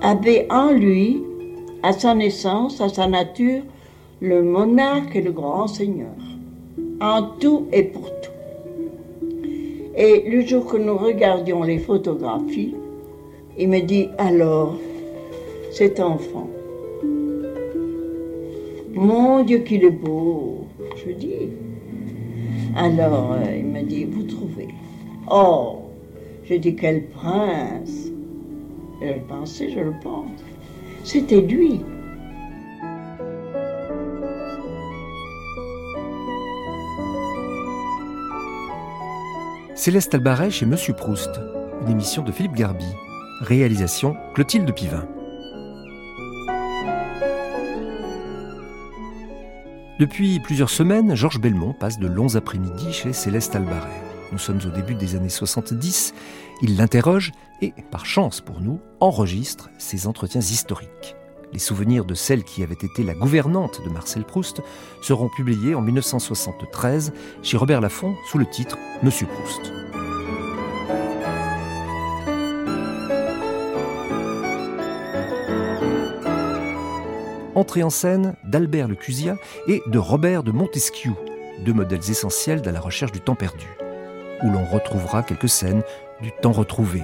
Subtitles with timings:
[0.00, 1.22] Avait en lui,
[1.82, 3.62] à sa naissance, à sa nature,
[4.20, 6.16] le monarque et le grand seigneur,
[7.00, 8.30] en tout et pour tout.
[9.96, 12.74] Et le jour que nous regardions les photographies,
[13.56, 14.74] il me dit alors,
[15.70, 16.48] cet enfant,
[18.94, 21.48] mon Dieu qu'il est beau, je dis.
[22.76, 24.68] Alors euh, il me dit, vous trouvez
[25.30, 25.78] Oh,
[26.44, 28.03] je dis quel prince.
[29.04, 30.30] Et je pensais, je le pense.
[31.04, 31.82] C'était lui.
[39.74, 41.38] Céleste Albaret chez Monsieur Proust,
[41.82, 42.86] une émission de Philippe Garbi.
[43.42, 45.06] Réalisation Clotilde Pivin.
[50.00, 54.00] Depuis plusieurs semaines, Georges Belmont passe de longs après-midi chez Céleste Albaret.
[54.32, 56.14] Nous sommes au début des années 70.
[56.62, 57.32] Il l'interroge
[57.64, 61.16] et, par chance pour nous, enregistre ses entretiens historiques.
[61.52, 64.60] Les souvenirs de celle qui avait été la gouvernante de Marcel Proust
[65.02, 67.12] seront publiés en 1973
[67.42, 69.72] chez Robert Laffont sous le titre Monsieur Proust.
[77.54, 79.36] Entrée en scène d'Albert Le Cusia
[79.68, 81.12] et de Robert de Montesquieu,
[81.64, 83.68] deux modèles essentiels dans la recherche du temps perdu,
[84.42, 85.84] où l'on retrouvera quelques scènes
[86.20, 87.02] du temps retrouvé.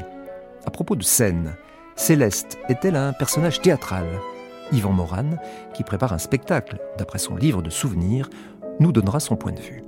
[0.67, 1.55] À propos de scènes,
[1.97, 4.07] Céleste est-elle un personnage théâtral?
[4.73, 5.31] Yvan Moran,
[5.75, 8.29] qui prépare un spectacle d'après son livre de souvenirs,
[8.79, 9.83] nous donnera son point de vue.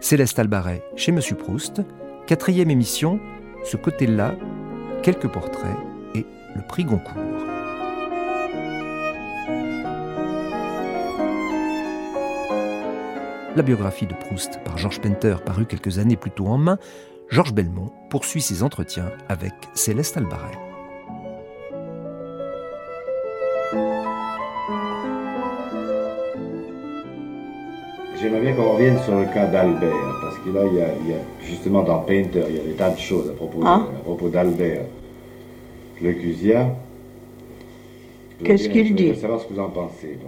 [0.00, 1.80] Céleste Albaret chez Monsieur Proust,
[2.26, 3.18] quatrième émission,
[3.64, 4.34] ce côté-là,
[5.02, 5.76] quelques portraits
[6.14, 7.14] et le prix Goncourt.
[13.56, 16.78] La biographie de Proust par Georges Penter, parue quelques années plus tôt en main,
[17.30, 20.58] Georges Belmont poursuit ses entretiens avec Céleste Albaret.
[28.20, 31.82] J'aimerais bien qu'on revienne sur le cas d'Albert, parce que là, il y, a, justement
[31.82, 34.84] dans Painter, il y a des tas de choses à propos, à propos d'Albert.
[36.02, 36.68] Le Cusia.
[38.44, 40.18] Qu'est-ce qu'il Je dit voudrais savoir ce que vous en pensez.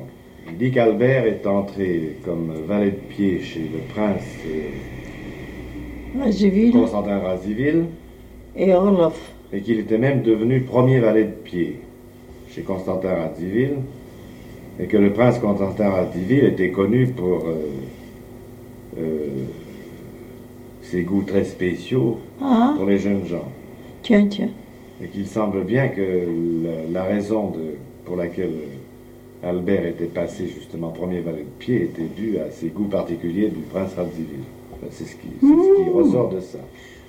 [0.49, 4.69] Il dit qu'Albert est entré comme valet de pied chez le prince euh,
[6.21, 7.85] Raziville Constantin Raziville,
[8.57, 9.33] et Orloff.
[9.53, 11.81] et qu'il était même devenu premier valet de pied
[12.51, 13.77] chez Constantin Radiville,
[14.81, 17.55] et que le prince Constantin Radiville était connu pour euh,
[18.99, 19.27] euh,
[20.83, 23.49] ses goûts très spéciaux Ah, pour les jeunes gens.
[24.03, 24.51] tiens, tiens.
[25.03, 26.01] Et qu'il semble bien que
[26.65, 27.75] la, la raison de,
[28.05, 28.53] pour laquelle
[29.43, 33.61] Albert était passé justement premier valet de pied était due à ses goûts particuliers du
[33.71, 34.45] prince Radiville.
[34.87, 36.59] Enfin, C'est ce qui, ce qui ressort de ça.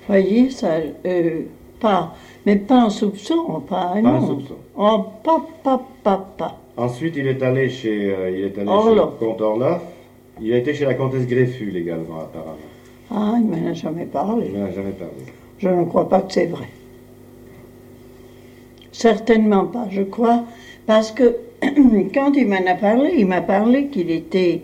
[0.06, 1.40] Voyez, ça, euh,
[1.80, 2.14] pas,
[2.46, 4.26] mais pas un soupçon, pas un Pas nom.
[4.26, 4.54] soupçon.
[4.76, 6.58] Oh, pas, pas, pas, pas.
[6.76, 9.18] Ensuite, il est allé chez, euh, il est allé Orloff.
[9.18, 9.82] chez le comte Orloff.
[10.40, 12.56] Il a été chez la comtesse Grefful également, apparemment.
[13.10, 14.50] Ah, il m'en a jamais parlé.
[14.52, 15.14] Il n'en a jamais parlé.
[15.58, 16.68] Je ne crois pas que c'est vrai.
[18.92, 20.44] Certainement pas, je crois,
[20.86, 21.36] parce que
[22.14, 24.62] quand il m'en a parlé, il m'a parlé qu'il était,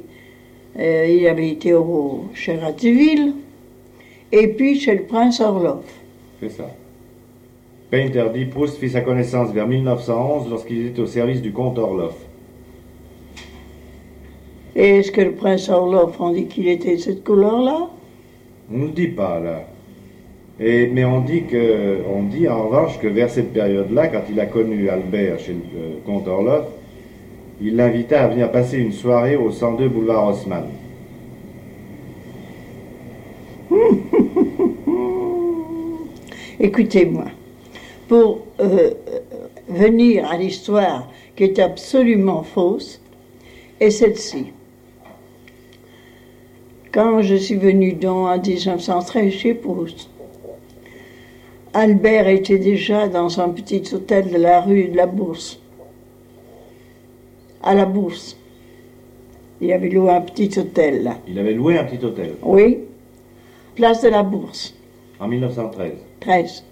[0.78, 3.34] euh, il avait été au, chez Rativille
[4.32, 5.84] et puis chez le prince Orloff.
[6.40, 6.70] C'est ça.
[7.90, 12.16] Painter dit Proust fit sa connaissance vers 1911 lorsqu'il était au service du comte Orloff.
[14.74, 17.88] Et est-ce que le prince Orloff, on dit qu'il était de cette couleur-là?
[18.72, 19.62] On ne dit pas là.
[20.58, 24.40] Et, mais on dit que, on dit en revanche que vers cette période-là, quand il
[24.40, 26.66] a connu Albert chez le euh, comte Orloff,
[27.64, 30.66] il l'invita à venir passer une soirée au 102 boulevard Haussmann.
[36.60, 37.24] Écoutez-moi,
[38.06, 39.20] pour euh, euh,
[39.66, 43.00] venir à l'histoire qui est absolument fausse,
[43.80, 44.52] est celle-ci.
[46.92, 50.10] Quand je suis venue donc en 1913 chez Proust,
[51.72, 55.63] Albert était déjà dans un petit hôtel de la rue de la Bourse.
[57.66, 58.36] À la Bourse.
[59.60, 61.16] Il avait loué un petit hôtel là.
[61.26, 62.78] Il avait loué un petit hôtel Oui,
[63.74, 64.74] place de la Bourse.
[65.18, 65.92] en 1913.
[66.20, 66.64] 13.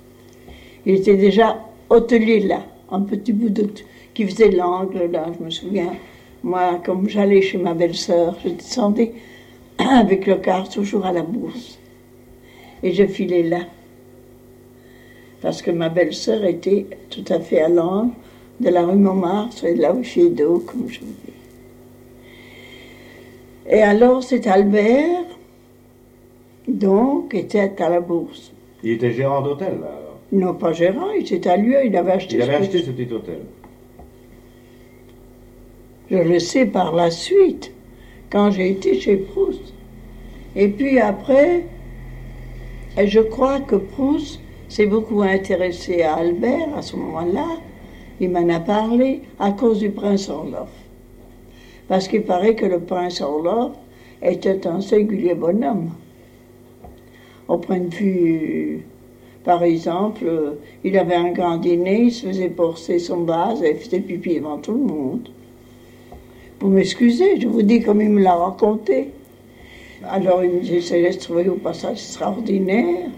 [0.84, 1.58] Il était déjà
[1.88, 3.68] hôtelier là, un petit bout de
[4.12, 5.94] qui faisait l'angle là, je me souviens.
[6.42, 9.12] Moi, comme j'allais chez ma belle-sœur, je descendais
[9.78, 11.78] avec le car toujours à la bourse.
[12.82, 13.60] Et je filais là.
[15.40, 18.12] Parce que ma belle-sœur était tout à fait à l'angle
[18.60, 21.32] de la rue Montmartre et de la rue Fiedo, comme je vous dis.
[23.68, 25.24] Et alors, c'est Albert,
[26.68, 28.52] donc, était à la bourse.
[28.82, 30.18] Il était gérant d'hôtel là, alors.
[30.32, 32.90] Non, pas gérant, il était à lui, il avait acheté Il avait ce acheté ce
[32.90, 33.40] petit hôtel.
[36.10, 37.72] Je le sais par la suite,
[38.30, 39.74] quand j'ai été chez Proust.
[40.56, 41.66] Et puis après,
[42.98, 47.46] et je crois que Proust s'est beaucoup intéressé à Albert à ce moment-là.
[48.22, 50.70] Il m'en a parlé à cause du prince Orloff.
[51.88, 53.72] Parce qu'il paraît que le prince Orloff
[54.22, 55.90] était un singulier bonhomme.
[57.48, 58.86] Au point de vue,
[59.42, 60.24] par exemple,
[60.84, 64.36] il avait un grand dîner, il se faisait porter son vase et il faisait pipi
[64.36, 65.28] devant tout le monde.
[66.60, 69.08] Vous m'excusez, je vous dis comme il me l'a raconté.
[70.08, 73.10] Alors il me dit, Céleste, trouvez au passage extraordinaire.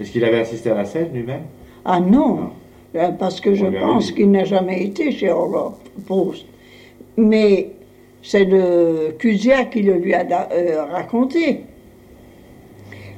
[0.00, 1.42] Est-ce qu'il avait assisté à la scène lui-même?
[1.84, 2.50] Ah non,
[2.94, 5.74] euh, parce que je lui a pense qu'il n'a jamais été chez Orloff
[6.06, 6.46] Proust.
[7.16, 7.70] Mais
[8.22, 11.60] c'est le Cusia qui le lui a euh, raconté.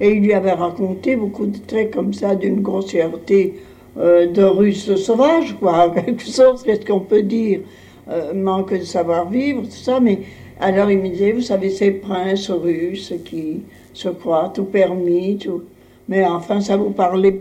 [0.01, 3.55] Et il lui avait raconté beaucoup de traits comme ça, d'une grossièreté
[3.99, 7.61] euh, de russe sauvage, quoi, en quelque sorte, qu'est-ce qu'on peut dire
[8.09, 10.19] Euh, Manque de savoir-vivre, tout ça, mais
[10.59, 13.63] alors il me disait, vous savez, ces princes russes qui
[13.93, 15.63] se croient tout permis, tout.
[16.09, 17.41] Mais enfin, ça vous parlait.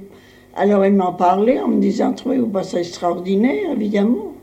[0.56, 4.34] Alors il m'en parlait en me disant, trouvez-vous pas extraordinaire, évidemment.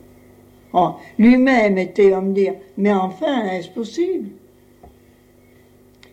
[0.73, 4.29] Oh, Lui-même était à me dire, mais enfin, est-ce possible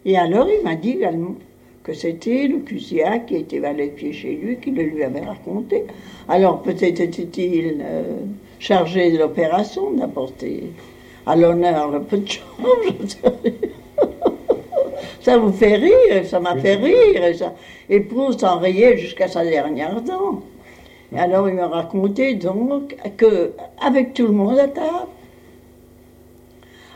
[0.05, 1.35] Et alors il m'a dit également
[1.83, 5.23] que c'était le Cusiac qui était valet de pied chez lui, qui le lui avait
[5.25, 5.85] raconté.
[6.27, 8.17] Alors peut-être était-il euh,
[8.59, 10.71] chargé de l'opération, d'apporter
[11.25, 12.23] à l'honneur le peu de.
[15.25, 17.25] ça vous fait rire, ça m'a fait rire.
[17.25, 17.55] Et, ça.
[17.89, 20.43] et Proust en riait jusqu'à sa dernière dent.
[21.11, 25.07] Et alors il me racontait donc que avec tout le monde à table.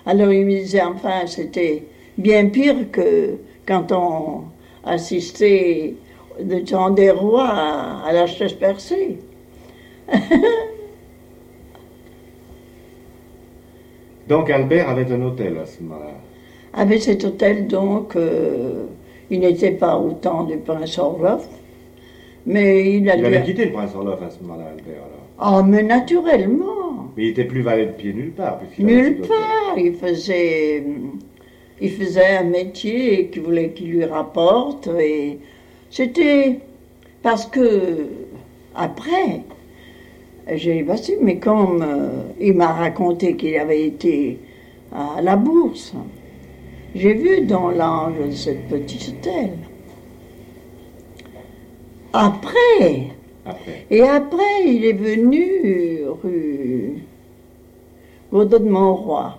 [0.06, 1.86] Alors il me disait enfin c'était
[2.20, 4.44] bien pire que quand on
[4.84, 5.96] assistait
[6.40, 9.18] de temps des rois à, à la chaise percée.
[14.28, 16.29] Donc Albert avait un hôtel à ce moment-là.
[16.74, 18.86] Avec cet hôtel donc, euh,
[19.30, 21.48] il n'était pas au temps du prince Orloff,
[22.46, 25.20] mais il Il avait quitté le prince Orloff à ce moment-là, Albert, alors.
[25.40, 27.12] Ah, mais naturellement.
[27.16, 28.60] Mais il était plus valet de pied nulle part.
[28.60, 29.78] puisqu'il Nulle part.
[29.78, 30.84] Il faisait,
[31.82, 34.90] il faisait un métier qui voulait qu'il lui rapporte.
[35.00, 35.40] Et
[35.90, 36.60] c'était
[37.24, 38.08] parce que,
[38.76, 39.42] après,
[40.54, 44.40] j'ai dit, bah si, mais comme euh, il m'a raconté qu'il avait été
[44.92, 45.94] à la bourse,
[46.96, 49.52] j'ai vu dans l'angle de ce petit hôtel.
[52.14, 53.08] Après,
[53.46, 53.86] Après.
[53.92, 57.04] et après, il est venu rue
[58.32, 59.32] Godot de Montroy.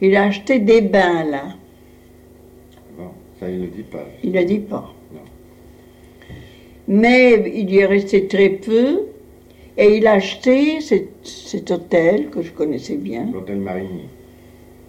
[0.00, 1.44] Il a acheté des bains là.
[2.96, 3.08] Bon,
[3.40, 4.04] ça, il ne dit pas.
[4.22, 4.92] Il ne dit pas.
[5.12, 5.20] Non.
[6.86, 9.06] Mais il y est resté très peu
[9.76, 14.08] et il a acheté cet, cet hôtel que je connaissais bien, L'hôtel Marigny.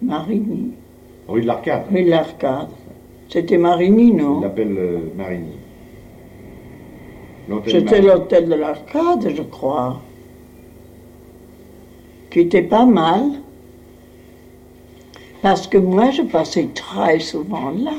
[0.02, 0.72] Marigny,
[1.30, 1.84] Rue de l'Arcade.
[1.92, 2.68] rue de l'Arcade.
[3.28, 5.54] C'était Marigny, Il non l'appelle euh, Marigny.
[7.66, 10.00] C'était l'hôtel de l'Arcade, je crois,
[12.30, 13.22] qui était pas mal.
[15.42, 17.94] Parce que moi, je passais très souvent là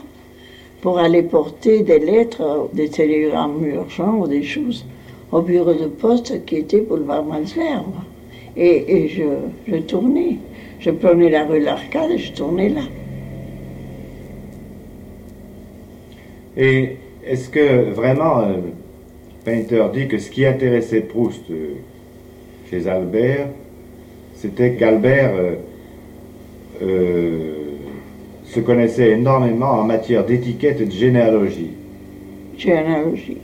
[0.81, 4.85] pour aller porter des lettres, des télégrammes urgents ou des choses
[5.31, 7.95] au bureau de poste qui était boulevard Malesherbes.
[8.57, 9.23] Et, et je,
[9.67, 10.37] je tournais.
[10.79, 12.81] Je prenais la rue de l'Arcade et je tournais là.
[16.57, 18.53] Et est-ce que vraiment euh,
[19.45, 21.75] Painter dit que ce qui intéressait Proust euh,
[22.69, 23.47] chez Albert,
[24.35, 25.33] c'était qu'Albert
[26.81, 27.53] euh,
[28.45, 31.71] se connaissait énormément en matière d'étiquette et de généalogie.
[32.57, 33.37] Généalogique,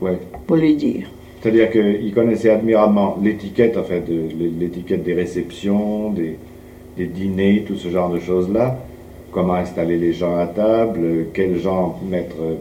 [0.00, 0.18] Ouais.
[0.46, 1.10] pour les dire.
[1.40, 4.22] C'est-à-dire qu'il connaissait admirablement l'étiquette, enfin de,
[4.58, 6.36] l'étiquette des réceptions, des,
[6.96, 8.78] des dîners, tout ce genre de choses-là.
[9.30, 12.54] Comment installer les gens à table, quels gens mettre euh,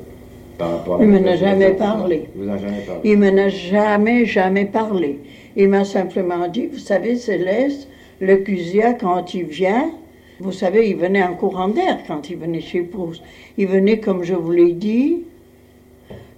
[0.58, 2.28] par rapport à Il la m'en a jamais parlé.
[2.36, 3.02] Il vous en a jamais parlé.
[3.04, 5.20] Il jamais, jamais parlé.
[5.56, 7.88] Il m'a simplement dit, vous savez, Céleste,
[8.20, 9.92] le Cusia, quand il vient,
[10.40, 13.24] vous savez, il venait en courant d'air quand il venait chez Proust.
[13.58, 15.24] Il venait, comme je vous l'ai dit,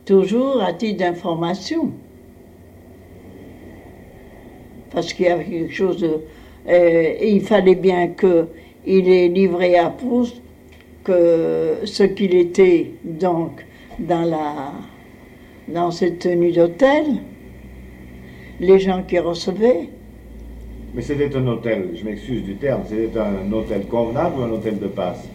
[0.05, 1.91] toujours à titre d'information.
[4.91, 6.07] Parce qu'il y avait quelque chose de...
[6.07, 8.07] euh, et il fallait bien
[8.83, 10.41] qu'il ait livré à Proust
[11.03, 13.65] que ce qu'il était, donc,
[13.99, 14.71] dans la
[15.67, 17.05] dans cette tenue d'hôtel,
[18.59, 19.89] les gens qui recevaient,
[20.95, 24.79] Mais c'était un hôtel, je m'excuse du terme, c'était un hôtel convenable ou un hôtel
[24.79, 25.29] de passe?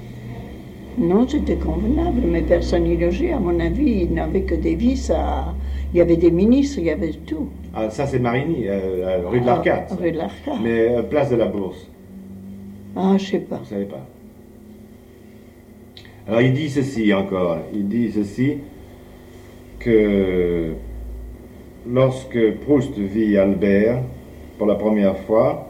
[0.98, 3.32] Non, c'était convenable, mais personne n'y logeait.
[3.32, 5.10] À mon avis, il n'avait que des vices.
[5.10, 5.54] À...
[5.92, 7.48] Il y avait des ministres, il y avait tout.
[7.72, 9.86] Ah, ça, c'est Marigny, euh, euh, rue de l'Arcade.
[9.90, 10.58] Ah, rue de l'Arcade.
[10.62, 11.88] Mais euh, place de la Bourse.
[12.96, 13.56] Ah, je sais pas.
[13.56, 14.06] Vous savez pas.
[16.26, 17.58] Alors, il dit ceci encore.
[17.74, 18.58] Il dit ceci
[19.78, 20.72] que
[21.86, 24.00] lorsque Proust vit Albert
[24.58, 25.68] pour la première fois,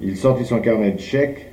[0.00, 1.46] il sortit son carnet de chèques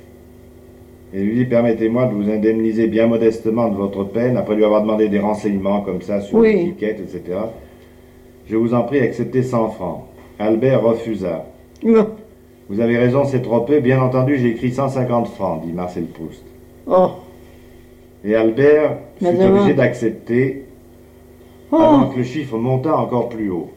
[1.14, 4.82] et lui dit Permettez-moi de vous indemniser bien modestement de votre peine, après lui avoir
[4.82, 6.52] demandé des renseignements comme ça sur Oui.
[6.54, 7.38] l'étiquette, etc.
[8.48, 10.04] Je vous en prie, acceptez 100 francs.
[10.40, 11.46] Albert refusa.
[11.84, 12.08] Bon.
[12.70, 13.80] Vous avez raison, c'est trop peu.
[13.80, 16.44] Bien entendu, j'ai écrit 150 francs, dit Marcel Proust.
[16.86, 17.10] Oh.
[18.24, 20.64] Et Albert fut Mais demain- obligé d'accepter
[21.72, 21.76] Oh.
[21.76, 23.70] avant que le chiffre monta encore plus haut.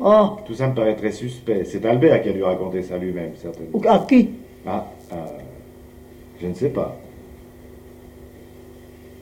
[0.00, 0.30] Oh.
[0.46, 1.64] Tout ça me paraît très suspect.
[1.64, 3.78] C'est Albert qui a dû raconter ça lui-même, certainement.
[3.86, 4.30] À qui?
[4.66, 5.16] Ah, euh,
[6.40, 6.96] je ne sais pas.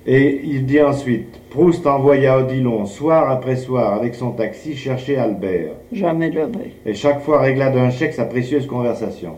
[0.08, 5.72] Et il dit ensuite, Proust envoya Odilon soir après soir avec son taxi chercher Albert,
[5.92, 6.70] Jamais le vrai.
[6.84, 9.34] et chaque fois régla d'un chèque sa précieuse conversation.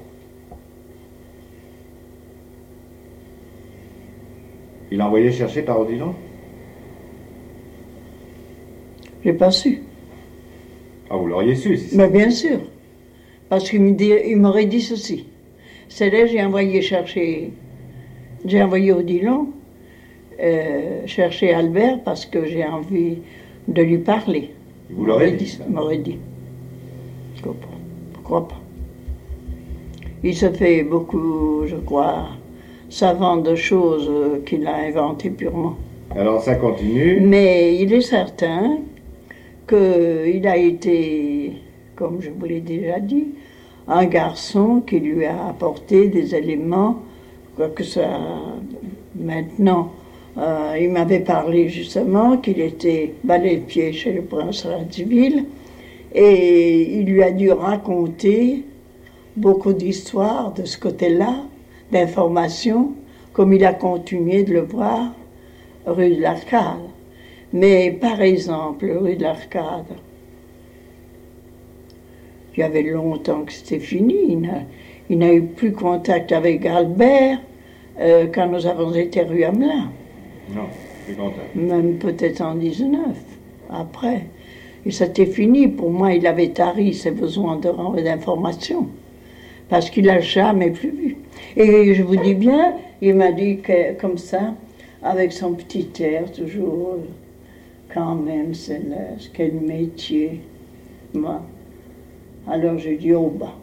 [4.91, 6.15] Il envoyait chercher par Odilon?
[9.25, 9.83] J'ai pas su.
[11.11, 11.97] Ah, vous l'auriez su, si.
[11.97, 12.59] Mais bien sûr.
[13.49, 15.27] Parce qu'il dit- m'aurait dit ceci.
[15.89, 17.53] C'est là j'ai envoyé chercher.
[18.45, 19.49] J'ai envoyé Odilon
[20.40, 23.18] euh, chercher Albert parce que j'ai envie
[23.66, 24.50] de lui parler.
[24.90, 25.64] Vous l'aurez Il dit, ça.
[25.68, 26.18] Il m'aurait dit.
[27.37, 27.78] Je comprends.
[28.28, 28.49] Pas
[30.23, 32.28] Il se fait beaucoup, je crois,
[32.90, 34.11] savant de choses
[34.45, 35.76] qu'il a inventées purement.
[36.14, 37.21] Alors ça continue.
[37.21, 38.78] Mais il est certain
[39.66, 41.52] qu'il a été,
[41.97, 43.28] comme je vous l'ai déjà dit,
[43.87, 46.99] un garçon qui lui a apporté des éléments,
[47.57, 48.21] quoique ça,
[49.18, 49.92] maintenant,
[50.38, 55.45] euh, il m'avait parlé justement qu'il était balai de pied chez le prince Radziwill,
[56.14, 58.64] et il lui a dû raconter
[59.37, 61.42] beaucoup d'histoires de ce côté-là,
[61.90, 62.92] d'informations,
[63.33, 65.12] comme il a continué de le voir
[65.87, 66.88] rue de l'Arcade.
[67.52, 69.87] Mais par exemple, rue de l'Arcade,
[72.54, 74.38] il y avait longtemps que c'était fini.
[75.09, 77.38] Il n'a eu plus contact avec Albert
[78.00, 79.90] euh, quand nous avons été rue Hamelin,
[80.55, 80.67] Non,
[81.17, 81.35] content.
[81.55, 83.00] même peut-être en 19,
[83.71, 84.26] après.
[84.87, 85.69] Et c'était fini.
[85.69, 88.88] Pour moi, il avait tari ses besoins d'informations
[89.69, 91.17] parce qu'il n'a jamais plus vu.
[91.57, 94.55] Et je vous dis bien, il m'a dit que, comme ça,
[95.02, 96.97] avec son petit air, toujours,
[97.93, 100.40] quand même, c'est le- quel métier.
[101.14, 101.43] Moi.
[102.47, 103.55] Alors j'ai dit, oh bah,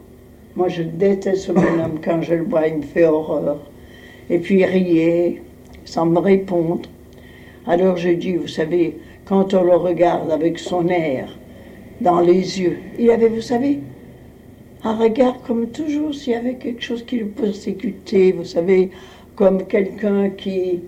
[0.55, 3.57] moi je déteste ce bonhomme, quand je le vois, il me fait horreur.
[4.29, 5.41] Et puis il riait,
[5.85, 6.89] sans me répondre.
[7.67, 11.37] Alors j'ai dit, vous savez, quand on le regarde avec son air
[12.01, 13.79] dans les yeux, il avait, vous savez,
[14.83, 18.91] un regard comme toujours s'il y avait quelque chose qui le persécutait, vous savez,
[19.35, 20.81] comme quelqu'un qui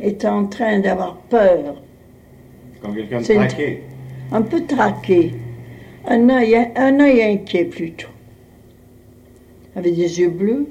[0.00, 1.80] est en train d'avoir peur,
[2.80, 3.82] Comme quelqu'un de traqué.
[4.32, 5.34] un peu traqué,
[6.08, 8.08] un œil, un œil inquiet plutôt,
[9.76, 10.66] avec des yeux bleus.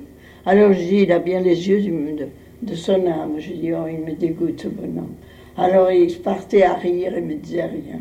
[0.46, 2.28] Alors je dis, il a bien les yeux du- de,
[2.62, 3.36] de son âme.
[3.40, 5.16] Je dis, oh, il me dégoûte ce bonhomme.
[5.58, 8.00] Alors il partait à rire et me disait rien.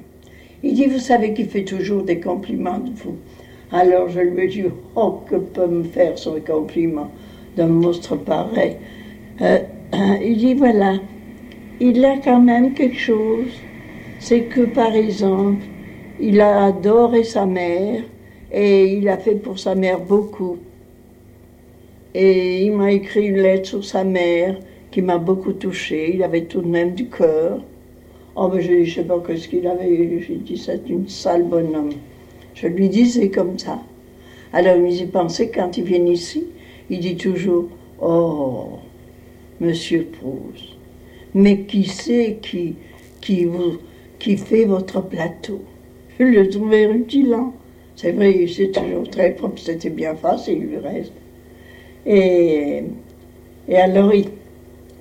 [0.63, 3.17] Il dit, vous savez qu'il fait toujours des compliments de vous.
[3.73, 4.65] Alors je lui dit,
[4.95, 7.11] oh, que peut me faire son compliment
[7.57, 8.77] d'un monstre pareil?
[9.41, 9.59] Euh,
[10.25, 10.95] il dit, voilà,
[11.81, 13.49] il a quand même quelque chose.
[14.19, 15.65] C'est que, par exemple,
[16.21, 18.03] il a adoré sa mère
[18.53, 20.59] et il a fait pour sa mère beaucoup.
[22.15, 24.59] Et il m'a écrit une lettre sur sa mère
[24.91, 26.13] qui m'a beaucoup touchée.
[26.15, 27.61] Il avait tout de même du cœur.
[28.35, 30.21] Oh, ben, je ne sais pas ce qu'il avait.
[30.21, 31.93] J'ai dit, c'est une sale bonhomme.
[32.55, 33.81] Je lui disais comme ça.
[34.53, 36.47] Alors, il m'y pensait quand il vient ici.
[36.89, 37.69] Il dit toujours,
[38.01, 38.79] oh,
[39.61, 40.77] monsieur Proust,
[41.35, 42.75] mais qui c'est qui,
[43.21, 43.79] qui, vous,
[44.19, 45.61] qui fait votre plateau?
[46.19, 47.53] Je le trouvais rutilant.
[47.95, 51.13] C'est vrai, c'est toujours très propre, c'était bien facile, le reste.
[52.07, 52.83] Et,
[53.69, 54.27] et alors, il,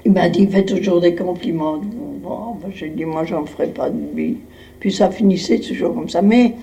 [0.06, 1.78] il m'a dit, fais toujours des compliments.
[1.78, 4.38] Bon, ben, j'ai dit, moi, j'en ferai pas de lui.
[4.80, 6.22] Puis ça finissait toujours comme ça.
[6.22, 6.54] Mais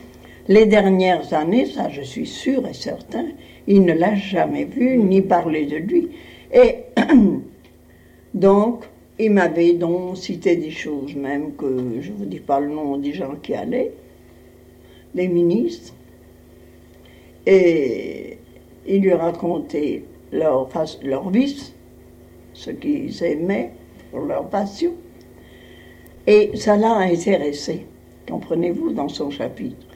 [0.48, 3.26] les dernières années, ça, je suis sûre et certain,
[3.66, 6.08] il ne l'a jamais vu ni parlé de lui.
[6.52, 6.78] Et
[8.34, 8.84] donc,
[9.18, 11.66] il m'avait donc cité des choses, même que
[12.00, 13.92] je ne vous dis pas le nom des gens qui allaient,
[15.14, 15.94] des ministres.
[17.46, 18.38] Et
[18.86, 20.02] il lui racontait
[20.36, 20.68] leur,
[21.02, 21.74] leur vice.
[22.56, 23.72] ce qu'ils aimaient
[24.10, 24.92] pour leur passion.
[26.26, 27.86] Et ça l'a intéressé,
[28.28, 29.86] comprenez-vous, dans son chapitre.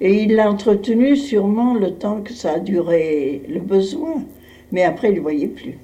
[0.00, 4.22] Et il l'a entretenu sûrement le temps que ça a duré le besoin,
[4.72, 5.78] mais après il ne voyait plus.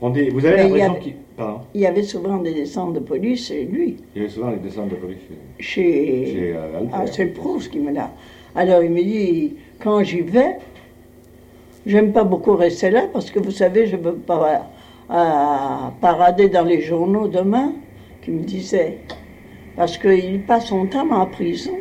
[0.00, 1.14] On dit, vous avez l'impression qu'il...
[1.74, 4.58] Il y avait souvent des descentes de police chez lui, Il y avait souvent les
[4.58, 5.18] descentes de police
[5.58, 6.26] chez, chez...
[6.26, 6.80] chez euh.
[6.92, 8.12] Ah, c'est le Proust qui me l'a.
[8.54, 10.58] Alors il me dit, quand j'y vais,
[11.86, 14.70] j'aime pas beaucoup rester là parce que vous savez, je veux pas
[15.10, 17.72] euh, parader dans les journaux demain,
[18.22, 18.98] qui me disait,
[19.76, 21.76] parce qu'il passe son temps en prison.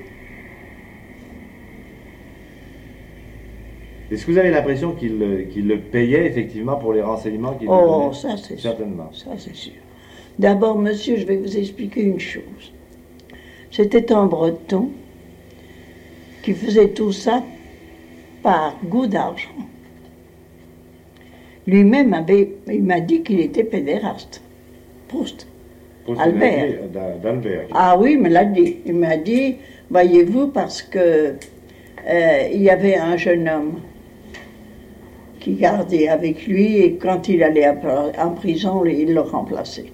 [4.12, 7.68] Est-ce que vous avez l'impression qu'il le- qu'il le payait effectivement pour les renseignements qu'il
[7.70, 8.72] Oh, donnait ça c'est sûr.
[8.72, 9.10] Certainement.
[9.14, 9.74] Ça c'est sûr.
[10.38, 12.74] D'abord, monsieur, je vais vous expliquer une chose.
[13.72, 14.90] C'était un breton
[16.44, 17.44] qui faisait tout ça
[18.44, 19.50] par goût d'argent.
[21.68, 24.42] Lui-même avait, il m'a dit qu'il était pédéraste.
[25.08, 25.48] Proust.
[26.06, 26.66] Pour Albert.
[26.94, 27.68] d'Al- d'Albert.
[27.74, 28.78] Ah oui, il me l'a dit.
[28.86, 29.56] Il m'a dit,
[29.90, 31.36] voyez-vous, parce que
[32.10, 33.80] euh, il y avait un jeune homme
[35.40, 39.86] qui gardait avec lui et quand il allait en prison, il le remplaçait.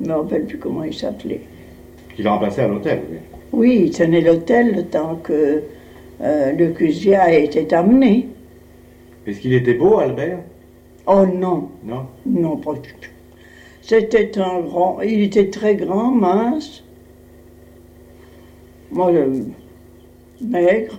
[0.00, 1.40] Je ne me rappelle plus comment il s'appelait.
[2.14, 3.18] Qu'il a remplacé à l'hôtel, oui.
[3.52, 5.62] Oui, il tenait l'hôtel le temps que
[6.22, 8.28] euh, le Cusia était amené.
[9.26, 10.40] Est-ce qu'il était beau, Albert?
[11.06, 12.06] Oh non, Non?
[12.26, 13.10] Non, pas du tout.
[13.82, 16.84] C'était un grand, il était très grand, mince.
[18.92, 20.98] Moi, je- maigre.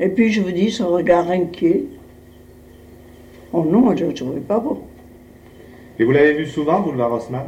[0.00, 1.84] Et puis je vous dis, son regard inquiet.
[3.52, 4.82] Oh non, je ne le trouvais pas beau.
[5.98, 7.46] Et vous l'avez vu souvent, boulevard Haussmann?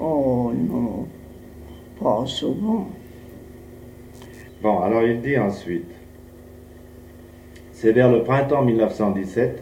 [0.00, 1.06] Oh non,
[2.00, 2.88] pas souvent.
[4.62, 5.86] Bon, alors il dit ensuite,
[7.82, 9.60] c'est vers le printemps 1917,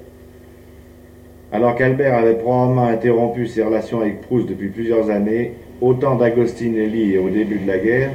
[1.53, 7.15] alors qu'Albert avait probablement interrompu ses relations avec Proust depuis plusieurs années, au temps d'Agostinelli
[7.15, 8.11] et au début de la guerre,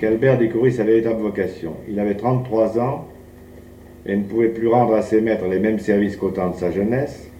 [0.00, 1.74] qu'Albert découvrit sa véritable vocation.
[1.90, 3.06] Il avait 33 ans
[4.06, 6.70] et ne pouvait plus rendre à ses maîtres les mêmes services qu'au temps de sa
[6.70, 7.30] jeunesse.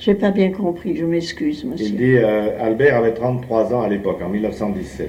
[0.00, 1.96] J'ai pas bien compris, je m'excuse, Il monsieur.
[1.96, 5.08] dit, euh, Albert avait 33 ans à l'époque, en 1917.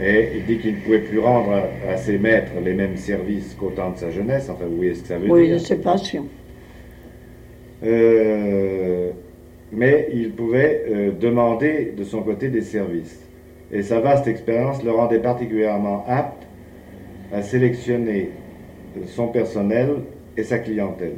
[0.00, 3.54] Et il dit qu'il ne pouvait plus rendre à, à ses maîtres les mêmes services
[3.58, 4.48] qu'au temps de sa jeunesse.
[4.48, 5.54] Enfin, vous voyez ce que ça veut Oui, dire.
[5.54, 6.26] de ses passions.
[7.84, 9.10] Euh,
[9.72, 13.24] mais il pouvait euh, demander de son côté des services.
[13.72, 16.46] Et sa vaste expérience le rendait particulièrement apte
[17.32, 18.30] à sélectionner
[19.06, 19.88] son personnel
[20.36, 21.16] et sa clientèle.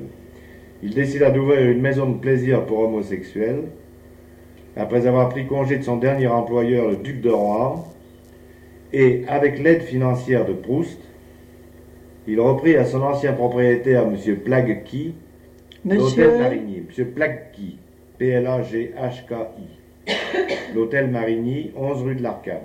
[0.82, 3.62] Il décida d'ouvrir une maison de plaisir pour homosexuels.
[4.76, 7.84] Après avoir pris congé de son dernier employeur, le duc de Rohan,
[8.92, 11.00] et avec l'aide financière de Proust,
[12.26, 14.16] il reprit à son ancien propriétaire, M.
[14.36, 15.14] Plagki,
[15.84, 17.06] L'hôtel Marigny, M.
[18.18, 20.12] P-L-A-G-H-K-I.
[20.74, 22.60] L'hôtel Marigny, 11 rue de l'Arcade.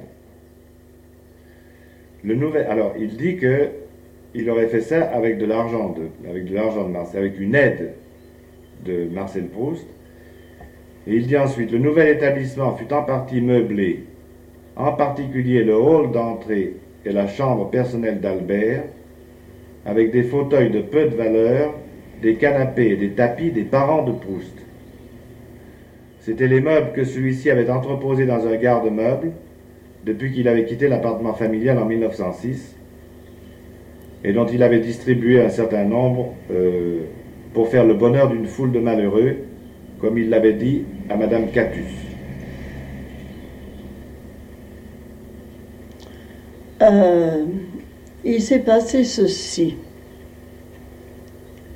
[2.23, 3.69] Le nouvel, alors, il dit que
[4.33, 7.55] il aurait fait ça avec de l'argent de, avec de l'argent de Marcel, avec une
[7.55, 7.93] aide
[8.83, 9.87] de Marcel Proust.
[11.07, 14.03] Et il dit ensuite, le nouvel établissement fut en partie meublé,
[14.75, 16.73] en particulier le hall d'entrée
[17.05, 18.83] et la chambre personnelle d'Albert,
[19.85, 21.73] avec des fauteuils de peu de valeur,
[22.21, 24.57] des canapés et des tapis des parents de Proust.
[26.21, 29.31] C'étaient les meubles que celui-ci avait entreposés dans un garde-meuble
[30.05, 32.75] depuis qu'il avait quitté l'appartement familial en 1906
[34.23, 37.01] et dont il avait distribué un certain nombre euh,
[37.53, 39.37] pour faire le bonheur d'une foule de malheureux,
[39.99, 42.04] comme il l'avait dit à Madame Catus.
[46.81, 47.45] Euh,
[48.23, 49.75] il s'est passé ceci.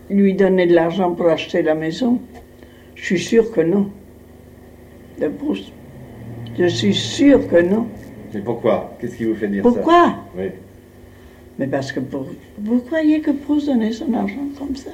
[0.09, 2.19] Lui donner de l'argent pour acheter la maison?
[2.95, 3.89] Je suis sûre que non.
[5.19, 5.71] De Proust.
[6.57, 7.85] Je suis sûre que non.
[8.33, 8.95] Mais pourquoi?
[8.99, 9.69] Qu'est-ce qui vous fait dire ça?
[9.69, 10.15] Pourquoi?
[10.37, 10.45] Oui.
[11.57, 12.25] Mais parce que pour...
[12.59, 14.91] vous croyez que Proust donnait son argent comme ça?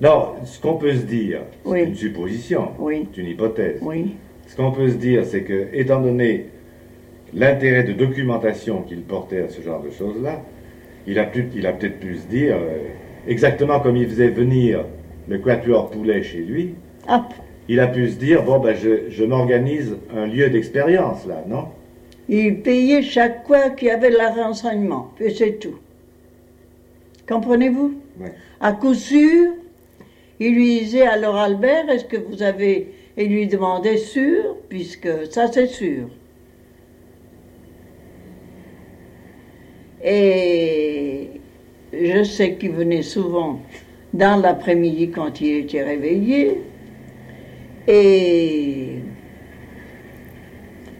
[0.00, 1.82] Non, ce qu'on peut se dire, c'est Oui.
[1.84, 3.78] une supposition, Oui, c'est une hypothèse.
[3.82, 4.14] oui.
[4.48, 6.46] Ce qu'on peut se dire, c'est que, étant donné
[7.34, 10.42] l'intérêt de documentation qu'il portait à ce genre de choses-là,
[11.06, 12.78] il a, il a peut-être pu se dire, euh,
[13.26, 14.84] exactement comme il faisait venir
[15.28, 16.74] le quatuor poulet chez lui,
[17.08, 17.32] Hop,
[17.68, 21.68] il a pu se dire, bon, ben, je, je m'organise un lieu d'expérience, là, non?
[22.28, 25.78] Il payait chaque fois qu'il y avait le renseignement, puis c'est tout.
[27.28, 27.94] Comprenez-vous?
[28.60, 29.52] À coup sûr,
[30.38, 32.94] il lui disait alors Albert, est-ce que vous avez...
[33.16, 36.08] Et il lui demandait sûr, puisque ça c'est sûr.
[40.04, 41.28] Et
[41.92, 43.60] je sais qu'il venait souvent
[44.12, 46.58] dans l'après-midi quand il était réveillé.
[47.88, 48.96] Et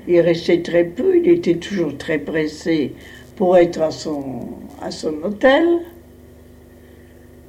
[0.08, 2.92] il restait très peu, il était toujours très pressé
[3.36, 4.40] pour être à son,
[5.24, 5.64] hôtel.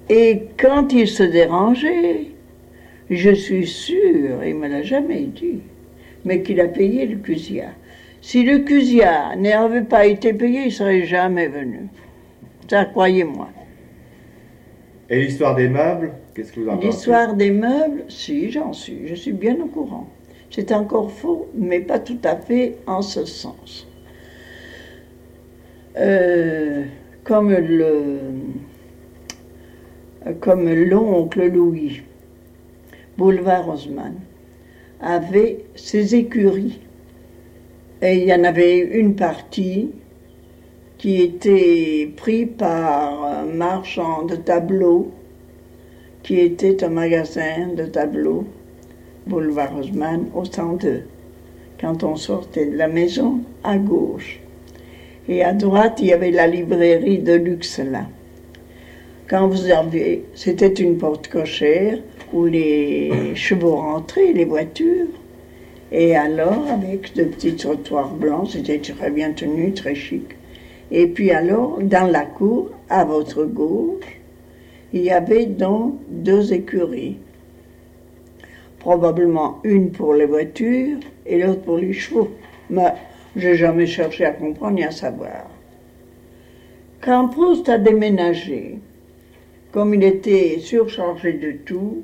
[0.09, 2.27] Et quand il se dérangeait,
[3.09, 5.59] je suis sûre, il ne me l'a jamais dit,
[6.25, 7.69] mais qu'il a payé le CUSIA.
[8.23, 11.89] Si le CUSIA n'avait pas été payé, il ne serait jamais venu.
[12.69, 13.49] Ça, croyez-moi.
[15.09, 16.87] Et l'histoire des meubles, qu'est-ce que vous en pensez?
[16.87, 20.07] L'histoire des meubles, si, j'en suis, je suis bien au courant.
[20.49, 23.89] C'est encore faux, mais pas tout à fait en ce sens.
[25.97, 26.85] Euh,
[27.25, 28.19] comme le
[30.39, 32.03] comme l'oncle Louis,
[33.17, 34.15] boulevard Haussmann,
[35.01, 36.79] avait ses écuries.
[38.05, 39.89] Et il y en avait une partie
[40.97, 45.09] qui était prise par un marchand de tableaux,
[46.21, 48.43] qui était un magasin de tableaux,
[49.25, 51.03] boulevard Haussmann, au 102,
[51.79, 54.41] quand on sortait de la maison, à gauche.
[55.29, 58.07] Et à droite, il y avait la librairie de luxe là.
[59.29, 61.99] Quand vous arrivez, c'était une porte cochère
[62.33, 65.07] où les chevaux rentraient, les voitures.
[65.95, 70.25] Et alors, avec de petits trottoirs blancs, c'était très bien tenu, très chic.
[70.89, 74.19] Et puis alors, dans la cour, à votre gauche,
[74.91, 77.17] il y avait donc deux écuries.
[78.79, 82.31] Probablement une pour les voitures et l'autre pour les chevaux.
[82.71, 82.93] Mais
[83.35, 85.47] j'ai jamais cherché à comprendre ni à savoir.
[87.01, 88.79] Quand Proust a déménagé,
[89.71, 92.01] comme il était surchargé de tout,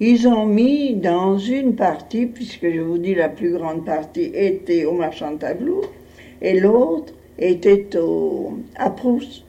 [0.00, 4.84] ils ont mis dans une partie, puisque je vous dis la plus grande partie était
[4.84, 5.82] au marchand de tableaux,
[6.42, 9.44] et l'autre était au, à Proust.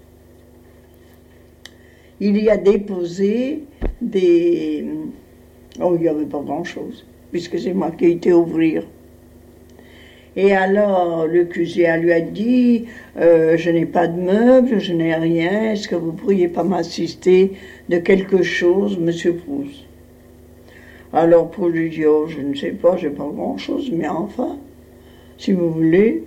[2.20, 3.64] Il y a déposé
[4.02, 4.86] des...
[5.82, 8.84] Oh, il n'y avait pas grand-chose, puisque c'est moi qui ai été ouvrir.
[10.38, 12.86] Et alors, le cuisier lui a dit,
[13.18, 17.54] euh, je n'ai pas de meubles, je n'ai rien, est-ce que vous pourriez pas m'assister
[17.90, 19.86] de quelque chose, monsieur Proust?
[21.16, 24.58] Alors, pour lui dire, oh, je ne sais pas, j'ai pas grand-chose, mais enfin,
[25.38, 26.24] si vous voulez,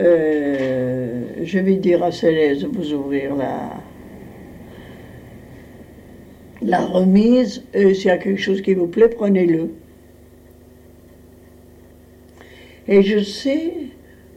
[0.00, 3.70] euh, je vais dire à Céleste de vous ouvrir la,
[6.62, 9.70] la remise, et s'il y a quelque chose qui vous plaît, prenez-le.
[12.88, 13.72] Et je sais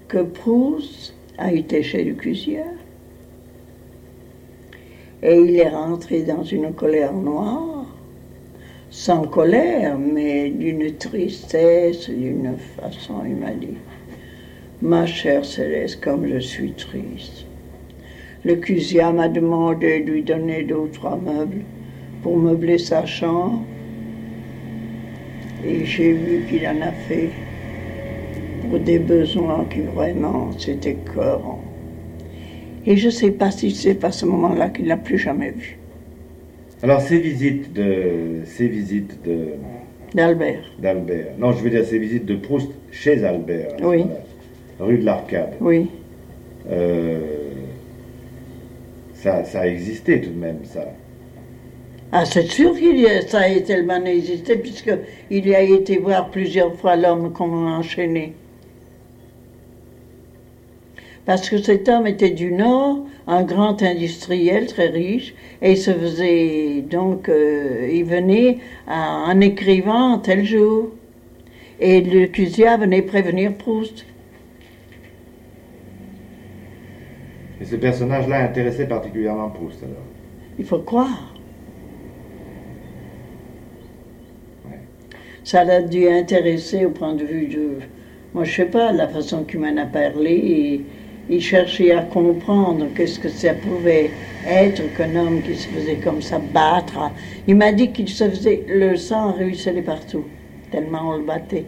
[0.08, 2.62] que Proust a été chez le cuisier
[5.24, 7.77] et il est rentré dans une colère noire,
[8.90, 13.78] sans colère, mais d'une tristesse, d'une façon, il m'a dit,
[14.82, 17.46] ma chère Céleste, comme je suis triste.
[18.46, 21.64] Le cuisier m'a demandé de lui donner deux ou trois meubles
[22.24, 23.62] pour meubler sa chambre,
[25.66, 27.30] et j'ai vu qu'il en a fait
[28.70, 31.62] pour des besoins qui vraiment c'était cohérent.
[32.86, 35.77] Et je ne sais pas si c'est à ce moment-là qu'il l'a plus jamais vu.
[36.84, 39.50] Alors ces visites de ces visites de
[40.14, 40.64] D'Albert.
[40.80, 41.34] d'Albert.
[41.38, 43.76] Non, je veux dire ces visites de Proust chez Albert.
[43.82, 44.06] Oui.
[44.80, 45.56] Rue de l'Arcade.
[45.60, 45.88] Oui.
[46.70, 47.20] Euh,
[49.16, 50.86] ça, ça a existé tout de même, ça.
[52.12, 56.30] Ah, c'est sûr qu'il y a, ça a tellement existé, puisqu'il y a été voir
[56.30, 58.34] plusieurs fois l'homme qu'on a enchaîné.
[61.28, 65.92] Parce que cet homme était du Nord, un grand industriel très riche, et il se
[65.92, 70.92] faisait donc, euh, il venait à- en écrivant tel jour.
[71.82, 74.06] Et le cuisiat venait prévenir Proust.
[77.60, 79.98] Et ce personnage-là intéressait particulièrement Proust, alors.
[80.58, 81.34] Il faut croire.
[84.66, 84.80] Ouais.
[85.44, 87.70] Ça l'a dû intéresser au point de vue de.
[88.34, 90.32] Moi, je sais pas, la façon qu'il m'en a parlé.
[90.32, 90.82] Et
[91.30, 96.22] il cherchait à comprendre qu'est-ce que ça pouvait être qu'un homme qui se faisait comme
[96.22, 96.98] ça battre.
[97.48, 98.64] Il m'a dit qu'il se faisait.
[98.68, 100.26] Le sang ruisselait partout,
[100.72, 101.66] tellement on le battait.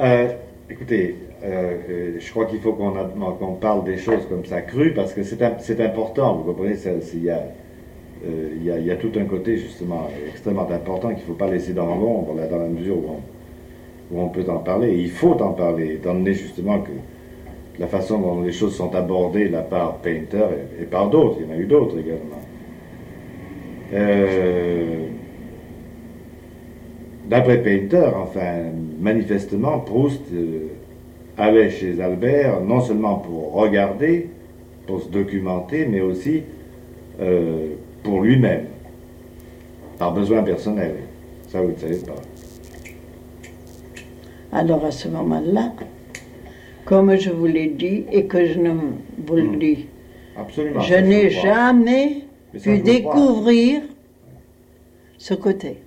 [0.00, 0.28] Euh,
[0.70, 5.22] écoutez, euh, je crois qu'il faut qu'on parle des choses comme ça crues parce que
[5.22, 6.76] c'est im- c'est important, vous comprenez,
[7.14, 7.42] il y, a,
[8.26, 11.86] euh, y, a, tout un côté justement extrêmement important qu'il ne faut pas laisser dans
[11.86, 13.22] l'ombre, dans la mesure où on,
[14.10, 14.96] où on peut en parler.
[14.96, 16.92] Il faut en parler, étant donné justement que
[17.78, 20.46] la façon dont les choses sont abordées là par Painter
[20.78, 22.40] et, et par d'autres, il y en a eu d'autres également.
[23.94, 25.08] Euh,
[27.28, 30.68] D'après Painter, enfin, manifestement, Proust euh,
[31.36, 34.30] allait chez Albert non seulement pour regarder,
[34.86, 36.42] pour se documenter, mais aussi
[37.20, 38.64] euh, pour lui-même,
[39.98, 40.94] par besoin personnel.
[41.48, 42.14] Ça, vous ne savez pas.
[44.52, 45.72] Alors à ce moment-là,
[46.84, 49.58] comme je vous l'ai dit et que je ne vous le Hmm.
[49.58, 49.86] dis,
[50.36, 50.80] Absolument.
[50.80, 52.24] je n'ai jamais
[52.62, 53.82] pu découvrir
[55.18, 55.78] ce côté.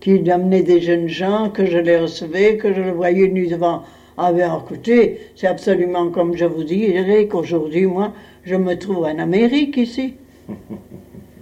[0.00, 3.82] Qu'il amenait des jeunes gens, que je les recevais, que je le voyais nu devant.
[4.18, 8.12] Ah ben écoutez, c'est absolument comme je vous dirais qu'aujourd'hui, moi,
[8.44, 10.14] je me trouve en Amérique ici.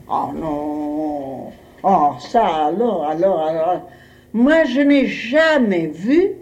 [0.09, 1.51] Oh non
[1.83, 3.83] Oh ça alors, alors, alors.
[4.33, 6.33] Moi, je n'ai jamais vu,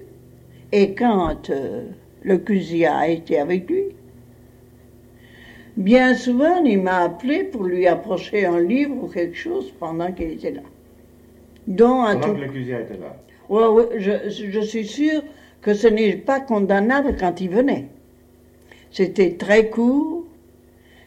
[0.72, 1.86] et quand euh,
[2.22, 3.84] le Cusia a été avec lui,
[5.78, 10.32] Bien souvent, il m'a appelé pour lui approcher un livre ou quelque chose pendant qu'il
[10.32, 10.62] était là.
[11.68, 12.34] Dont un Pendant tout.
[12.34, 13.16] que le Cusia était là.
[13.48, 15.22] Ouais, ouais, je, je suis sûre
[15.62, 17.86] que ce n'est pas condamnable quand il venait.
[18.90, 20.24] C'était très court,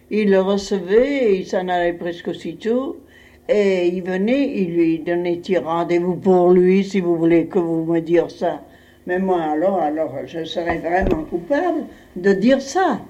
[0.09, 2.95] il le recevait et il s'en allait presque aussitôt.
[3.53, 7.83] Et il venait, il lui donnait un rendez-vous pour lui, si vous voulez que vous
[7.83, 8.61] me dire ça.
[9.05, 11.83] Mais moi, alors, alors, je serais vraiment coupable
[12.15, 13.01] de dire ça.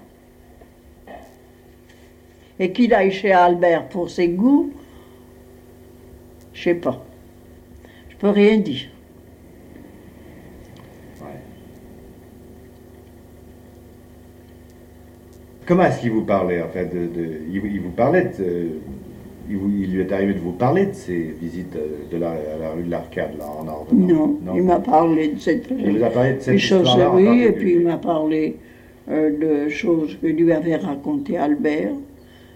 [2.60, 4.72] Et qu'il aille chez Albert pour ses goûts,
[6.54, 7.06] je sais pas.
[8.10, 8.88] Je peux rien dire.
[15.68, 18.80] Comment est-ce qu'il vous parlait en fait de- il, il vous parlait de,
[19.50, 22.72] il, lui est arrivé de vous parler de ces visites euh, de la, à la
[22.72, 26.10] rue de l'Arcade là en ordre Non, il m'a parlé de cette Il vous a
[26.10, 28.58] parlé de cette et puis il m'a parlé
[29.10, 31.94] euh, de choses que lui avait racontées Albert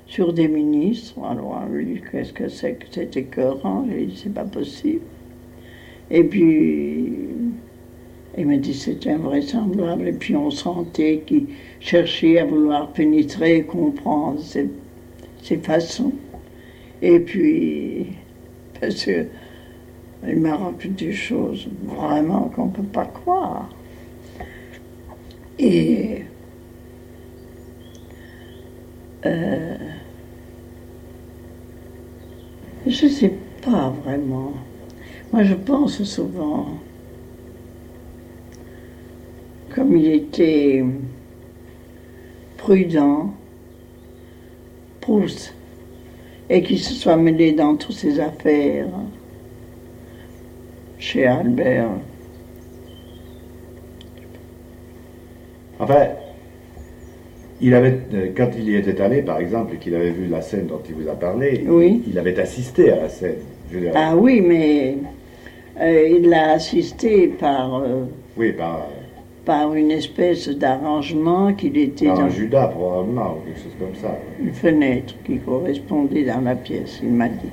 [0.08, 1.16] sur des ministres.
[1.24, 5.02] Alors, lui, qu'est-ce que c'est que c'est écœurant J'ai dit, c'est pas possible.
[6.12, 7.14] Et puis,
[8.38, 10.08] il m'a dit, c'était invraisemblable.
[10.08, 11.48] Et puis, on sentait qu'il
[11.80, 14.70] cherchait à vouloir pénétrer et comprendre ses,
[15.42, 16.14] ses façons.
[17.08, 18.08] Et puis,
[18.82, 19.28] parce que
[20.28, 23.70] il m'a raconté des choses vraiment qu'on ne peut pas croire.
[25.60, 26.24] Et
[29.24, 29.78] euh,
[32.88, 34.54] je ne sais pas vraiment.
[35.32, 36.70] Moi, je pense souvent,
[39.76, 40.84] comme il était
[42.58, 43.32] prudent,
[45.02, 45.54] Proust,
[46.50, 48.88] et qu'il se soit mêlé dans toutes ces affaires
[51.00, 51.90] chez Albert.
[55.80, 56.08] Enfin,
[57.62, 60.42] il avait, euh, quand il y était allé, par exemple, et qu'il avait vu la
[60.42, 62.04] scène dont il vous a parlé, Oui.
[62.08, 63.36] il avait assisté à la scène.
[63.72, 64.98] Je Ah oui, mais
[65.80, 68.06] euh, il l'a assisté par, euh,
[68.38, 68.88] Oui, par,
[69.46, 73.96] par une espèce d'arrangement qu'il était par dans un Judas probablement, ou quelque chose comme
[73.96, 74.18] ça.
[74.40, 77.50] une fenêtre qui correspondait dans la pièce, il m'a dit.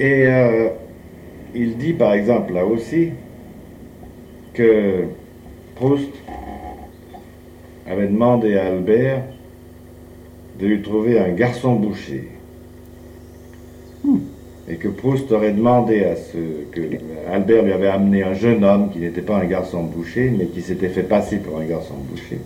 [0.00, 0.70] Et euh,
[1.54, 3.10] il dit par exemple là aussi
[4.54, 5.04] que
[5.74, 6.10] Proust
[7.86, 9.24] avait demandé à Albert
[10.58, 12.28] de lui trouver un garçon boucher.
[14.70, 16.38] Et que Proust aurait demandé à ce
[16.70, 16.80] que
[17.28, 20.62] Albert lui avait amené un jeune homme qui n'était pas un garçon boucher, mais qui
[20.62, 22.38] s'était fait passer pour un garçon boucher.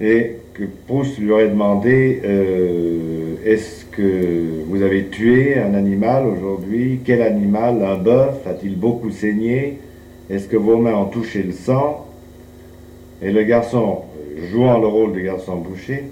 [0.00, 7.00] Et que Proust lui aurait demandé euh, est-ce que vous avez tué un animal aujourd'hui?
[7.04, 7.82] Quel animal?
[7.82, 8.46] Un bœuf?
[8.46, 9.78] A-t-il beaucoup saigné?
[10.30, 12.06] Est-ce que vos mains ont touché le sang?
[13.22, 14.02] Et le garçon,
[14.38, 16.04] euh, jouant le rôle de garçon boucher,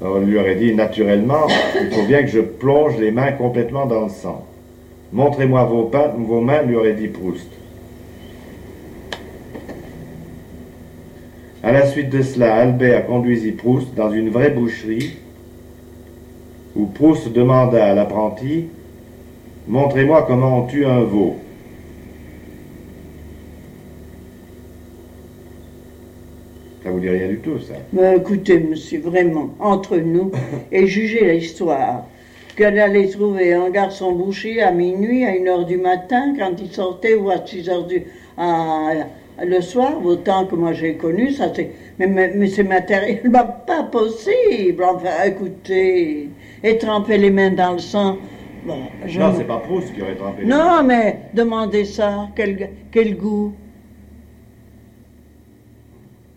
[0.00, 1.46] il lui aurait dit naturellement
[1.80, 4.46] il faut bien que je plonge les mains complètement dans le sang.
[5.12, 7.48] Montrez-moi vos, vos mains, lui aurait dit Proust.
[11.62, 15.16] À la suite de cela, Albert conduisit Proust dans une vraie boucherie
[16.76, 18.66] où Proust demanda à l'apprenti
[19.66, 21.36] Montrez-moi comment on tue un veau.
[26.88, 30.30] Ça vous dit rien du tout, ça Mais écoutez, monsieur, vraiment, entre nous,
[30.72, 32.06] et jugez l'histoire,
[32.56, 36.72] qu'elle allait trouver un garçon bouché à minuit, à 1 heure du matin, quand il
[36.72, 38.04] sortait, ou à 6 heures du,
[38.38, 38.92] à-
[39.44, 43.82] le soir, autant que moi j'ai connu, ça c'est, mais, mais, mais c'est matériellement pas
[43.82, 44.82] possible.
[44.82, 46.30] Enfin, écoutez,
[46.64, 48.16] et tremper les mains dans le sang.
[48.64, 50.42] Bon, je Non, c'est pas Proust qui aurait trempé.
[50.42, 53.52] les non, mais demandez ça, quel, quel goût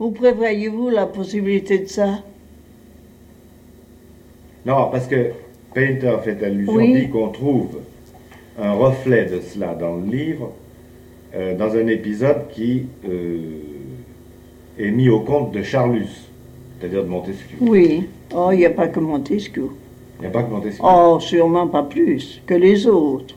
[0.01, 2.23] Où prévoyez-vous la possibilité de ça?
[4.65, 5.29] Non, parce que
[5.75, 7.01] Painter fait allusion, Oui.
[7.01, 7.77] dit qu'on trouve
[8.59, 10.53] un reflet de cela dans le livre,
[11.35, 13.59] euh, dans un épisode qui euh,
[14.79, 16.27] est mis au compte de Charlus,
[16.79, 17.57] c'est-à-dire de Montesquieu.
[17.61, 18.07] Oui.
[18.35, 19.67] Oh, il n'y a pas que Montesquieu.
[20.17, 20.83] Il n'y a pas que Montesquieu.
[20.83, 23.35] Oh, sûrement pas plus que les autres.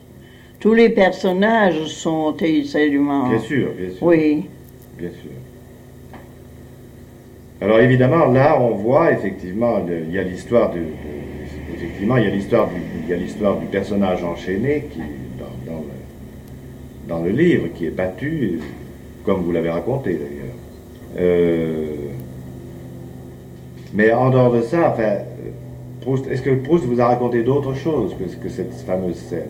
[0.59, 3.29] Tous les personnages sont essentiellement.
[3.29, 4.01] Bien sûr, bien sûr.
[4.01, 4.45] Oui.
[4.97, 5.31] Bien sûr.
[7.65, 10.83] Alors évidemment, là, on voit effectivement, il y a l'histoire de, de-
[11.75, 14.99] effectivement, il y a l'histoire du, il y a l'histoire du personnage enchaîné qui,
[15.39, 18.59] dans, dans le, dans le livre, qui est battu,
[19.25, 20.55] comme vous l'avez raconté d'ailleurs.
[21.17, 21.85] Euh,
[23.95, 25.23] mais en dehors de ça, enfin,
[26.01, 29.47] Proust, est-ce que Proust vous a raconté d'autres choses que, que cette fameuse scène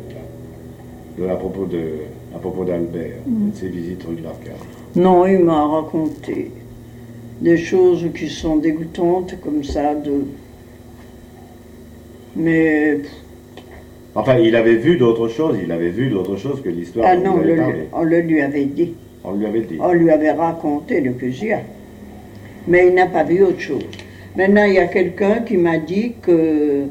[1.19, 1.83] de, à propos de,
[2.33, 4.53] à propos d'Albert, de ses visites rue de l'Arcade
[4.95, 6.51] Non, il m'a raconté
[7.41, 10.25] des choses qui sont dégoûtantes comme ça de.
[12.35, 12.99] Mais
[14.15, 17.23] Enfin, il avait vu d'autres choses, il avait vu d'autres choses que l'histoire ah dont
[17.23, 17.79] non, vous on avez le, parlé.
[17.91, 18.93] on le lui avait dit.
[19.25, 19.77] On lui avait dit.
[19.81, 21.59] On lui avait raconté le Cusia.
[22.67, 23.83] Mais il n'a pas vu autre chose.
[24.37, 26.85] Maintenant, il y a quelqu'un qui m'a dit que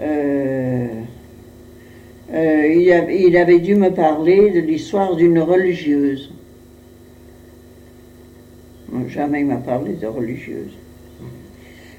[0.00, 0.86] euh,
[2.32, 6.32] euh, il, avait, il avait dû me parler de l'histoire d'une religieuse.
[9.08, 10.72] Jamais il m'a parlé de religieuse.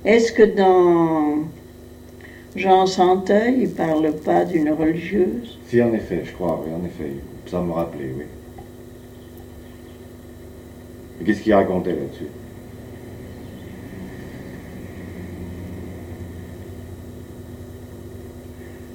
[0.06, 1.40] Est-ce que dans
[2.56, 5.58] Jean Santeuil, il ne parle pas d'une religieuse?
[5.68, 7.12] Si, en effet, je crois, oui, en effet.
[7.48, 8.24] Ça me rappelait, oui.
[11.20, 12.28] Et Qu'est-ce qu'il racontait là-dessus?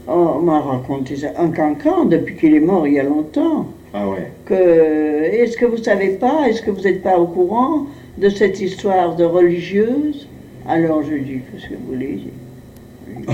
[0.08, 1.28] Oh, on m'a raconté ça.
[1.36, 3.66] Un cancan, depuis qu'il est mort il y a longtemps.
[3.92, 4.30] Ah ouais.
[4.44, 7.86] que est-ce que vous savez pas, est-ce que vous n'êtes pas au courant
[8.18, 10.28] de cette histoire de religieuse?
[10.68, 12.20] Alors je dis, qu'est-ce que vous voulez?
[13.16, 13.24] Ils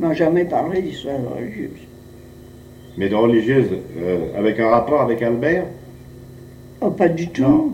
[0.00, 1.70] m'ont jamais parlé d'histoire religieuse.
[2.96, 5.66] Mais de religieuse, euh, avec un rapport avec Albert?
[6.80, 7.42] Oh, pas du tout.
[7.42, 7.70] Non.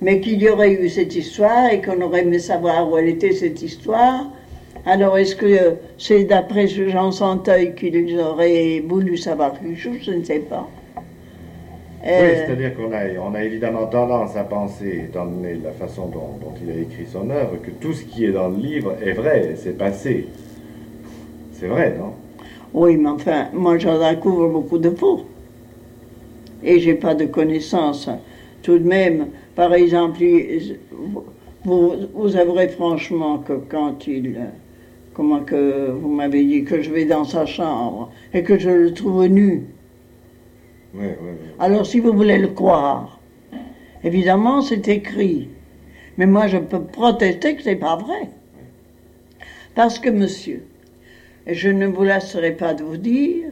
[0.00, 3.32] Mais qu'il y aurait eu cette histoire et qu'on aurait aimé savoir où elle était
[3.32, 4.26] cette histoire.
[4.86, 9.96] Alors est-ce que c'est d'après ce Jean Santeuil qu'ils auraient voulu savoir quelque chose?
[10.02, 10.68] Je ne sais pas.
[12.04, 16.06] Oui, Euh, c'est-à-dire qu'on a, on a évidemment tendance à penser, étant donné la façon
[16.08, 18.94] dont, dont il a écrit son œuvre, que tout ce qui est dans le livre
[19.02, 20.26] est vrai, c'est passé.
[21.52, 22.12] C'est vrai, non?
[22.74, 25.24] Oui, mais enfin, moi j'en découvre beaucoup de faux.
[26.62, 28.08] Et j'ai pas de connaissances.
[28.62, 30.22] Tout de même, par exemple,
[31.64, 34.36] vous, vous avouerez franchement que quand il.
[35.14, 38.92] Comment que vous m'avez dit que je vais dans sa chambre et que je le
[38.92, 39.62] trouve nu.
[41.58, 43.18] Alors si vous voulez le croire,
[44.02, 45.48] évidemment c'est écrit.
[46.16, 48.28] Mais moi je peux protester que c'est pas vrai.
[49.74, 50.64] Parce que monsieur,
[51.46, 53.50] je ne vous lasserai pas de vous dire,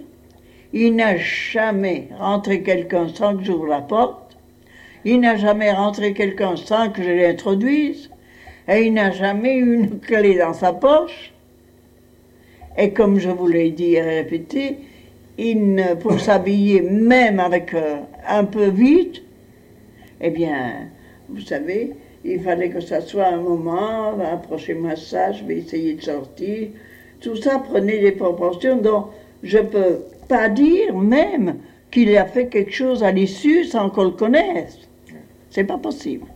[0.72, 4.38] il n'a jamais rentré quelqu'un sans que j'ouvre la porte,
[5.04, 8.10] il n'a jamais rentré quelqu'un sans que je l'introduise,
[8.68, 11.32] et il n'a jamais eu une clé dans sa poche.
[12.78, 14.78] Et comme je vous l'ai dit et répété,
[16.00, 17.96] pour s'habiller même avec euh,
[18.28, 19.22] un peu vite,
[20.20, 20.88] eh bien,
[21.28, 26.02] vous savez, il fallait que ça soit un moment, approchez-moi ça, je vais essayer de
[26.02, 26.68] sortir.
[27.20, 29.06] Tout ça prenait des proportions dont
[29.42, 31.56] je ne peux pas dire même
[31.90, 34.78] qu'il a fait quelque chose à l'issue sans qu'on le connaisse.
[35.50, 36.26] C'est pas possible.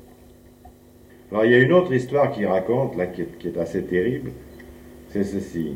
[1.30, 4.30] Alors, il y a une autre histoire qui raconte, là, qui est assez terrible.
[5.10, 5.74] C'est ceci.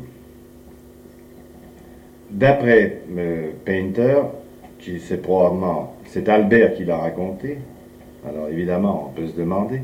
[2.31, 4.21] D'après euh, Painter,
[4.79, 7.57] qui c'est probablement, c'est Albert qui l'a raconté,
[8.27, 9.81] alors évidemment, on peut se demander,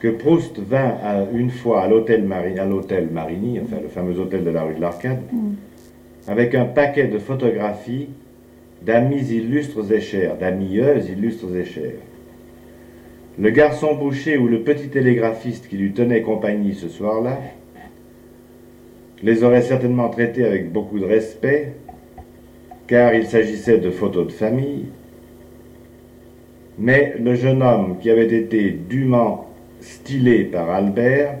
[0.00, 2.54] que Proust vint à- une fois à l'hôtel Mari-
[3.12, 5.20] Marigny, enfin le fameux hôtel de la rue de l'Arcade,
[6.26, 8.08] avec un paquet de photographies
[8.82, 12.02] d'amis illustres et chers, d'amieuses illustres et chères.
[13.38, 17.38] Le garçon boucher ou le petit télégraphiste qui lui tenait compagnie ce soir-là
[19.22, 21.72] les aurait certainement traités avec beaucoup de respect,
[22.86, 24.86] car il s'agissait de photos de famille.
[26.78, 29.46] Mais le jeune homme qui avait été dûment
[29.80, 31.38] stylé par Albert,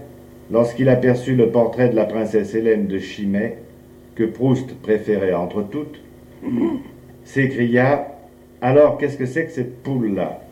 [0.50, 3.58] lorsqu'il aperçut le portrait de la princesse Hélène de Chimay,
[4.14, 6.00] que Proust préférait entre toutes,
[7.24, 8.06] s'écria
[8.60, 10.43] Alors qu'est-ce que c'est que cette poule-là?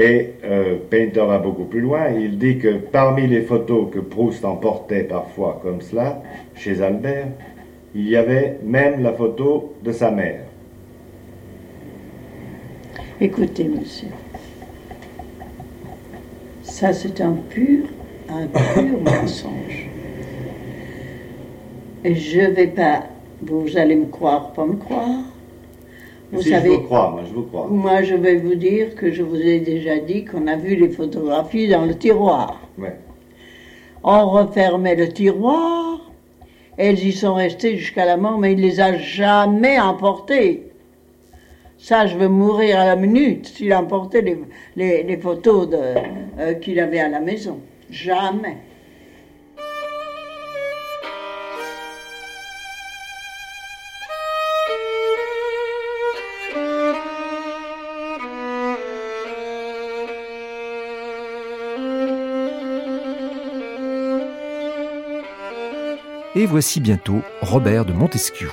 [0.00, 2.08] Et euh, Painter va beaucoup plus loin.
[2.08, 6.22] Il dit que parmi les photos que Proust emportait parfois comme cela,
[6.54, 7.28] chez Albert,
[7.94, 10.44] il y avait même la photo de sa mère.
[13.20, 14.08] Écoutez, monsieur.
[16.62, 17.84] Ça, c'est un pur,
[18.30, 19.90] un pur mensonge.
[22.02, 23.02] Je vais pas.
[23.42, 25.29] Vous allez me croire, pas me croire.
[26.32, 27.66] Vous si savez, je vous crois, moi je vous crois.
[27.68, 30.88] Moi je vais vous dire que je vous ai déjà dit qu'on a vu les
[30.88, 32.60] photographies dans le tiroir.
[32.78, 32.96] Ouais.
[34.04, 36.00] On refermait le tiroir,
[36.76, 40.66] elles y sont restées jusqu'à la mort, mais il les a jamais emportées.
[41.78, 44.38] Ça, je veux mourir à la minute s'il emportait les,
[44.76, 47.58] les, les photos euh, qu'il avait à la maison.
[47.90, 48.58] Jamais.
[66.40, 68.48] Et voici bientôt Robert de Montesquieu.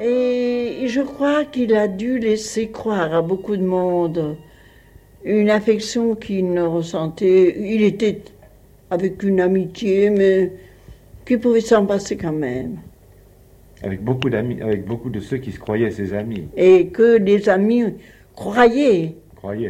[0.00, 4.38] Et je crois qu'il a dû laisser croire à beaucoup de monde
[5.22, 7.56] une affection qu'il ne ressentait.
[7.60, 8.22] Il était
[8.90, 10.50] avec une amitié, mais
[11.26, 12.78] qui pouvait s'en passer quand même.
[13.82, 16.48] Avec beaucoup d'amis, avec beaucoup de ceux qui se croyaient ses amis.
[16.56, 17.84] Et que les amis
[18.34, 19.14] croyaient,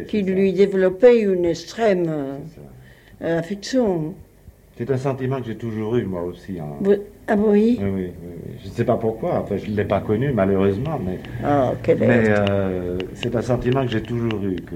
[0.07, 2.39] qu'il lui développait une extrême
[3.21, 4.15] euh, affection.
[4.77, 6.59] C'est un sentiment que j'ai toujours eu, moi aussi.
[6.59, 6.97] Hein.
[7.27, 7.79] Ah oui?
[7.81, 8.11] Oui, oui,
[8.61, 9.39] Je ne sais pas pourquoi.
[9.39, 10.99] Enfin, je ne l'ai pas connu, malheureusement.
[11.03, 14.55] Mais, oh, mais euh, c'est un sentiment que j'ai toujours eu.
[14.57, 14.75] Que...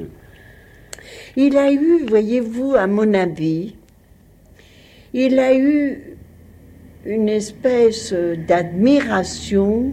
[1.36, 3.76] Il a eu, voyez-vous, à mon avis,
[5.14, 6.18] il a eu
[7.06, 8.14] une espèce
[8.48, 9.92] d'admiration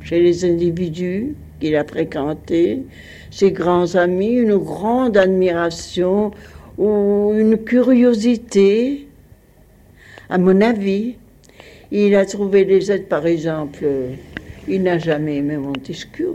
[0.00, 2.84] chez les individus qu'il a fréquentés,
[3.32, 6.30] ses grands amis, une grande admiration
[6.78, 9.08] ou une curiosité
[10.28, 11.16] à mon avis,
[11.90, 13.84] il a trouvé des aides, par exemple,
[14.66, 16.34] il n'a jamais aimé Montesquieu.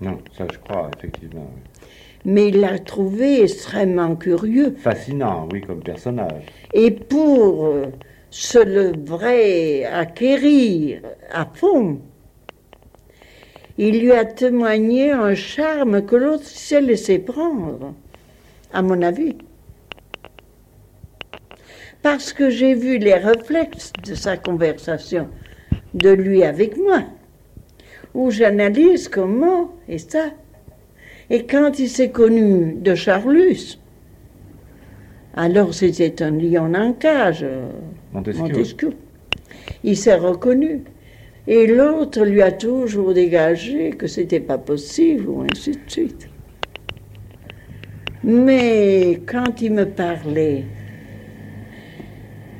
[0.00, 1.50] Non, ça je crois, effectivement.
[2.24, 4.74] Mais il l'a trouvé extrêmement curieux.
[4.78, 6.44] Fascinant, oui, comme personnage.
[6.72, 7.74] Et pour
[8.30, 11.00] se le vrai acquérir
[11.32, 12.00] à fond,
[13.76, 17.94] il lui a témoigné un charme que l'autre s'est laissé prendre,
[18.72, 19.36] à mon avis
[22.04, 25.26] parce que j'ai vu les réflexes de sa conversation,
[25.94, 27.02] de lui avec moi,
[28.12, 30.26] où j'analyse comment et ça.
[31.30, 33.80] Et quand il s'est connu de Charlus,
[35.34, 37.46] alors c'était un lion en cage,
[38.12, 38.92] Montesquieu.
[39.82, 40.84] Il s'est reconnu.
[41.46, 46.28] Et l'autre lui a toujours dégagé que c'était pas possible, ou ainsi de suite.
[48.22, 50.64] Mais quand il me parlait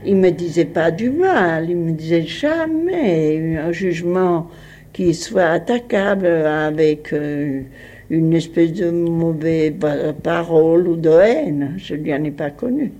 [0.06, 4.48] il me disait pas du mal, il me disait jamais un jugement
[4.92, 7.62] qui soit attaquable avec euh,
[8.10, 9.74] une espèce de mauvaise
[10.22, 11.74] parole ou de haine.
[11.78, 12.92] Je ne lui en ai pas connu.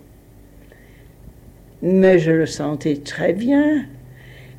[1.82, 3.84] Mais je le sentais très bien.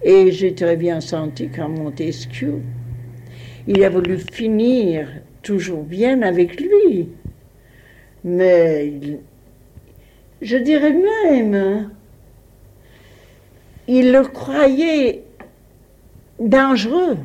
[0.03, 2.61] Et j'ai très bien senti quand Montesquieu,
[3.67, 5.07] il a voulu finir
[5.41, 7.09] toujours bien avec lui.
[8.23, 8.93] Mais
[10.41, 11.89] je dirais même,
[13.87, 15.23] il le croyait
[16.39, 17.17] dangereux,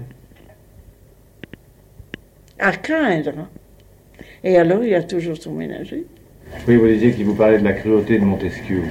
[2.58, 3.48] à craindre.
[4.44, 6.04] Et alors, il a toujours tout ménagé.
[6.66, 8.82] Oui, vous disiez qu'il vous parlait de la cruauté de Montesquieu.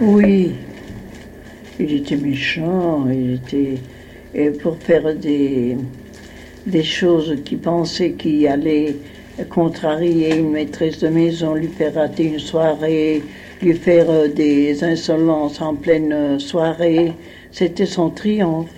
[0.00, 0.52] Oui.
[1.78, 3.74] Il était méchant, il était.
[4.34, 5.76] Et pour faire des,
[6.66, 8.96] des choses qu'il pensait qui allaient
[9.50, 13.22] contrarier une maîtresse de maison, lui faire rater une soirée,
[13.62, 17.12] lui faire euh, des insolences en pleine euh, soirée,
[17.50, 18.70] c'était son triomphe.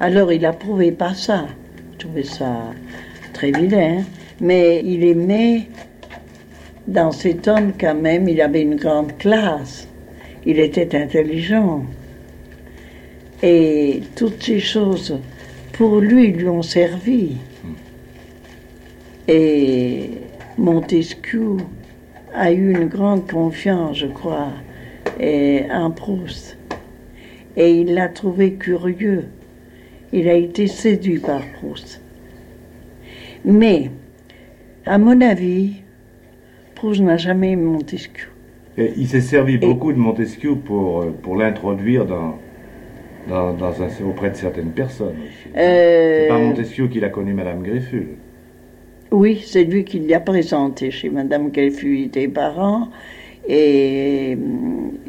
[0.00, 1.46] Alors il approuvait pas ça.
[1.92, 2.72] Je trouvais ça
[3.32, 4.04] très vilain.
[4.40, 5.66] Mais il aimait,
[6.86, 9.88] dans cet homme quand même, il avait une grande classe.
[10.46, 11.84] Il était intelligent.
[13.42, 15.18] Et toutes ces choses,
[15.72, 17.36] pour lui, lui ont servi.
[19.26, 20.10] Et
[20.56, 21.56] Montesquieu,
[22.34, 24.52] a eu une grande confiance, je crois,
[25.20, 26.58] et, en Proust.
[27.56, 29.24] Et il l'a trouvé curieux.
[30.12, 32.00] Il a été séduit par Proust.
[33.44, 33.90] Mais,
[34.86, 35.82] à mon avis,
[36.74, 38.28] Proust n'a jamais aimé Montesquieu.
[38.76, 42.38] Et il s'est servi beaucoup de Montesquieu pour, euh, pour l'introduire dans,
[43.28, 43.72] dans,
[44.06, 45.16] auprès de certaines personnes.
[45.56, 46.22] Euh...
[46.22, 48.06] C'est pas Montesquieu qu'il a connu Madame Grefful.
[49.10, 52.88] Oui, c'est lui qui l'a présenté chez Madame Gelfu était parents
[53.48, 54.36] et,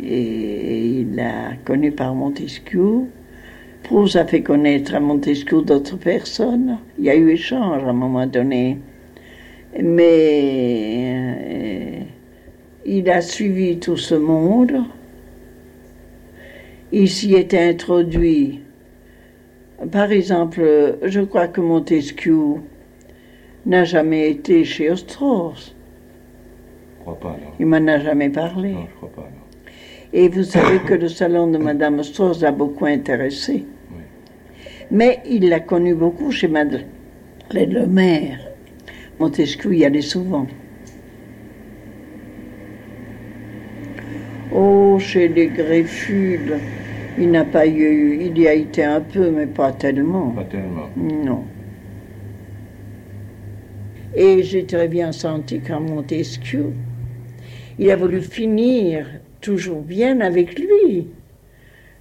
[0.01, 3.07] il l'a connu par Montesquieu.
[3.83, 6.77] Proust a fait connaître à Montesquieu d'autres personnes?
[6.97, 8.77] Il y a eu échange à un moment donné.
[9.83, 10.45] Mais
[12.85, 14.77] il a suivi tout ce monde.
[16.93, 18.61] Il s'y est introduit.
[19.91, 22.61] Par exemple, je crois que Montesquieu
[23.69, 25.75] n'a jamais été chez Ostros.
[26.97, 27.51] Je crois pas, non.
[27.59, 28.73] Il m'en a jamais parlé.
[28.73, 29.71] Non, je crois pas, non.
[30.11, 33.65] Et vous savez que le salon de Madame Strauss l'a beaucoup intéressé.
[33.91, 34.01] Oui.
[34.89, 36.87] Mais il l'a connu beaucoup chez Madeleine
[37.53, 38.39] Le Maire.
[39.19, 40.47] Montesquieu y allait souvent.
[44.51, 46.57] Oh, chez les Greffudes,
[47.19, 50.29] il n'a pas eu, il y a été un peu, mais pas tellement.
[50.29, 50.89] Pas tellement.
[50.97, 51.43] Non.
[54.15, 56.73] Et j'ai très bien senti qu'en Montesquieu,
[57.77, 59.07] il a voulu finir
[59.41, 61.07] toujours bien avec lui.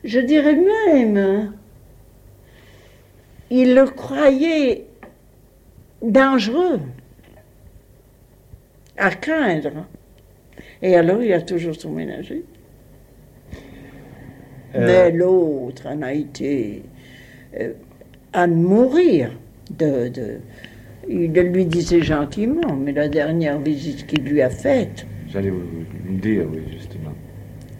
[0.04, 1.52] Je dirais même,
[3.50, 4.86] il le croyait
[6.02, 6.80] dangereux,
[8.96, 9.86] à craindre.
[10.82, 12.44] Et alors, il a toujours tout ménagé.
[14.74, 16.82] Euh, Mais l'autre en a été
[17.58, 17.72] euh,
[18.32, 19.30] à mourir
[19.70, 20.40] de, de-
[21.08, 25.62] Il le lui disait gentiment, mais la dernière visite qu'il lui a faite, J'allais vous,
[26.08, 27.12] le dire, oui, justement.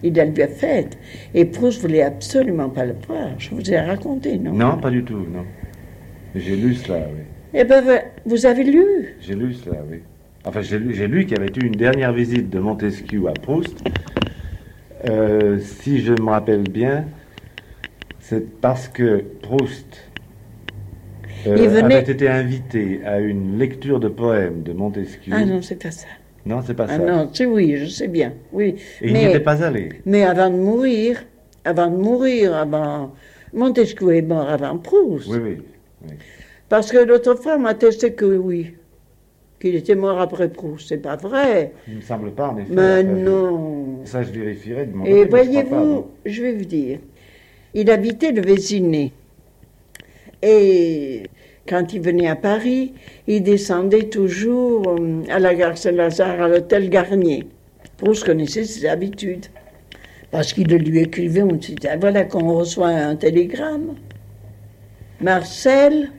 [0.03, 0.99] il la lui a faite.
[1.35, 3.29] Et Proust voulait absolument pas le voir.
[3.39, 4.53] Je vous ai raconté, non?
[4.53, 5.45] Non, pas du tout, non.
[6.35, 7.23] J'ai lu cela, oui.
[7.55, 7.85] Eh ben,
[8.27, 8.85] vous avez lu?
[9.21, 10.01] J'ai lu cela, oui.
[10.45, 13.33] Enfin, j'ai lu, j'ai lu qu'il y avait eu une dernière visite de Montesquieu à
[13.33, 13.83] Proust.
[15.09, 17.05] Euh, si je me rappelle bien,
[18.21, 20.08] c'est parce que Proust
[21.47, 25.33] euh, Il venait- avait été invité à une lecture de poèmes de Montesquieu.
[25.35, 26.07] Ah non, c'est pas ça.
[26.47, 27.05] Non, c'est pas Ah ça.
[27.05, 28.33] non, c'est oui, je sais bien.
[28.53, 28.77] Oui.
[29.03, 29.91] Et il mais, n'y était pas allé.
[30.07, 31.25] mais avant de mourir,
[31.65, 33.13] avant de mourir, avant.
[33.53, 35.29] Montesquieu est mort avant Proust.
[35.31, 35.57] Oui, oui.
[36.69, 38.75] Parce que l'autre femme attestait que oui,
[39.61, 40.89] qu'il était mort après Proust.
[40.89, 41.73] C'est pas vrai.
[41.87, 42.73] Il ne me semble pas, en effet.
[42.75, 44.01] Mais non.
[44.05, 46.99] Ça, je vérifierai de mon Et je voyez-vous, je vais vous dire,
[47.75, 49.13] il habitait le Vésiné.
[50.43, 51.25] Et
[51.69, 52.95] quand il venait à Paris,
[53.27, 57.47] il descendait toujours euh, à la gare Saint-Lazare, à l'hôtel Garnier.
[57.97, 59.47] Proust connaissait ses habitudes.
[60.31, 63.97] Parce qu'il lui écrivait, on disait, Ah, voilà qu'on reçoit un télégramme.
[65.21, 66.11] Marcel,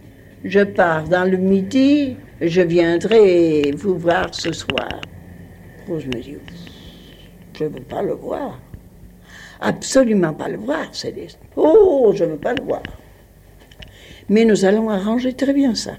[0.44, 5.02] je pars dans le midi, je viendrai vous voir ce soir.
[5.86, 6.38] Proust me dit,
[7.58, 8.60] je ne veux pas le voir.
[9.62, 11.40] Absolument pas le voir, Céleste.
[11.56, 12.82] Oh, je ne veux pas le voir.
[14.30, 15.94] Mais nous allons arranger très bien ça.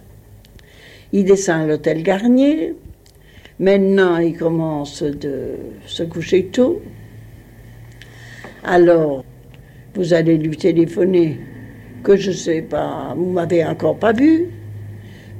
[1.12, 2.74] Il descend à l'hôtel Garnier.
[3.58, 5.56] Maintenant, il commence de
[5.86, 6.80] se coucher tôt.
[8.62, 9.24] Alors,
[9.94, 11.40] vous allez lui téléphoner
[12.02, 14.46] que je ne sais pas, vous m'avez encore pas vu,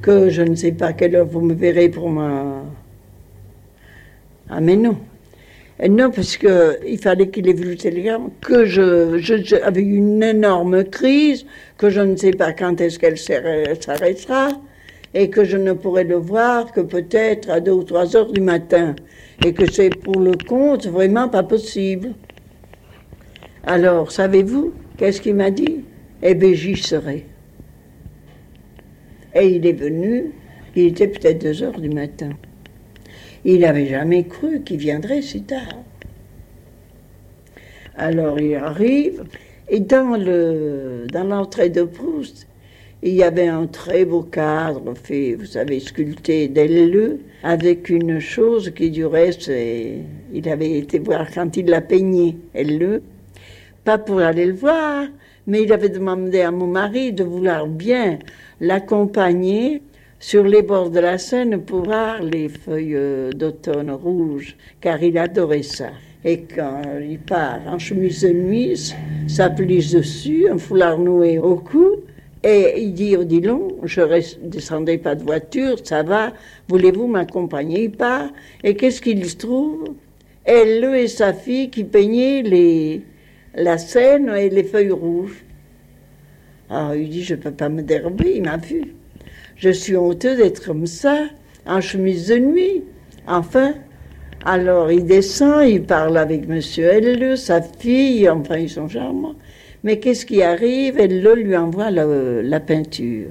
[0.03, 2.63] que je ne sais pas à quelle heure vous me verrez pour ma...
[4.49, 4.99] Ah mais non.
[5.83, 10.23] Et non, parce que il fallait qu'il ait vu le télégramme, que je, je- une
[10.23, 11.47] énorme crise,
[11.79, 14.49] que je ne sais pas quand est-ce qu'elle s'arrê- s'arrêtera,
[15.15, 18.43] et que je ne pourrai le voir que peut-être à deux ou trois heures du
[18.43, 18.95] matin,
[19.45, 22.11] et que c'est pour le compte vraiment pas possible.
[23.65, 25.85] Alors, savez-vous, qu'est-ce qu'il m'a dit?
[26.23, 27.27] Eh bien, j'y serai.
[29.35, 30.33] Et il est venu,
[30.77, 32.31] il était peut-être deux heures du matin.
[33.45, 35.83] Il n'avait jamais cru qu'il viendrait si tard.
[37.97, 39.25] Alors il arrive,
[39.69, 42.47] et dans le dans l'entrée de Proust,
[43.03, 48.71] il y avait un très beau cadre fait, vous savez, sculpté d'elle avec une chose
[48.71, 49.51] qui du reste,
[50.33, 53.01] il avait été voir quand il l'a peigné, elle
[53.85, 55.07] pas pour aller le voir,
[55.47, 58.19] mais il avait demandé à mon mari de vouloir bien
[58.61, 59.81] l'accompagner
[60.21, 65.63] sur les bords de la Seine pour voir les feuilles d'automne rouges, car il adorait
[65.63, 65.89] ça.
[66.25, 68.95] Et quand il part en chemise de nuit,
[69.27, 71.97] sa pelisse dessus, un foulard noué au cou,
[72.43, 76.35] et il dit, dis donc, je ne descendais pas de voiture, ça va,
[76.69, 78.31] voulez-vous m'accompagner Il part,
[78.63, 79.95] et qu'est-ce qu'il se trouve?
[80.45, 83.03] Elle et sa fille qui peignaient les,
[83.55, 85.45] la Seine et les feuilles rouges.
[86.69, 88.95] Alors il dit, je ne peux pas me dérober, il m'a vu.
[89.61, 91.27] Je suis honteux d'être comme ça,
[91.67, 92.83] en chemise de nuit.
[93.27, 93.75] Enfin,
[94.47, 99.35] alors il descend, il parle avec Monsieur Elle, sa fille, enfin ils sont charmants.
[99.85, 100.99] Mais qu'est-ce qui arrive?
[100.99, 103.29] Elle lui envoie la, peinture.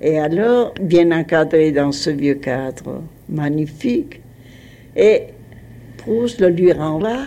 [0.00, 4.20] Et alors, bien encadré dans ce vieux cadre magnifique,
[4.94, 5.22] et
[5.96, 7.26] Proust le lui renvoie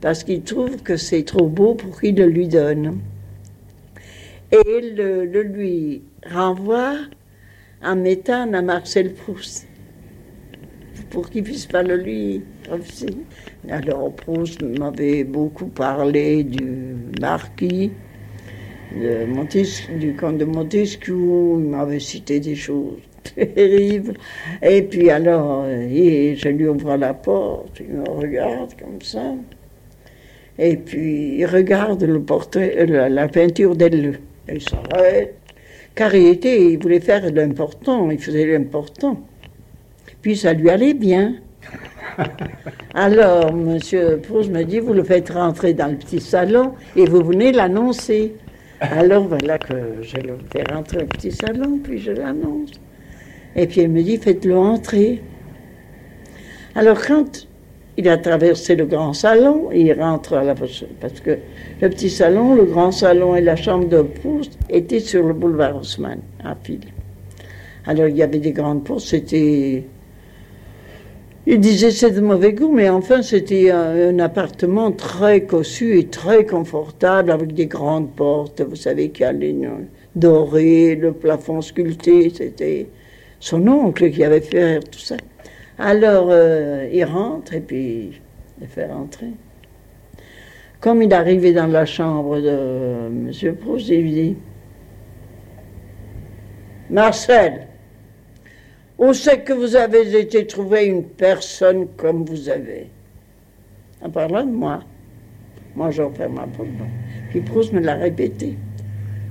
[0.00, 3.00] parce qu'il trouve que c'est trop beau pour qu'il le lui donne.
[4.52, 6.02] Et le, le lui
[6.32, 6.96] renvoie
[7.82, 9.66] en mettant à Marcel Proust
[11.14, 12.42] pour qu'il puisse pas le lui
[13.70, 17.92] Alors Proust m'avait beaucoup parlé du marquis,
[18.92, 22.98] de du comte de Montesquieu, il m'avait cité des choses
[23.36, 24.14] terribles.
[24.60, 29.34] Et puis alors, je lui ouvre la porte, il me regarde comme ça.
[30.58, 34.18] Et puis il regarde le portrait, la, la peinture d'elle.
[34.48, 35.43] Il s'arrête.
[35.94, 39.20] Car il, était, il voulait faire l'important, il faisait l'important.
[40.22, 41.36] Puis ça lui allait bien.
[42.94, 43.78] Alors, M.
[44.22, 48.34] Proust me dit, vous le faites rentrer dans le petit salon et vous venez l'annoncer.
[48.80, 52.72] Alors voilà que je le fais rentrer au petit salon, puis je l'annonce.
[53.56, 55.22] Et puis il me dit, faites-le entrer.
[56.74, 57.46] Alors quand
[57.96, 60.54] il a traversé le grand salon, il rentre à la...
[60.54, 61.38] Parce que
[61.80, 65.76] le petit salon, le grand salon et la chambre de Proust étaient sur le boulevard
[65.76, 66.80] Haussmann, à fil.
[67.86, 69.84] Alors il y avait des grandes portes, c'était
[71.46, 76.46] il disait c'est de mauvais goût, mais enfin c'était un, appartement très cossu et très
[76.46, 78.62] confortable avec des grandes portes.
[78.62, 79.54] Vous savez qu'il y a les
[80.16, 82.32] dorées, le plafond sculpté.
[82.34, 82.86] C'était
[83.40, 85.16] son oncle qui avait fait tout ça.
[85.78, 88.20] Alors euh, il rentre et puis
[88.60, 89.32] il fait rentrer.
[90.80, 93.56] Comme il arrivait dans la chambre de M.
[93.56, 94.36] Proust, il dit
[96.90, 97.66] Marcel,
[98.98, 102.88] où c'est que vous avez été trouver une personne comme vous avez?
[104.02, 104.80] En parlant de moi.
[105.74, 106.68] Moi, j'en fais ma porte.
[107.30, 108.56] Puis Proust me l'a répété.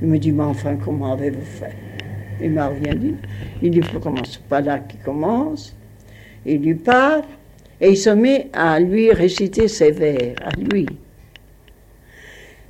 [0.01, 1.75] Il me dit, mais enfin, comment avez-vous fait?
[2.41, 3.15] Il m'a rien dit.
[3.61, 5.75] Il dit, il faut commencer pas là qui commence.
[6.45, 7.23] Il lui parle
[7.79, 10.85] et il se met à lui réciter ses vers, à lui.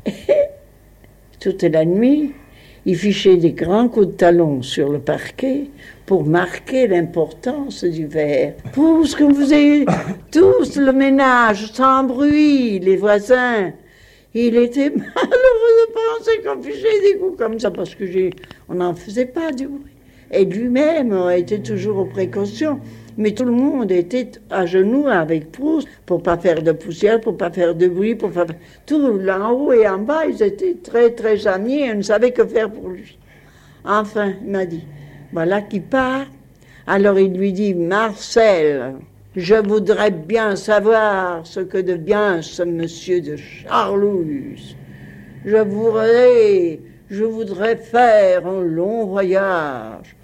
[0.05, 0.11] Et
[1.39, 2.33] toute la nuit,
[2.85, 5.69] il fichait des grands coups de talon sur le parquet
[6.05, 8.55] pour marquer l'importance du verre.
[8.73, 9.85] Pour ce que vous avez
[10.31, 13.71] tous le ménage, sans bruit, les voisins.
[14.33, 18.03] Il était malheureux de penser qu'on fichait des coups comme ça parce que
[18.67, 19.91] on n'en faisait pas du bruit.
[20.31, 22.79] Et lui-même était toujours aux précautions.
[23.17, 27.37] Mais tout le monde était à genoux avec Proust pour pas faire de poussière, pour
[27.37, 28.45] pas faire de bruit, pour pas...
[28.85, 32.45] Tout en haut et en bas, ils étaient très très amis et ne savaient que
[32.45, 33.17] faire pour lui.
[33.85, 34.83] Enfin, il m'a dit,
[35.31, 36.25] voilà qui part.
[36.87, 38.95] Alors il lui dit, Marcel,
[39.35, 44.75] je voudrais bien savoir ce que devient ce monsieur de Charlouse.
[45.45, 50.15] Je voudrais, je voudrais faire un long voyage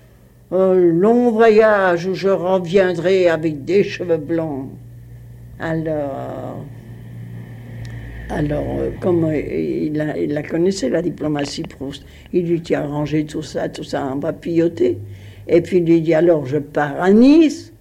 [0.51, 4.69] un long voyage où je reviendrai avec des cheveux blancs.
[5.59, 6.65] Alors,
[8.29, 13.83] alors comme il, la connaissait, la diplomatie Proust, il lui dit arranger tout ça, tout
[13.83, 14.97] ça en papilloté.
[15.47, 17.73] Et puis il lui dit alors je pars à Nice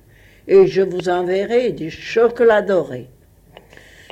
[0.47, 3.07] et je vous enverrai des chocolats dorés.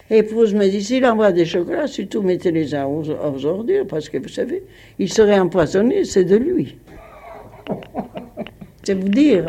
[0.08, 4.18] Et Proust me dit, s'il envoie des chocolats, surtout mettez-les aux, aux ordures, parce que
[4.18, 4.62] vous savez,
[5.00, 6.76] il serait empoisonné, c'est de lui.
[8.86, 9.48] C'est vous dire.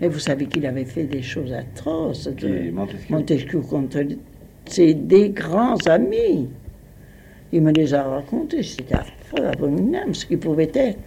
[0.00, 2.28] Mais vous savez qu'il avait fait des choses atroces.
[2.28, 2.70] De
[3.10, 3.60] Montesquieu.
[3.60, 3.98] contre.
[4.64, 6.48] C'est des grands amis.
[7.52, 8.62] Il me les a racontés.
[8.62, 10.98] C'était affreux, abominable ce qu'il pouvait être.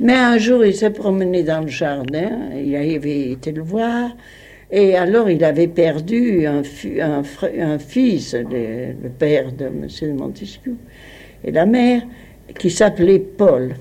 [0.00, 2.50] Mais un jour, il s'est promené dans le jardin.
[2.56, 4.10] Il avait été le voir.
[4.72, 6.62] Et alors, il avait perdu un,
[7.00, 7.22] un,
[7.60, 10.16] un fils, le, le, père de M.
[10.16, 10.76] Montesquieu,
[11.44, 12.02] et la mère,
[12.58, 13.74] qui s'appelait Paul.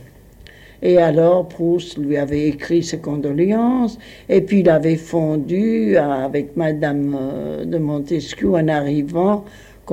[0.81, 3.97] Et alors Proust lui avait écrit ses condoléances,
[4.29, 9.43] et puis il avait fondu avec Madame euh, de Montesquieu en arrivant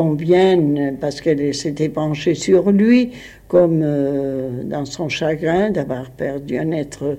[0.05, 3.13] vienne, parce qu'elle s'était penchée sur lui,
[3.49, 7.19] comme euh, dans son chagrin d'avoir perdu un être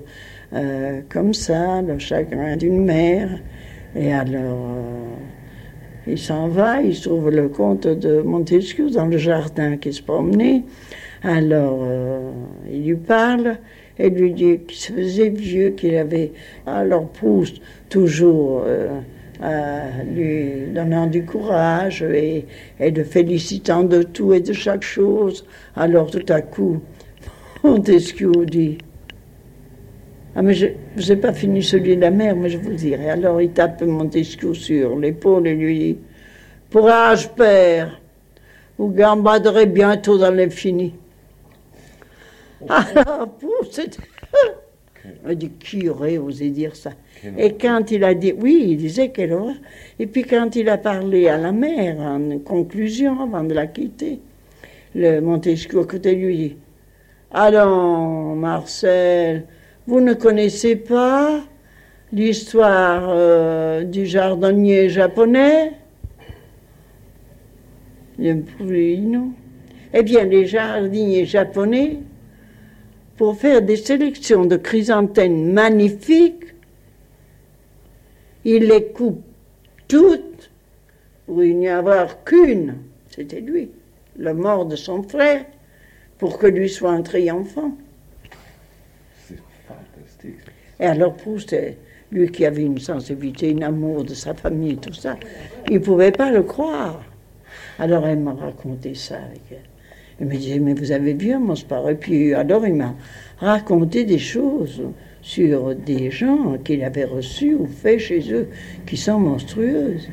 [0.52, 3.30] euh, comme ça, le chagrin d'une mère.
[3.96, 4.76] Et alors,
[6.06, 10.62] il s'en va, il trouve le comte de Montesquieu dans le jardin qui se promenait.
[11.22, 12.30] Alors, euh,
[12.70, 13.56] il lui parle
[13.98, 16.32] et lui dit qu'il se faisait vieux, qu'il avait.
[16.66, 17.54] Alors, pousse
[17.88, 19.00] toujours euh,
[20.14, 22.44] lui donnant du courage et,
[22.80, 25.44] le félicitant de tout et de chaque chose.
[25.74, 26.80] Alors, tout à coup,
[27.64, 28.78] Montesquieu dit
[30.38, 33.10] ah, mais je n'ai pas fini celui de la mer, mais je vous dirai.
[33.10, 35.98] Alors il tape Montesquieu sur l'épaule et lui dit
[36.70, 38.00] Courage, père,
[38.78, 40.94] vous gambaderez bientôt dans l'infini.
[42.68, 43.28] Alors,
[43.70, 43.98] c'était.
[45.24, 46.90] On dit, qui aurait osé dire ça
[47.38, 49.54] Et quand il a dit, oui, il disait qu'elle aurait.
[49.98, 54.20] Et puis quand il a parlé à la mère, en conclusion, avant de la quitter,
[54.94, 56.56] le Montesquieu à côté lui dit,
[57.30, 59.44] Allons, Marcel,
[59.86, 61.40] vous ne connaissez pas
[62.12, 65.72] l'histoire euh, du jardinier japonais?
[68.18, 69.32] non.
[69.94, 71.98] Eh bien, les jardiniers japonais,
[73.18, 76.54] pour faire des sélections de chrysanthèmes magnifiques,
[78.44, 79.24] ils les coupent
[79.88, 80.50] toutes
[81.26, 82.76] pour il n'y avoir qu'une.
[83.10, 83.70] C'était lui,
[84.16, 85.44] la mort de son frère,
[86.18, 87.72] pour que lui soit un triomphant.
[89.26, 90.36] C'est fantastique.
[90.78, 91.56] Et alors Proust,
[92.12, 95.16] lui qui avait une sensibilité, un amour de sa famille, tout ça,
[95.66, 97.02] il ne pouvait pas le croire.
[97.80, 99.77] Alors elle m'a raconté ça avec elle.
[100.20, 101.88] Il me disait, mais vous avez vu mon sport.
[101.90, 102.94] Et puis alors il m'a
[103.38, 104.82] raconté des choses
[105.22, 108.48] sur des gens qu'il avait reçus ou fait chez eux
[108.86, 110.08] qui sont monstrueuses.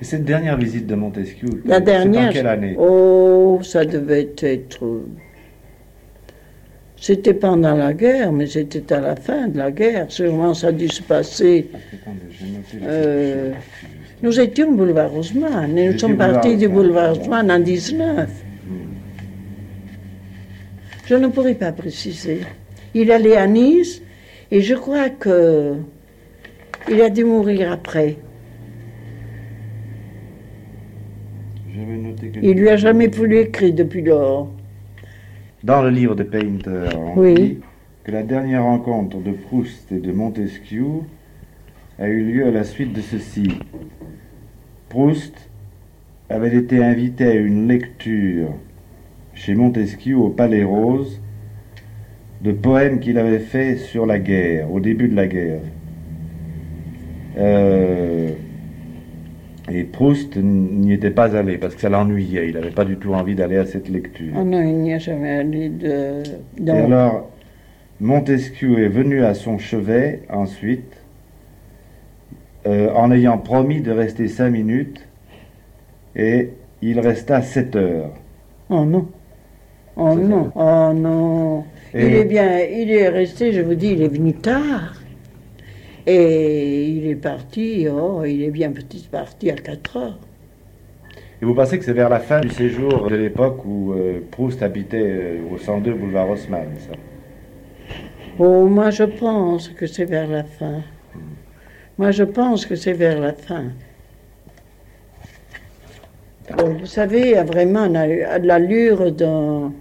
[0.00, 2.28] Et cette dernière visite de Montesquieu, La dernière.
[2.28, 2.76] en quelle année?
[2.78, 5.02] Oh, ça devait être.
[6.98, 10.06] C'était pendant la guerre, mais c'était à la fin de la guerre.
[10.08, 11.68] Sûrement, ça a dû se passer.
[12.82, 13.52] Euh.
[14.22, 15.76] Nous étions au boulevard Haussmann.
[15.76, 18.28] et Nous sommes partis du boulevard Haussmann en 19.
[21.06, 22.40] Je ne pourrais pas préciser.
[22.94, 24.02] Il allait à Nice
[24.50, 25.74] et je crois que
[26.88, 28.16] il a dû mourir après.
[31.76, 34.50] Noté Il lui a jamais plus écrit depuis lors.
[35.62, 37.34] Dans le livre de Painter, on Oui.
[37.34, 37.58] dit
[38.02, 40.84] que la dernière rencontre de Proust et de Montesquieu
[41.98, 43.58] a eu lieu à la suite de ceci.
[44.88, 45.34] Proust
[46.30, 48.48] avait été invité à une lecture
[49.36, 51.20] chez Montesquieu au Palais Rose
[52.40, 55.60] de poèmes qu'il avait fait sur la guerre, au début de la guerre.
[57.38, 58.30] Euh,
[59.70, 62.48] et Proust n'y était pas allé parce que ça l'ennuyait.
[62.48, 64.32] Il n'avait pas du tout envie d'aller à cette lecture.
[64.38, 66.22] Oh non, il n'y a jamais allé de.
[66.64, 67.30] Et alors,
[68.00, 71.02] Montesquieu est venu à son chevet ensuite,
[72.66, 75.06] euh, en ayant promis de rester cinq minutes,
[76.14, 78.12] et il resta sept heures.
[78.70, 79.08] Oh non.
[79.96, 80.52] Oh non.
[80.54, 81.64] Oh non.
[81.94, 84.94] Il est bien, il est resté, je vous dis, il est venu tard.
[86.06, 90.18] Et il est parti, oh, il est bien petit parti à 4 heures.
[91.40, 94.62] Et vous pensez que c'est vers la fin du séjour de l'époque où euh, Proust
[94.62, 96.92] habitait euh, au 102 boulevard Haussmann, ça?
[98.38, 100.82] Oh, moi je pense que c'est vers la fin.
[101.98, 103.64] Moi je pense que c'est vers la fin.
[106.58, 109.72] Vous savez, il a vraiment la- l'allure d'un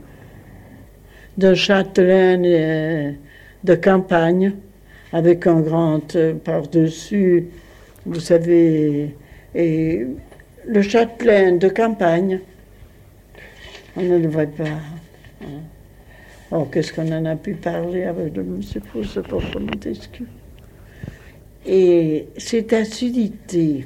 [1.38, 3.11] d'un châtelain euh,
[3.63, 4.53] de campagne
[5.11, 7.47] avec un grand euh, par-dessus,
[8.05, 9.15] vous savez,
[9.53, 10.05] et
[10.67, 12.39] le châtelain de campagne,
[13.95, 14.79] on ne le voit pas.
[16.51, 20.27] Oh, qu'est-ce qu'on en a pu parler avec le monsieur Proust, pour Montesquieu.
[21.65, 23.86] Et cette acidité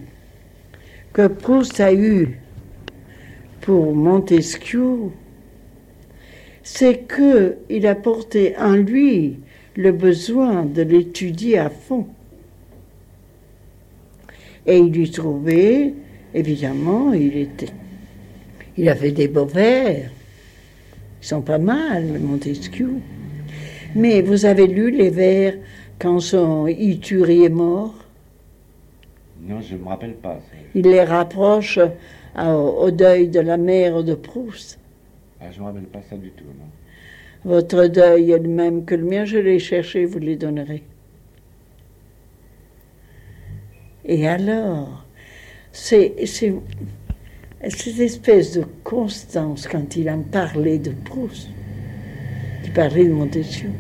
[1.14, 2.40] que Proust a eue
[3.62, 5.12] pour Montesquieu,
[6.72, 9.40] c'est que il a porté en lui
[9.76, 12.06] le besoin de l'étudier à fond.
[14.68, 15.94] Et il lui trouvait,
[16.34, 17.74] évidemment, il était,
[18.78, 20.12] il avait des beaux vers.
[21.22, 22.94] Ils sont pas mal, Montesquieu.
[23.96, 25.56] Mais vous avez lu les vers
[25.98, 27.96] quand son Ituri est mort?
[29.42, 30.40] Non, je ne me rappelle pas.
[30.76, 31.80] Il les rapproche
[32.36, 34.79] à- au deuil de la mère de Proust.
[35.42, 36.70] Ah, je ne me pas ça du tout, non.
[37.44, 40.84] Votre deuil est le même que le mien, je l'ai cherché, vous les donnerez.
[44.06, 45.06] Et alors,
[45.72, 46.54] c'est c'est-
[47.70, 51.48] cette espèce de constance quand il en parlait de Proust,
[52.64, 53.72] il parlait de Montesquieu,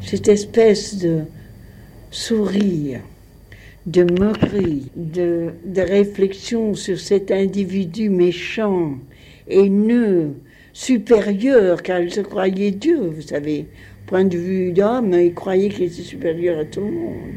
[0.00, 1.22] cette espèce de
[2.10, 3.00] sourire,
[3.86, 8.98] de moquerie, de, de réflexion sur cet individu méchant,
[9.48, 10.34] haineux,
[10.74, 13.66] supérieur, car il se croyait Dieu, vous savez.
[14.06, 17.32] Point de vue d'homme, il croyait qu'il était supérieur à tout le monde.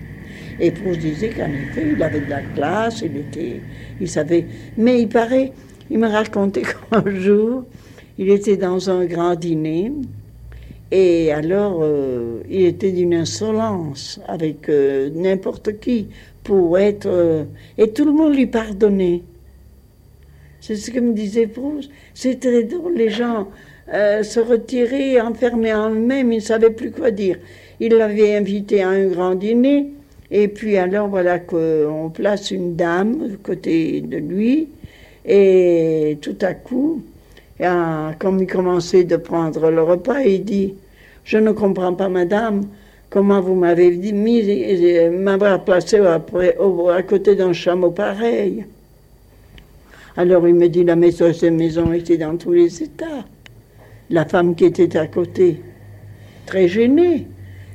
[0.60, 3.62] Et Proust disait qu'en effet, il avait de la classe, il était,
[4.02, 4.46] il savait.
[4.76, 5.54] Mais il paraît,
[5.90, 7.64] il me racontait qu'un jour,
[8.18, 9.94] il était dans un grand dîner,
[10.92, 16.08] et alors, euh, il était d'une insolence avec euh, n'importe qui
[16.44, 17.08] pour être.
[17.08, 17.44] euh,
[17.78, 19.22] et tout le monde lui pardonnait.
[20.62, 21.90] C'est ce que me disait Proust.
[22.14, 23.48] C'est très drôle, les gens
[23.94, 27.38] euh, se retiraient, enfermés en eux-mêmes, ils ne savaient plus quoi dire.
[27.80, 29.88] Il l'avait invité à un grand dîner,
[30.30, 34.68] et puis alors voilà qu'on place une dame côté de lui,
[35.26, 37.02] et tout à coup,
[37.64, 40.76] ah, comme il commençait de prendre le repas, il dit
[41.24, 42.64] Je ne comprends pas, madame,
[43.10, 46.22] comment vous m'avez mis, m'avoir placé à
[47.04, 48.66] côté d'un chameau pareil.
[50.18, 53.24] Alors il me dit, la maison, cette maison était dans tous les états.
[54.10, 55.62] La femme qui était à côté,
[56.48, 57.28] très gênée.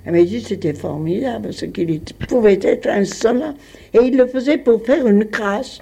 [0.05, 3.55] Elle m'a dit c'était formidable, parce qu'il pouvait être insolent.
[3.95, 5.79] Et il le faisait pour faire une crasse.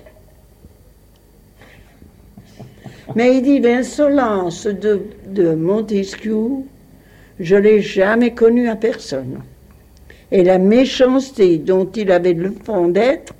[3.16, 6.48] Mais il dit l'insolence de, de Montesquieu,
[7.40, 9.40] je ne l'ai jamais connue à personne.
[10.30, 13.32] Et la méchanceté dont il avait le fond d'être,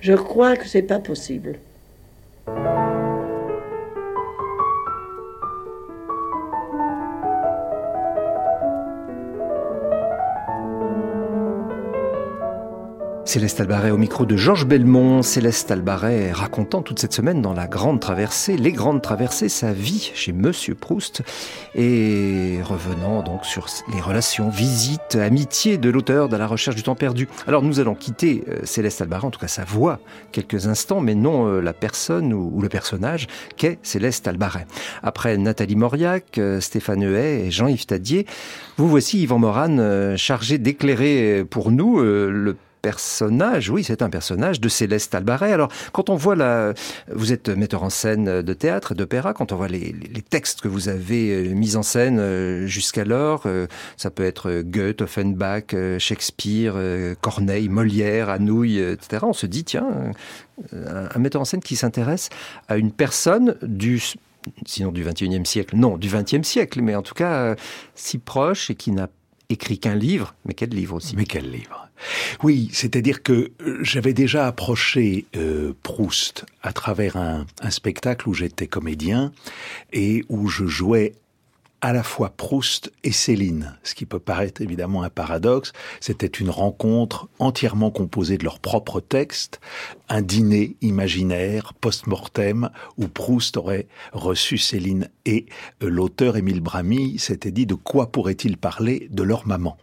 [0.00, 1.56] je crois que c'est pas possible.
[2.54, 3.09] Thank you.
[13.30, 15.22] Céleste Albaret au micro de Georges Belmont.
[15.22, 20.10] Céleste Albaret racontant toute cette semaine dans la Grande Traversée, les Grandes Traversées, sa vie
[20.16, 21.22] chez Monsieur Proust
[21.76, 26.96] et revenant donc sur les relations, visites, amitiés de l'auteur de la recherche du temps
[26.96, 27.28] perdu.
[27.46, 30.00] Alors nous allons quitter euh, Céleste Albaret, en tout cas sa voix,
[30.32, 34.66] quelques instants, mais non euh, la personne ou, le personnage qu'est Céleste Albaret.
[35.04, 38.26] Après Nathalie Mauriac, euh, Stéphane Huet et Jean-Yves Tadier,
[38.76, 44.68] vous voici Yvan Moran chargé d'éclairer pour nous le personnage, oui, c'est un personnage de
[44.68, 45.52] Céleste Albaret.
[45.52, 46.74] Alors, quand on voit la,
[47.12, 49.94] vous êtes metteur en scène de théâtre, d'opéra, quand on voit les,
[50.28, 53.66] textes que vous avez euh, mis en scène euh, jusqu'alors, euh,
[53.96, 56.74] ça peut être Goethe, Offenbach, Shakespeare,
[57.20, 59.24] Corneille, Molière, Anouilh, etc.
[59.26, 59.86] On se dit, tiens,
[60.72, 62.28] un, metteur en scène qui s'intéresse
[62.68, 64.02] à une personne du
[64.64, 67.56] sinon du 21e siècle, non, du 20e siècle, mais en tout cas
[67.94, 69.08] si proche et qui n'a
[69.50, 71.16] écrit qu'un livre, mais quel livre aussi?
[71.16, 71.88] Mais quel livre?
[72.42, 78.66] Oui, c'est-à-dire que euh, j'avais déjà approché euh, Proust à travers un, spectacle où j'étais
[78.66, 79.32] comédien
[79.92, 81.12] et où je jouais
[81.80, 85.72] à la fois Proust et Céline, ce qui peut paraître évidemment un paradoxe.
[86.00, 89.60] C'était une rencontre entièrement composée de leurs propres textes,
[90.08, 95.46] un dîner imaginaire post-mortem où Proust aurait reçu Céline et
[95.82, 99.76] euh, l'auteur Émile Bramy s'était dit de quoi pourrait-il parler de leur maman.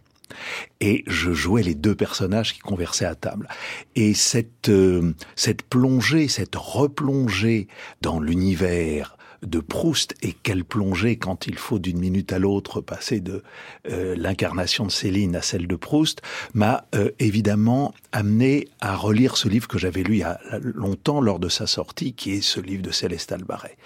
[0.80, 3.48] Et je jouais les deux personnages qui conversaient à table.
[3.96, 7.66] Et cette, euh, cette plongée, cette replongée
[8.02, 13.20] dans l'univers de Proust et quelle plongée quand il faut d'une minute à l'autre passer
[13.20, 13.42] de
[13.88, 16.22] euh, l'incarnation de Céline à celle de Proust
[16.54, 21.20] m'a euh, évidemment amené à relire ce livre que j'avais lu il y a longtemps
[21.20, 23.76] lors de sa sortie qui est ce livre de Céleste Albaret.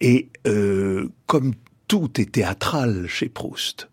[0.00, 0.28] Et
[1.26, 1.54] comme
[1.88, 3.88] tout est théâtral chez Proust,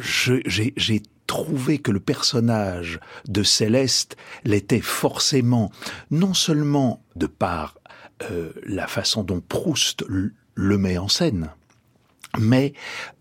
[0.00, 5.70] j'ai trouvé que le personnage de Céleste l'était forcément,
[6.10, 7.76] non seulement de par
[8.30, 11.50] euh, la façon dont Proust le met en scène,
[12.38, 12.72] mais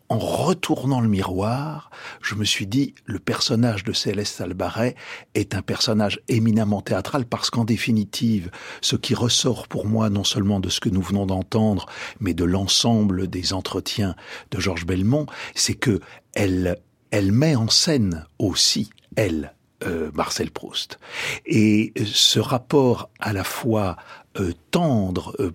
[0.10, 1.90] en retournant le miroir,
[2.22, 4.96] je me suis dit, le personnage de Céleste Albaret
[5.34, 8.50] est un personnage éminemment théâtral parce qu'en définitive,
[8.82, 11.88] ce qui ressort pour moi non seulement de ce que nous venons d'entendre,
[12.22, 14.16] mais de l'ensemble des entretiens
[14.52, 15.26] de Georges Belmont,
[15.56, 16.00] c'est que
[16.34, 16.78] elle
[17.12, 21.00] elle met en scène aussi, elle, euh, Marcel Proust.
[21.46, 23.96] Et ce rapport à la fois
[24.40, 25.52] euh, tendre, euh,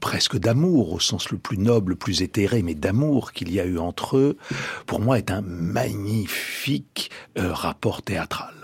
[0.00, 3.64] presque d'amour, au sens le plus noble, le plus éthéré, mais d'amour qu'il y a
[3.64, 4.36] eu entre eux,
[4.86, 8.55] pour moi est un magnifique rapport théâtral.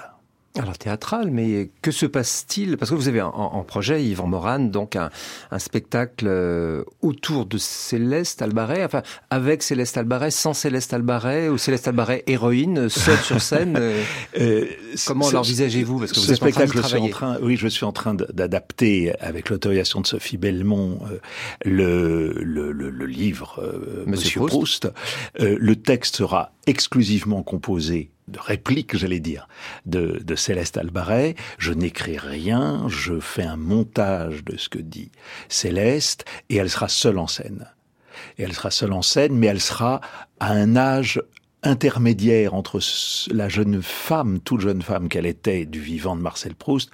[0.59, 2.77] Alors théâtral, mais que se passe-t-il?
[2.77, 5.09] Parce que vous avez en, projet, Yvan Moran, donc un,
[5.57, 11.89] spectacle euh, autour de Céleste Albaret, enfin avec Céleste Albaret, sans Céleste Albaret, ou Céleste
[11.89, 13.79] Albaret héroïne, seule sur scène.
[13.79, 14.03] Euh,
[14.39, 14.67] euh,
[15.07, 15.99] comment l'envisagez-vous?
[15.99, 17.85] Parce que vous êtes spectacle, en train de je suis en train, oui, je suis
[17.87, 21.01] en train d'adapter avec l'autorisation de Sophie Belmont
[21.65, 23.63] le, le, le, livre
[24.07, 24.91] Monsieur, Proust.
[24.91, 24.93] Proust.
[25.39, 29.49] le texte sera exclusivement composé de réplique, j'allais dire,
[29.87, 31.35] de, de Céleste Albaret.
[31.59, 35.11] Je n'écris rien, je fais un montage de ce que dit
[35.49, 37.67] Céleste, et elle sera seule en scène.
[38.39, 40.01] Et elle sera seule en scène, mais elle sera
[40.41, 41.21] à un âge
[41.63, 42.81] intermédiaire entre
[43.31, 46.91] la jeune femme, toute jeune femme qu'elle était du vivant de Marcel Proust,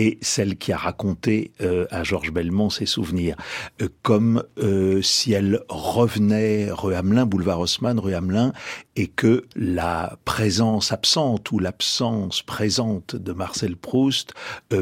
[0.00, 3.36] et celle qui a raconté euh, à Georges Belmont ses souvenirs,
[3.82, 8.54] euh, comme euh, si elle revenait rue Hamelin, boulevard Haussmann, rue Hamelin,
[8.96, 14.32] et que la présence absente ou l'absence présente de Marcel Proust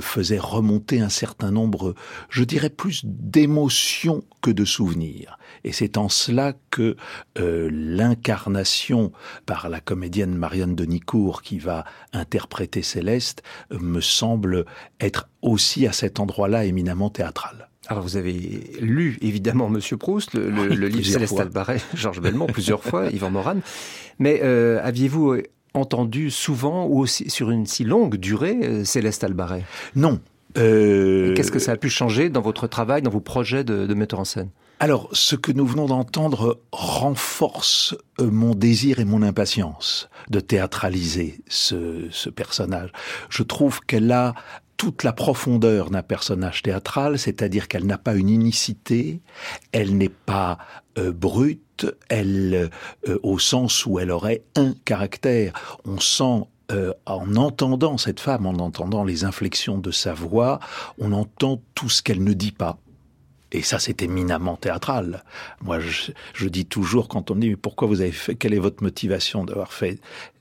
[0.00, 1.94] faisait remonter un certain nombre,
[2.28, 5.36] je dirais plus d'émotions que de souvenirs.
[5.64, 6.96] Et c'est en cela que
[7.36, 9.12] l'incarnation
[9.46, 14.64] par la comédienne Marianne Denicourt qui va interpréter Céleste me semble
[15.00, 17.68] être aussi à cet endroit-là éminemment théâtral.
[17.88, 23.06] Alors vous avez lu évidemment Monsieur Proust, le, livre Célestal Barret, Georges Belmont plusieurs fois,
[23.12, 23.56] Yvan Moran,
[24.18, 25.38] mais euh, aviez-vous
[25.72, 29.64] entendu souvent ou aussi sur une si longue durée euh, Céleste Albaret?
[29.96, 30.20] Non.
[30.58, 31.34] Euh...
[31.34, 34.20] Qu'est-ce que ça a pu changer dans votre travail, dans vos projets de, de metteur
[34.20, 34.50] en scène?
[34.80, 41.40] Alors, ce que nous venons d'entendre renforce euh, mon désir et mon impatience de théâtraliser
[41.48, 42.92] ce, ce personnage.
[43.28, 44.34] Je trouve qu'elle a
[44.78, 49.20] toute la profondeur d'un personnage théâtral, c'est-à-dire qu'elle n'a pas une unicité,
[49.72, 50.58] elle n'est pas
[50.96, 52.70] euh, brute, elle,
[53.08, 55.52] euh, au sens où elle aurait un caractère.
[55.84, 60.60] On sent euh, en entendant cette femme, en entendant les inflexions de sa voix,
[60.98, 62.78] on entend tout ce qu'elle ne dit pas.
[63.52, 65.24] Et ça, c'est éminemment théâtral.
[65.62, 68.54] Moi, je, je, dis toujours, quand on me dit, mais pourquoi vous avez fait, quelle
[68.54, 70.00] est votre motivation d'avoir fait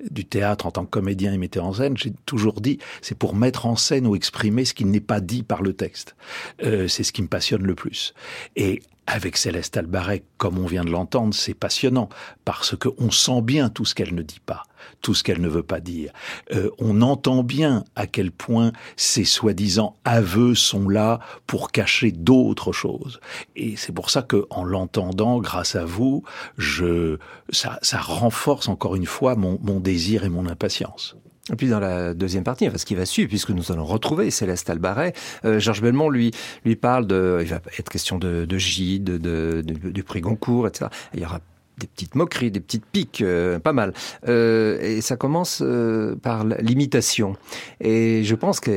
[0.09, 1.97] du théâtre en tant que comédien et metteur en scène?
[1.97, 5.43] J'ai toujours dit, c'est pour mettre en scène ou exprimer ce qui n'est pas dit
[5.43, 6.15] par le texte.
[6.63, 8.13] Euh, c'est ce qui me passionne le plus.
[8.55, 12.09] Et avec Céleste Albaret, comme on vient de l'entendre, c'est passionnant
[12.43, 14.63] parce que on sent bien tout ce qu'elle ne dit pas,
[15.01, 16.11] tout ce qu'elle ne veut pas dire.
[16.53, 22.71] Euh, on entend bien à quel point ces soi-disant aveux sont là pour cacher d'autres
[22.71, 23.19] choses.
[23.55, 26.23] Et c'est pour ça que, en l'entendant, grâce à vous,
[26.57, 27.17] je
[27.49, 31.15] ça, ça renforce encore une fois mon, désir et mon impatience.
[31.51, 34.31] Et puis dans la deuxième partie, enfin ce qui va suivre, puisque nous allons retrouver
[34.31, 35.13] Céleste Albaret,
[35.45, 36.31] euh, Georges Belmont lui
[36.65, 40.67] lui parle de, il va être question de, de Gide, de, de, du prix Goncourt,
[40.67, 40.89] etc.
[41.13, 41.39] il y aura
[41.77, 43.93] des petites moqueries, des petites piques, euh, pas mal.
[44.27, 47.35] Euh, et ça commence euh, par l'imitation.
[47.79, 48.71] Et je pense qu'en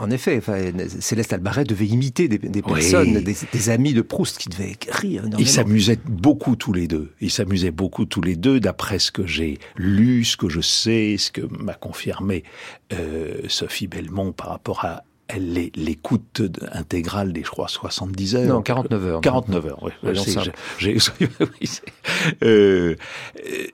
[0.00, 0.40] en effet,
[1.00, 5.22] Céleste Albaret devait imiter des, des personnes, des, des, amis de Proust qui devaient rire
[5.22, 5.38] énormément.
[5.38, 7.12] Ils s'amusaient beaucoup tous les deux.
[7.20, 11.16] Ils s'amusaient beaucoup tous les deux, d'après ce que j'ai lu, ce que je sais,
[11.18, 12.44] ce que m'a confirmé
[12.92, 15.02] euh, Sophie Belmont par rapport à
[15.34, 18.48] l'écoute intégrale des, je crois, 70 heures.
[18.48, 19.20] Non, 49 heures.
[19.20, 19.92] 49 heures, oui.
[22.42, 22.96] Euh,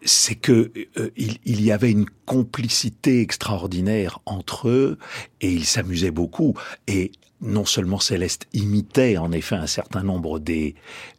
[0.04, 4.98] c'est que euh, il, il, y avait une complicité extraordinaire entre eux
[5.40, 6.54] et ils s'amusaient beaucoup.
[6.86, 7.12] Et
[7.42, 10.74] non seulement Céleste imitait en effet un certain nombre des,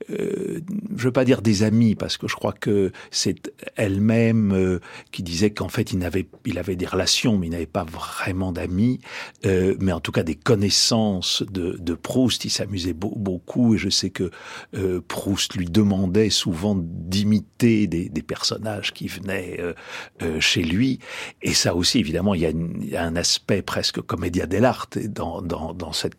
[0.09, 0.61] euh,
[0.95, 4.80] je veux pas dire des amis parce que je crois que c'est elle-même euh,
[5.11, 8.51] qui disait qu'en fait il n'avait, il avait des relations mais il n'avait pas vraiment
[8.51, 8.99] d'amis,
[9.45, 12.45] euh, mais en tout cas des connaissances de, de Proust.
[12.45, 14.32] Il s'amusait beau, beaucoup et je sais que
[14.76, 19.74] euh, Proust lui demandait souvent d'imiter des, des, personnages qui venaient euh,
[20.21, 20.99] euh, chez lui.
[21.41, 24.45] Et ça aussi évidemment il y a, une, il y a un aspect presque comédia
[24.45, 26.12] dell'arte dans, dans, dans cette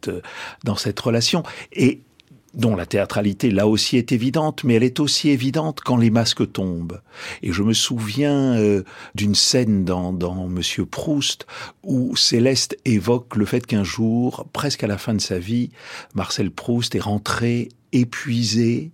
[0.64, 1.42] dans cette relation.
[1.72, 2.00] Et
[2.56, 6.52] dont la théâtralité là aussi est évidente, mais elle est aussi évidente quand les masques
[6.52, 7.00] tombent.
[7.42, 8.84] Et je me souviens euh,
[9.14, 11.46] d'une scène dans, dans Monsieur Proust
[11.82, 15.70] où Céleste évoque le fait qu'un jour, presque à la fin de sa vie,
[16.14, 18.92] Marcel Proust est rentré épuisé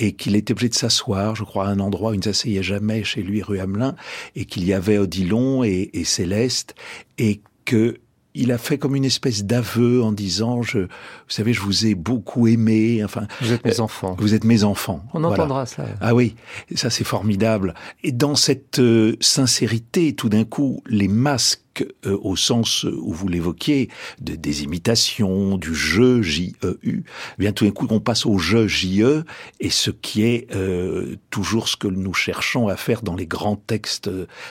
[0.00, 2.62] et qu'il était obligé de s'asseoir, je crois, à un endroit où il ne s'asseyait
[2.62, 3.96] jamais chez lui, rue Hamelin,
[4.36, 6.76] et qu'il y avait Odilon et Céleste,
[7.18, 7.98] et que
[8.34, 10.86] il a fait comme une espèce d'aveu en disant je vous
[11.28, 14.16] savez je vous ai beaucoup aimé enfin vous êtes mes enfants.
[14.18, 15.02] vous êtes mes enfants.
[15.14, 15.86] On entendra ça.
[16.00, 16.36] Ah oui
[16.74, 17.74] ça c'est formidable.
[18.02, 21.62] Et dans cette euh, sincérité tout d'un coup les masques
[22.06, 23.88] euh, au sens où vous l'évoquiez,
[24.20, 28.66] de, des imitations, du jeu J-E-U, eh bien tout d'un coup on passe au jeu
[28.66, 29.24] J-E,
[29.60, 33.56] et ce qui est euh, toujours ce que nous cherchons à faire dans les grands
[33.56, 34.10] textes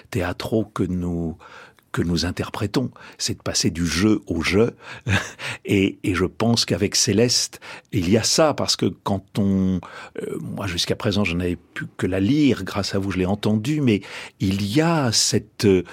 [0.09, 1.37] théâtraux que nous
[1.91, 4.75] que nous interprétons, c'est de passer du jeu au jeu.
[5.65, 7.59] Et, je pense qu'avec Céleste,
[7.91, 9.79] il y a ça, parce que quand on...
[10.21, 13.25] Euh, moi, jusqu'à présent, je n'avais pu que la lire, grâce à vous, je l'ai
[13.25, 14.01] entendue, mais
[14.39, 15.83] il y a cette, euh,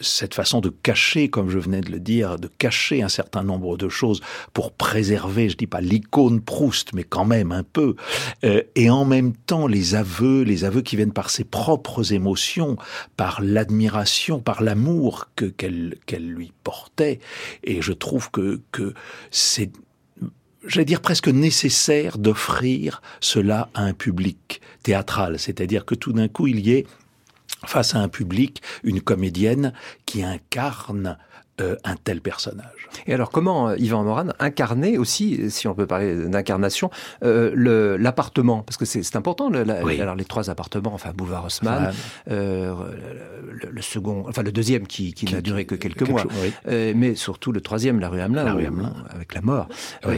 [0.00, 3.76] cette façon de cacher, comme je venais de le dire, de cacher un certain nombre
[3.76, 4.20] de choses
[4.52, 7.96] pour préserver, je dis pas l'icône Proust, mais quand même un peu.
[8.44, 12.76] Euh, et en même temps, les aveux, les aveux qui viennent par ses propres émotions,
[13.16, 17.20] par l'admiration, par l'amour que qu'elle lui portait.
[17.62, 18.94] Et je trouve que que
[19.30, 19.70] c'est
[20.66, 26.46] j'allais dire presque nécessaire d'offrir cela à un public théâtral, c'est-à-dire que tout d'un coup
[26.46, 26.86] il y ait
[27.66, 29.72] face à un public une comédienne
[30.06, 31.18] qui incarne
[31.60, 32.88] euh, un tel personnage.
[33.06, 36.90] Et alors comment euh, Yvan Moran incarnait aussi, si on peut parler d'incarnation,
[37.22, 38.62] euh, l'appartement?
[38.62, 40.00] Parce que c'est important, le, la, oui.
[40.00, 41.92] alors les trois appartements, enfin Boulevard Haussmann,
[42.30, 42.74] euh,
[43.52, 46.24] le, le, second, enfin le deuxième qui, qui, qui n'a duré que quelques, quelques mois,
[46.42, 46.52] oui.
[46.68, 48.94] euh, mais surtout le troisième, la rue Hamelin, la rue Hamelin.
[49.10, 49.68] avec la mort.
[50.06, 50.16] Oui.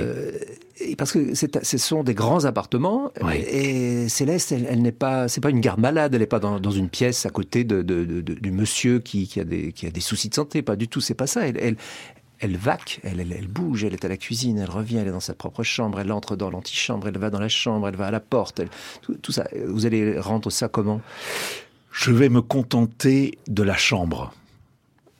[0.98, 3.36] Parce que ce sont des grands appartements oui.
[3.36, 6.60] et Céleste, elle, elle n'est pas, c'est pas une garde malade, elle n'est pas dans,
[6.60, 9.72] dans, une pièce à côté de, de, de, de du monsieur qui, qui, a des,
[9.72, 11.48] qui a des soucis de santé, pas du tout, c'est pas ça.
[11.48, 11.76] Elle, elle,
[12.40, 15.12] elle vaque, elle, elle, elle, bouge, elle est à la cuisine, elle revient, elle est
[15.12, 18.08] dans sa propre chambre, elle entre dans l'antichambre, elle va dans la chambre, elle va
[18.08, 18.68] à la porte, elle,
[19.00, 19.46] tout, tout, ça.
[19.66, 21.00] Vous allez rendre ça comment?
[21.90, 24.34] Je vais me contenter de la chambre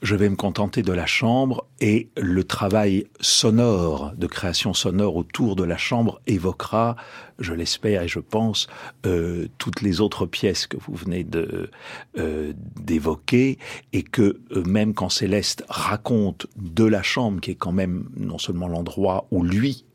[0.03, 5.57] je vais me contenter de la chambre et le travail sonore, de création sonore autour
[5.57, 6.97] de la chambre évoquera,
[7.39, 8.67] je l'espère et je pense,
[9.07, 11.71] euh, toutes les autres pièces que vous venez de
[12.19, 13.59] euh, d'évoquer
[13.93, 18.39] et que euh, même quand Céleste raconte de la chambre, qui est quand même non
[18.39, 19.86] seulement l'endroit où lui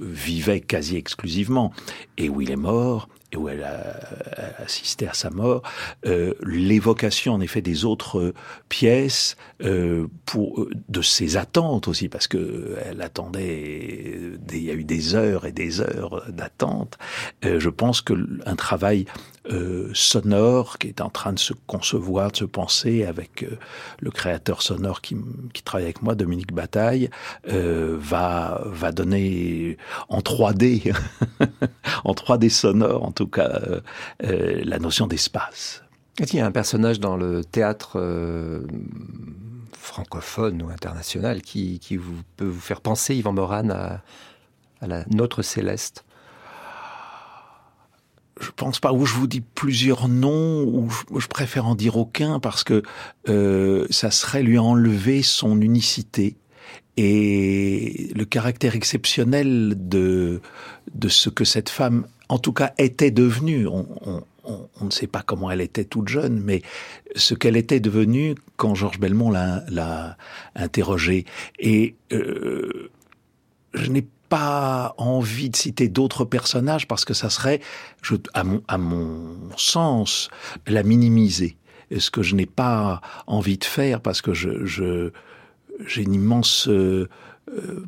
[0.00, 1.72] vivait quasi exclusivement
[2.18, 3.96] et où il est mort, et où elle a
[4.58, 5.62] assisté à sa mort,
[6.06, 8.32] euh, l'évocation en effet des autres
[8.68, 14.20] pièces, euh, pour euh, de ses attentes aussi, parce que elle attendait,
[14.52, 16.98] il y a eu des heures et des heures d'attente.
[17.42, 18.14] je pense que
[18.46, 19.06] un travail
[19.50, 23.58] euh, sonore qui est en train de se concevoir, de se penser avec euh,
[24.00, 25.16] le créateur sonore qui,
[25.64, 27.10] travaille avec moi, Dominique Bataille,
[27.48, 29.76] euh, va, va donner
[30.08, 30.94] en 3D,
[32.04, 33.60] en 3D sonore en tout cas,
[34.20, 35.82] la notion d'espace.
[36.18, 38.00] Est-ce qu'il y a un personnage dans le théâtre
[39.72, 41.98] francophone ou international qui, qui
[42.36, 44.00] peut vous faire penser, Yvan Moran, à,
[44.80, 46.05] à la Notre Céleste?
[48.40, 52.38] Je pense pas, où je vous dis plusieurs noms, ou je, préfère en dire aucun,
[52.38, 52.82] parce que
[53.28, 56.36] euh, ça serait lui enlever son unicité
[56.96, 60.40] et le caractère exceptionnel de,
[60.94, 63.66] de ce que cette femme, en tout cas, était devenue.
[63.66, 66.62] On, on, on, ne sait pas comment elle était toute jeune, mais
[67.14, 70.16] ce qu'elle était devenue quand Georges Belmont l'a
[70.54, 71.24] interrogée.
[71.58, 72.90] Et euh,
[73.74, 77.60] je n'ai pas envie de citer d'autres personnages parce que ça serait,
[78.34, 80.28] à, mon, sens,
[80.66, 81.56] la minimiser.
[81.96, 85.12] Ce que je n'ai pas envie de faire parce que je
[85.86, 87.08] j'ai une immense euh,
[87.50, 87.84] euh,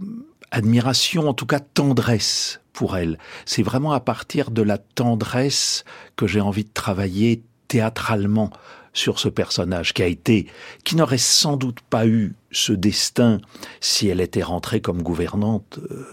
[0.50, 3.18] admiration, en tout cas tendresse pour elle.
[3.44, 5.84] C'est vraiment à partir de la tendresse
[6.16, 8.50] que j'ai envie de travailler théâtralement
[8.92, 10.46] sur ce personnage qui a été,
[10.84, 13.40] qui n'aurait sans doute pas eu ce destin
[13.80, 16.04] si elle était rentrée comme gouvernante euh,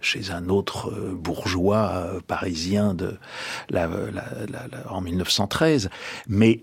[0.00, 3.16] chez un autre euh, bourgeois euh, parisien de
[3.70, 3.88] la,
[4.88, 5.90] en 1913.
[6.28, 6.62] Mais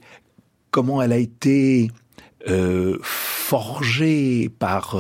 [0.71, 1.91] comment elle a été
[3.01, 4.95] forgée par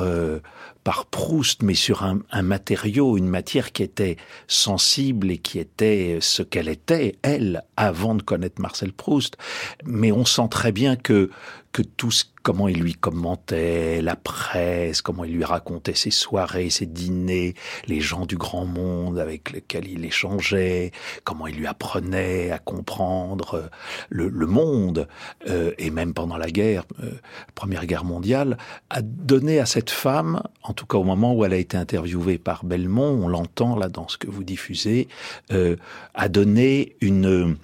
[0.89, 4.17] par Proust, mais sur un, un, matériau, une matière qui était
[4.47, 9.37] sensible et qui était ce qu'elle était, elle, avant de connaître Marcel Proust.
[9.85, 11.29] Mais on sent très bien que
[11.71, 16.69] que tout ce, comment il lui commentait la presse, comment il lui racontait ses soirées,
[16.69, 17.53] ses dîners,
[17.87, 20.91] les gens du grand monde avec lesquels il échangeait,
[21.23, 23.67] comment il lui apprenait à comprendre euh,
[24.09, 25.07] le, le monde,
[25.47, 27.11] euh, et même pendant la guerre, euh,
[27.55, 28.57] Première Guerre mondiale,
[28.89, 32.37] a donné à cette femme, en tout cas au moment où elle a été interviewée
[32.37, 35.07] par Belmont, on l'entend là dans ce que vous diffusez,
[35.51, 35.75] euh,
[36.13, 37.57] a donné une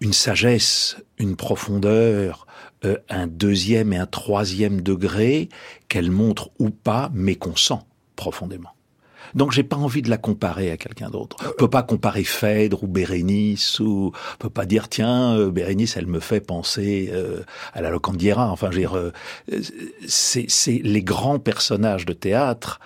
[0.00, 2.46] une sagesse, une profondeur,
[2.84, 5.48] euh, un deuxième et un troisième degré
[5.88, 7.78] qu'elle montre ou pas, mais qu'on sent
[8.16, 8.70] profondément.
[9.34, 11.36] Donc j'ai pas envie de la comparer à quelqu'un d'autre.
[11.46, 15.96] On peut pas comparer Phèdre ou Bérénice ou on peut pas dire tiens euh, Bérénice
[15.96, 17.42] elle me fait penser euh,
[17.72, 18.50] à la Locandiera.
[18.50, 19.12] Enfin veux dire euh,
[20.06, 22.80] c'est c'est les grands personnages de théâtre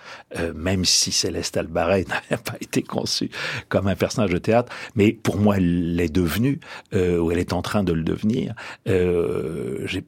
[0.55, 3.31] même si Céleste Albaret n'a pas été conçue
[3.69, 6.61] comme un personnage de théâtre, mais pour moi elle l'est devenue
[6.93, 8.55] ou elle est en train de le devenir.
[8.87, 10.05] j'ai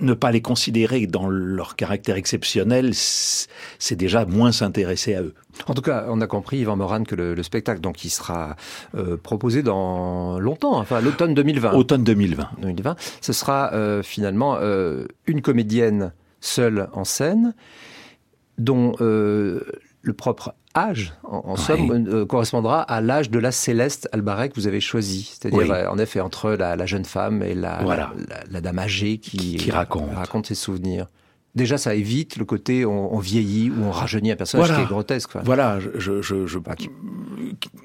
[0.00, 5.34] ne pas les considérer dans leur caractère exceptionnel, c'est déjà moins s'intéresser à eux.
[5.66, 8.56] En tout cas, on a compris, Yvan Moran, que le, spectacle, donc, il sera
[8.94, 11.72] euh, proposé dans longtemps, enfin l'automne 2020.
[11.72, 12.50] Automne 2020.
[12.62, 12.96] 2020.
[13.20, 17.54] Ce sera euh, finalement euh, une comédienne seule en scène,
[18.58, 18.94] dont
[20.02, 24.66] le propre âge, en, somme, euh, correspondra à l'âge de la Céleste Albaret que vous
[24.66, 25.34] avez choisi.
[25.34, 28.12] C'est-à-dire, euh, en effet, entre la, jeune femme et la,
[28.50, 30.14] la, dame âgée qui, qui raconte.
[30.14, 31.06] raconte ses souvenirs
[31.54, 35.30] déjà ça évite le côté on, vieillit ou on rajeunit un personnage qui est grotesque.
[35.44, 36.74] Voilà, je, je, je bah,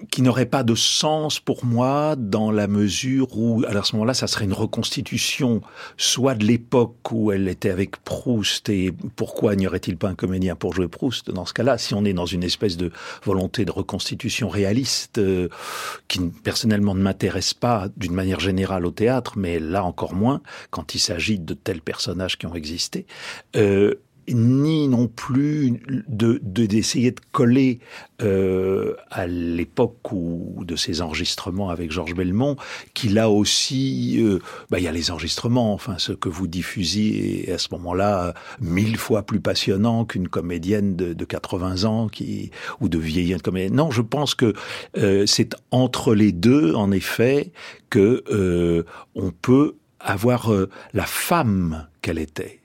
[0.10, 4.28] qui, n'aurait pas de sens pour moi dans la mesure où, à ce moment-là, ça
[4.28, 5.62] serait une reconstitution
[5.98, 10.56] soit de l'époque où elle était avec Proust et pourquoi n'y aurait-il pas un comédien
[10.56, 12.92] pour jouer Proust dans ce cas-là Si on est dans une espèce de
[13.24, 15.50] volonté de reconstitution réaliste euh,
[16.08, 20.96] qui personnellement ne m'intéresse pas d'une manière générale au théâtre, mais là encore moins quand
[20.96, 23.06] il s'agit de tels personnages qui ont existé.
[23.56, 23.96] Euh,
[24.34, 27.80] ni non plus de d'essayer de, coller
[28.22, 32.56] euh, à l'époque où de ses enregistrements avec Georges Belmont,
[32.94, 37.52] qu'il a aussi, euh, bah, il y a les enregistrements, enfin ce que vous diffusiez
[37.52, 42.90] à ce moment-là mille fois plus passionnant qu'une comédienne de, de, 80 ans qui ou
[42.90, 43.76] de vieillir comédienne.
[43.76, 44.54] Non, je pense que
[44.98, 47.52] euh, c'est entre les deux, en effet,
[47.90, 48.84] que euh,
[49.14, 52.62] on peut avoir euh, la femme qu'elle était.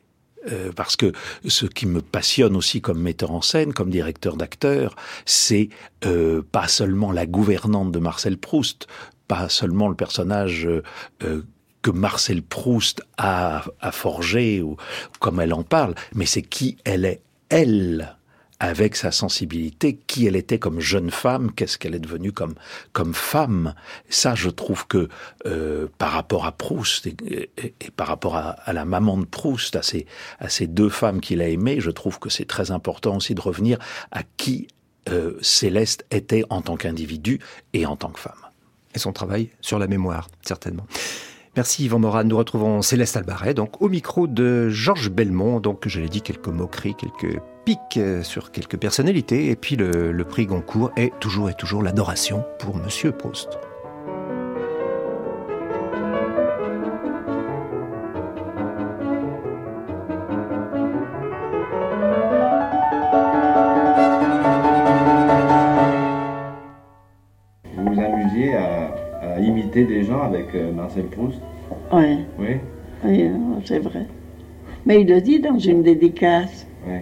[0.50, 1.12] Euh, parce que
[1.46, 4.96] ce qui me passionne aussi comme metteur en scène, comme directeur d'acteur,
[5.26, 5.68] c'est
[6.06, 8.86] euh, pas seulement la gouvernante de Marcel Proust,
[9.28, 11.42] pas seulement le personnage euh,
[11.82, 14.76] que Marcel Proust a, a forgé ou
[15.18, 18.16] comme elle en parle, mais c'est qui elle est, elle
[18.61, 22.55] avec sa sensibilité, qui elle était comme jeune femme, qu'est-ce qu'elle est devenue comme
[22.93, 23.74] comme femme.
[24.11, 25.09] Ça, je trouve que
[25.47, 27.51] euh, par rapport à Proust et,
[27.97, 30.07] par rapport à, la maman de Proust, à ces
[30.39, 33.41] à ces deux femmes qu'il a aimées, je trouve que c'est très important aussi de
[33.41, 33.78] revenir
[34.12, 34.69] à qui
[35.09, 37.41] euh, Céleste était en tant qu'individu
[37.73, 38.35] et en tant que femme.
[38.95, 40.87] Et son travail sur la mémoire, certainement.
[41.56, 42.24] Merci Yvan Moran.
[42.24, 45.60] Nous retrouvons Céleste Albaret, donc au micro de Georges Belmont.
[45.60, 49.51] Donc, je l'ai dit, quelques moqueries, quelques pique euh, sur quelques personnalités.
[49.51, 53.59] Et puis le, prix Goncourt est toujours et toujours l'adoration pour Monsieur Proust.
[69.70, 71.40] Des gens avec euh, Marcel Proust
[71.92, 72.18] Oui.
[72.38, 72.47] Oui,
[73.05, 74.06] oui euh, c'est vrai.
[74.86, 76.66] Mais il le dit dans une dédicace.
[76.86, 76.98] Oui.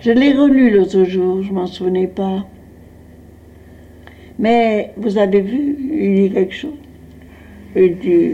[0.00, 2.46] Je l'ai relu l'autre jour, je m'en souvenais pas.
[4.38, 6.74] Mais vous avez vu, il dit quelque chose.
[7.74, 8.30] Il dit,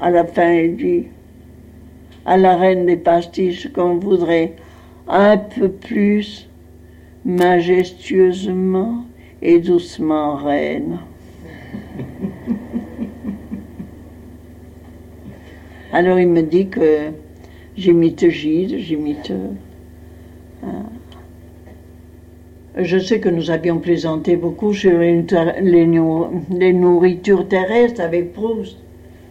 [0.00, 1.06] à la fin, il dit,
[2.26, 4.54] à la reine des pastiches qu'on voudrait
[5.08, 6.48] un peu plus
[7.24, 9.04] majestueusement
[9.42, 10.98] et doucement reine.
[15.92, 17.10] Alors il me dit que
[17.76, 19.32] j'imite Gide, j'imite
[22.76, 28.78] je sais que nous avions plaisanté beaucoup sur les, nourritures terrestres avec Proust.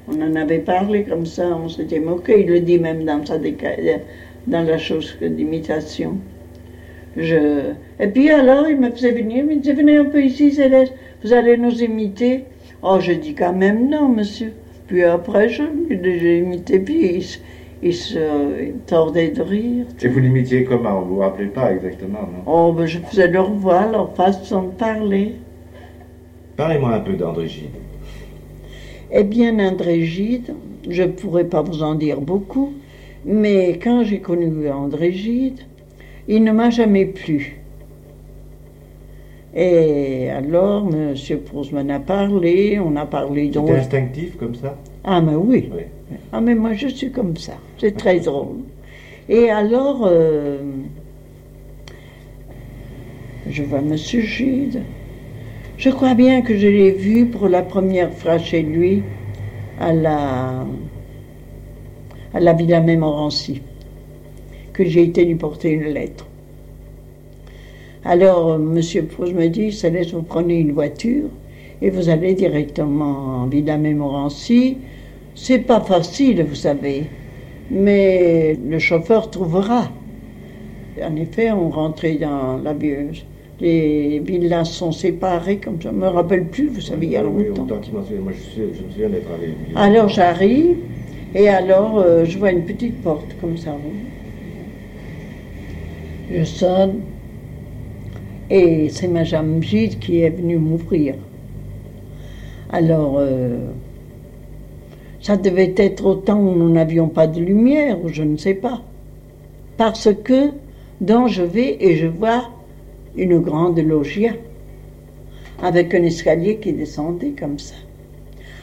[0.07, 2.41] On en avait parlé comme ça, on s'était moqué.
[2.41, 6.17] Il le dit même dans, sa dans la chose d'imitation.
[7.17, 10.93] Et puis alors, il me faisait venir, il me disait Venez un peu ici, Céleste,
[11.23, 12.45] vous allez nous imiter.
[12.85, 14.51] Oh, je dis quand même non, monsieur.
[14.87, 17.39] Puis après, je l'ai imité, puis
[17.81, 18.19] il se
[18.85, 19.85] tordait de rire.
[20.01, 20.99] Et vous l'imitiez comment?
[21.01, 22.43] Vous vous rappelez pas exactement, non?
[22.45, 25.35] Oh, ben je faisais leur voix, leur façon de parler.
[26.57, 27.69] Parlez-moi un peu d'André Gide.
[29.13, 30.53] Eh bien, André Gide,
[30.89, 32.73] je ne pourrais pas vous en dire beaucoup,
[33.23, 35.61] mais quand j'ai connu André Gide,
[36.27, 37.62] il ne m'a jamais plu.
[39.55, 41.13] Et alors, M.
[41.45, 43.67] Proust m'en a parlé, on a parlé donc.
[43.67, 45.69] C'était instinctif comme ça Ah, mais oui.
[45.75, 45.83] oui.
[46.31, 47.53] Ah, mais moi, je suis comme ça.
[47.77, 48.57] C'est très drôle.
[49.29, 50.57] Et alors, euh,
[53.49, 53.95] je vois M.
[53.95, 54.81] Gide.
[55.77, 59.03] Je crois bien que je l'ai vu pour la première fois chez lui
[59.79, 60.65] à la,
[62.33, 63.61] à la Villa Mémorancy,
[64.71, 66.27] que j'ai été lui porter une lettre.
[68.05, 68.81] Alors, M.
[69.07, 71.29] Proust me dit, ça laisse vous prenez une voiture
[71.81, 74.77] et vous allez directement en Villa Mémorancy
[75.35, 77.05] c'est pas facile, vous savez,
[77.71, 79.89] mais le chauffeur trouvera.
[81.01, 83.25] En effet, on rentrait dans la Bieuse.
[83.59, 87.23] Les villas sont séparées, comme je ne me rappelle plus, vous savez, il y a
[87.23, 87.67] longtemps.
[89.75, 90.77] Alors j'arrive,
[91.33, 93.75] et alors euh, je vois une petite porte comme ça.
[96.31, 96.99] Je sonne,
[98.53, 101.15] et c'est ma Gide qui est venue m'ouvrir.
[102.71, 103.57] Alors, euh,
[105.21, 108.53] ça devait être au temps où nous n'avions pas de lumière, ou je ne sais
[108.53, 108.83] pas.
[109.75, 110.51] Parce que,
[111.01, 112.51] dans je vais et je vois
[113.17, 114.33] une grande loggia,
[115.59, 117.75] avec un escalier qui descendait comme ça.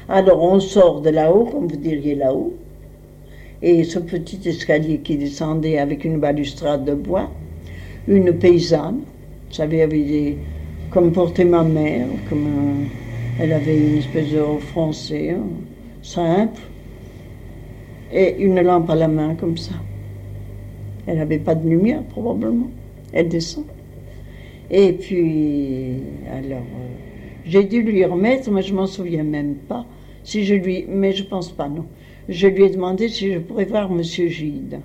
[0.09, 2.55] Alors on sort de là-haut, comme vous diriez là-haut,
[3.61, 7.29] et ce petit escalier qui descendait avec une balustrade de bois,
[8.07, 9.01] une paysanne,
[9.55, 10.36] savez, avait
[10.90, 12.86] comme portait ma mère, comme
[13.39, 15.31] elle avait une espèce de français.
[15.31, 15.47] Hein
[16.02, 16.60] simple,
[18.12, 19.74] et une lampe à la main comme ça.
[21.06, 22.70] Elle n'avait pas de lumière probablement.
[23.12, 23.64] Elle descend.
[24.70, 25.94] Et puis,
[26.31, 26.89] alors, euh,
[27.44, 29.85] j'ai dû lui remettre, mais je m'en souviens même pas.
[30.22, 31.86] Si je lui, mais je pense pas, non.
[32.28, 34.81] Je lui ai demandé si je pourrais voir Monsieur Gide.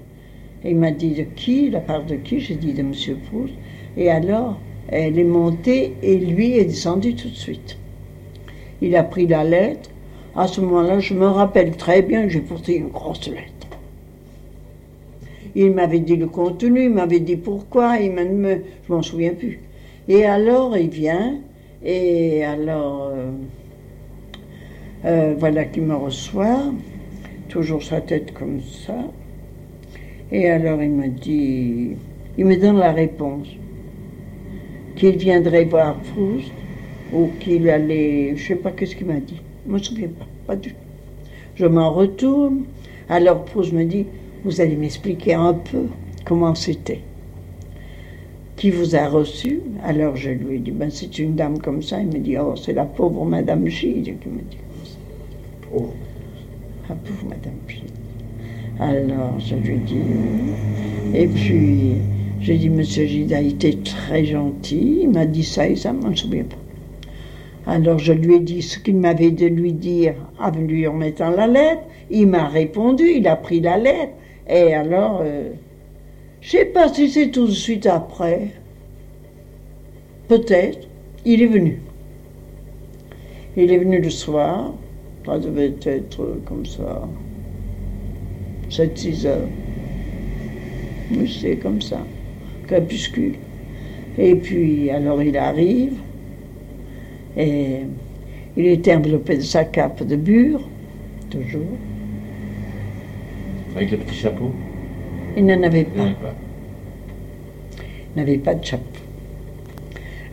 [0.63, 2.39] Et il m'a dit de qui, la part de qui?
[2.39, 2.93] J'ai dit de M.
[3.29, 3.53] Proust.
[3.97, 4.57] Et alors,
[4.87, 7.77] elle est montée et lui est descendu tout de suite.
[8.81, 9.89] Il a pris la lettre.
[10.35, 13.55] À ce moment-là, je me rappelle très bien que j'ai porté une grosse lettre.
[15.55, 19.59] Il m'avait dit le contenu, il m'avait dit pourquoi, il me, je m'en souviens plus.
[20.09, 21.39] Et alors il vient,
[21.83, 23.31] et alors euh,
[25.05, 26.73] euh, voilà qu'il me reçoit,
[27.47, 28.97] toujours sa tête comme ça.
[30.31, 31.91] Et alors il me dit,
[32.37, 33.47] il me donne la réponse,
[34.95, 36.51] qu'il viendrait voir Proust,
[37.13, 40.55] ou qu'il allait, je sais pas qu'est-ce qu'il m'a dit, je me souviens pas, pas
[40.55, 40.75] du tout.
[41.55, 42.63] Je m'en retourne,
[43.09, 44.05] alors Proust me dit,
[44.43, 45.87] vous allez m'expliquer un peu
[46.25, 47.01] comment c'était.
[48.55, 49.59] Qui vous a reçu?
[49.83, 51.99] Alors je lui ai dit, ben, c'est une dame comme ça.
[51.99, 54.57] Il me dit, oh, c'est la pauvre Madame Gide qui me dit
[55.73, 55.89] Oh.
[56.87, 57.91] La pauvre Madame Gide.
[58.79, 59.95] Alors je lui ai dit,
[61.13, 61.95] et puis
[62.39, 64.99] j'ai dit, Monsieur Gide a été très gentil.
[65.03, 66.57] Il m'a dit ça et ça, je ne souviens pas.
[67.67, 71.47] Alors je lui ai dit ce qu'il m'avait de lui dire en lui remettant la
[71.47, 71.81] lettre.
[72.11, 74.13] Il m'a répondu, il a pris la lettre.
[74.47, 75.49] Et alors, euh,
[76.41, 78.51] je sais pas si c'est tout de suite après.
[80.27, 80.87] Peut-être.
[81.25, 81.81] Il est venu.
[83.57, 84.73] Il est venu le soir.
[85.25, 87.07] Ça devait être comme ça.
[88.69, 89.47] 7-6 heures.
[91.11, 91.99] Oui, c'est comme ça.
[92.67, 93.35] Crépuscule.
[94.17, 95.93] Et puis, alors il arrive.
[97.37, 97.81] Et
[98.57, 100.61] il était enveloppé de sa cape de bure,
[101.29, 101.77] toujours.
[103.75, 104.51] Avec le petit chapeau?
[105.35, 106.07] Il n'en avait pas.
[108.15, 108.83] Il n'avait pas de chapeau.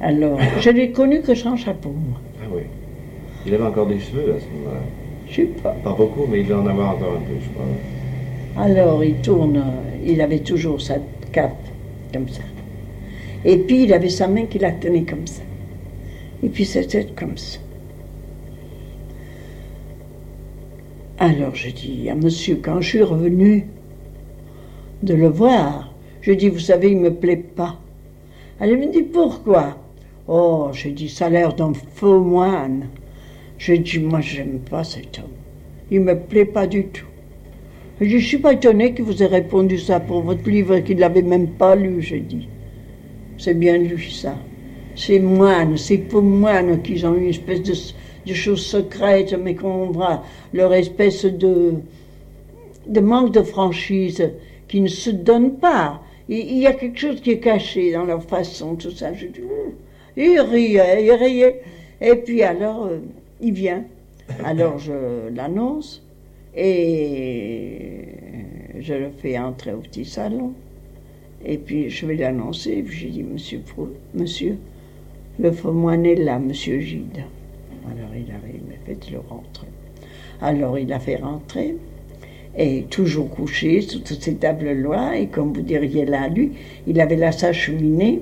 [0.01, 2.21] Alors, je l'ai connu que sans chapeau, moi.
[2.41, 2.63] Ah oui.
[3.45, 4.81] Il avait encore des cheveux à ce moment-là.
[5.29, 5.71] Je sais pas.
[5.83, 8.65] Pas beaucoup, mais il devait en avoir encore un peu, je crois.
[8.65, 9.61] Alors, il tourne,
[10.07, 10.97] il avait toujours sa
[11.33, 11.57] cape,
[13.45, 15.43] Et puis, il avait sa main qui la tenait comme ça.
[16.43, 17.59] Et puis, sa tête comme ça.
[21.19, 23.67] Alors, je dis à monsieur, quand je suis revenu
[25.03, 27.79] de le voir, je dis, vous savez, il me plaît pas.
[28.61, 29.77] Elle me dit, pourquoi?
[30.29, 32.89] Oh, j'ai dit, ça a l'air d'un faux moine.
[33.59, 35.27] J'ai dit, moi, j'aime pas cet homme.
[35.91, 37.12] Il me plaît pas du tout.
[38.05, 41.23] Je ne suis pas étonné que vous ait répondu ça pour votre livre qu'il l'avait
[41.23, 42.49] même pas lu, j'ai dit.
[43.39, 44.35] C'est bien lui, ça.
[44.97, 50.25] Ces moines, ces pauvres moines qui ont une espèce de, choses secrètes, mais qu'on voit
[50.53, 51.75] leur espèce de,
[53.01, 54.33] manque de franchise
[54.67, 56.03] qui ne se donne pas.
[56.29, 59.15] Il, y a quelque chose qui est caché dans leur façon, tout ça.
[59.15, 59.75] Je dis, Ouh.
[60.17, 61.63] il riait, il riait.
[62.01, 62.99] Et puis alors, euh,
[63.41, 63.85] il vient.
[64.45, 66.03] Alors je l'annonce
[66.55, 68.05] et
[68.81, 70.53] je le fais entrer au petit salon.
[71.45, 72.83] Et puis je vais l'annoncer.
[72.83, 74.57] Puis j'ai dit, monsieur, Pro- monsieur,
[75.39, 77.25] le moine est là, monsieur Gide.
[77.87, 79.67] Alors il arrive, mais faites-le rentrer.
[80.41, 81.77] Alors il a fait rentrer.
[82.57, 86.53] Et toujours couché sous toutes ces tables-là, et comme vous diriez là, lui,
[86.87, 88.21] il avait là sa cheminée.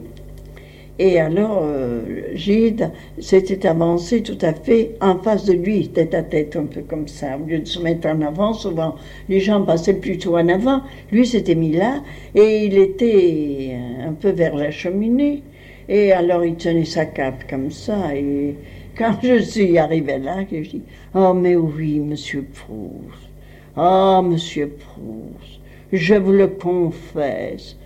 [1.03, 2.03] Et alors, euh,
[2.35, 6.83] Gide s'était avancé tout à fait en face de lui, tête à tête, un peu
[6.83, 7.39] comme ça.
[7.39, 8.97] Au lieu de se mettre en avant, souvent
[9.31, 10.83] les gens passaient plutôt en avant.
[11.11, 12.03] Lui s'était mis là,
[12.35, 15.43] et il était un peu vers la cheminée.
[15.89, 18.15] Et alors, il tenait sa cape comme ça.
[18.15, 18.57] Et
[18.99, 20.83] quand je suis arrivé là, je dis
[21.15, 23.31] Oh, mais oui, monsieur Proust.
[23.75, 25.61] Ah, monsieur Proust,
[25.95, 27.79] je vous le confesse.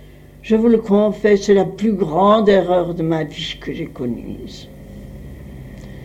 [0.45, 4.67] Je vous le confesse, c'est la plus grande erreur de ma vie que j'ai commise.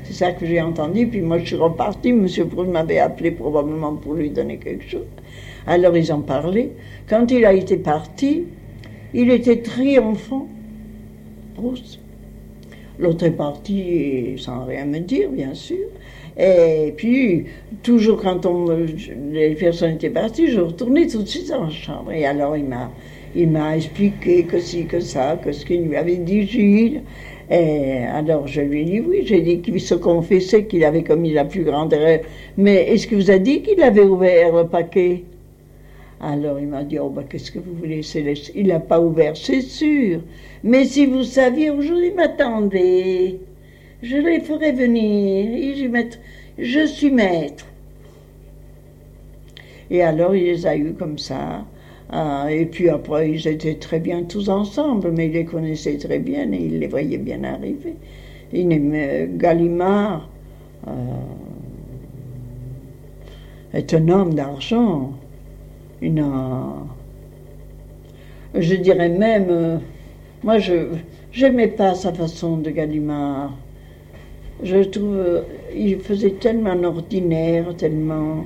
[0.04, 2.14] C'est ça que j'ai entendu, puis moi je suis reparti.
[2.14, 5.04] Monsieur Proust m'avait appelé probablement pour lui donner quelque chose.
[5.66, 6.70] Alors ils en parlaient.
[7.06, 8.44] Quand il a été parti,
[9.12, 10.48] il était triomphant.
[11.54, 12.00] Proust.
[12.98, 15.86] L'autre est parti sans rien me dire, bien sûr.
[16.38, 17.44] Et puis,
[17.82, 18.40] toujours quand
[19.32, 22.12] les personnes étaient parties, je retournais tout de suite dans la chambre.
[22.12, 22.90] Et alors, il m'a,
[23.34, 27.02] il m'a expliqué que si, que ça, que ce qu'il lui avait dit Gilles.
[27.50, 29.22] Et alors, je lui ai dit oui.
[29.24, 32.20] J'ai dit qu'il se confessait qu'il avait commis la plus grande erreur.
[32.56, 35.24] Mais est-ce qu'il vous a dit qu'il avait ouvert le paquet?
[36.22, 39.34] Alors il m'a dit, oh ben qu'est-ce que vous voulez, les- il n'a pas ouvert,
[39.34, 40.20] c'est sûr.
[40.62, 43.40] Mais si vous saviez, aujourd'hui, m'attendez,
[44.02, 46.18] je les ferai venir, et je, maître,
[46.58, 47.64] je suis maître.
[49.90, 51.64] Et alors il les a eus comme ça.
[52.12, 56.18] Ah, et puis après, ils étaient très bien tous ensemble, mais il les connaissait très
[56.18, 57.94] bien et il les voyait bien arriver.
[58.52, 60.28] Il aimait Gallimard.
[60.88, 60.90] euh,
[63.72, 65.12] est un homme d'argent.
[66.02, 66.24] Une,
[68.54, 69.78] Je dirais même, euh,
[70.42, 70.86] moi, je
[71.40, 73.52] n'aimais pas sa façon de Gallimard.
[74.62, 75.42] Je trouve, euh,
[75.74, 78.44] il faisait tellement ordinaire, tellement.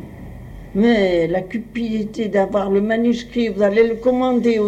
[0.75, 4.61] Mais la cupidité d'avoir le manuscrit, vous allez le commander.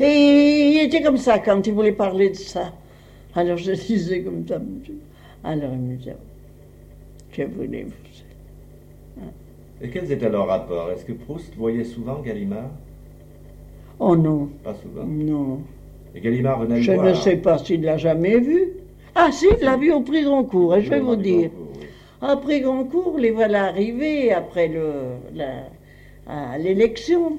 [0.00, 2.72] Et il était comme ça quand il voulait parler de ça.
[3.34, 4.60] Alors je disais comme ça.
[5.44, 6.16] Alors il me disait,
[7.32, 7.92] que voulez-vous
[9.82, 10.90] Et quels étaient leurs rapports?
[10.90, 12.70] Est-ce que Proust voyait souvent Gallimard?
[13.98, 14.48] Oh non.
[14.62, 15.04] Pas souvent?
[15.06, 15.60] Non.
[16.14, 17.06] Et Gallimard venait le Je voir?
[17.06, 18.72] ne sais pas s'il l'a jamais vu.
[19.14, 21.50] Ah si, il l'a vu au prix Goncourt, et je vais vous dire.
[22.20, 24.70] Après Goncourt, les voilà arrivés après
[26.58, 27.38] l'élection.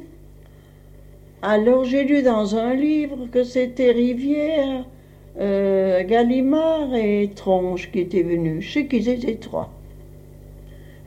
[1.41, 4.85] Alors j'ai lu dans un livre que c'était Rivière,
[5.39, 8.65] euh, Gallimard et Tronche qui étaient venus.
[8.65, 9.71] Je sais qu'ils étaient trois.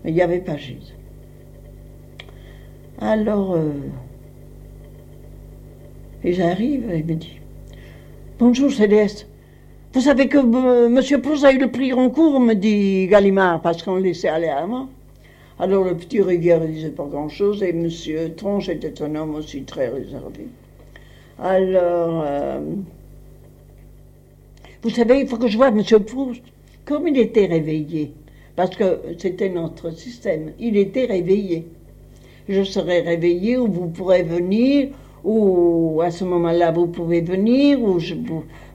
[0.03, 0.95] Mais il n'y avait pas Gise.
[3.01, 3.73] Alors, euh,
[6.23, 7.41] ils arrivent et me dit
[8.39, 9.30] Bonjour Céleste.
[9.93, 13.83] Vous savez que euh, Monsieur Proust a eu le prix Goncourt, me dit Gallimard, parce
[13.83, 14.89] qu'on le laissait aller avant.
[15.59, 19.65] Alors le petit Rivière ne disait pas grand-chose et Monsieur Tronche était un homme aussi
[19.65, 20.47] très réservé.
[21.41, 22.61] Alors, euh,
[24.83, 26.41] vous savez, il faut que je voie Monsieur Proust.
[26.85, 28.13] Comme il était réveillé,
[28.55, 31.67] parce que c'était notre système, il était réveillé.
[32.49, 34.91] Je serai réveillé ou vous pourrez venir,
[35.25, 38.15] ou à ce moment-là vous pouvez venir, ou je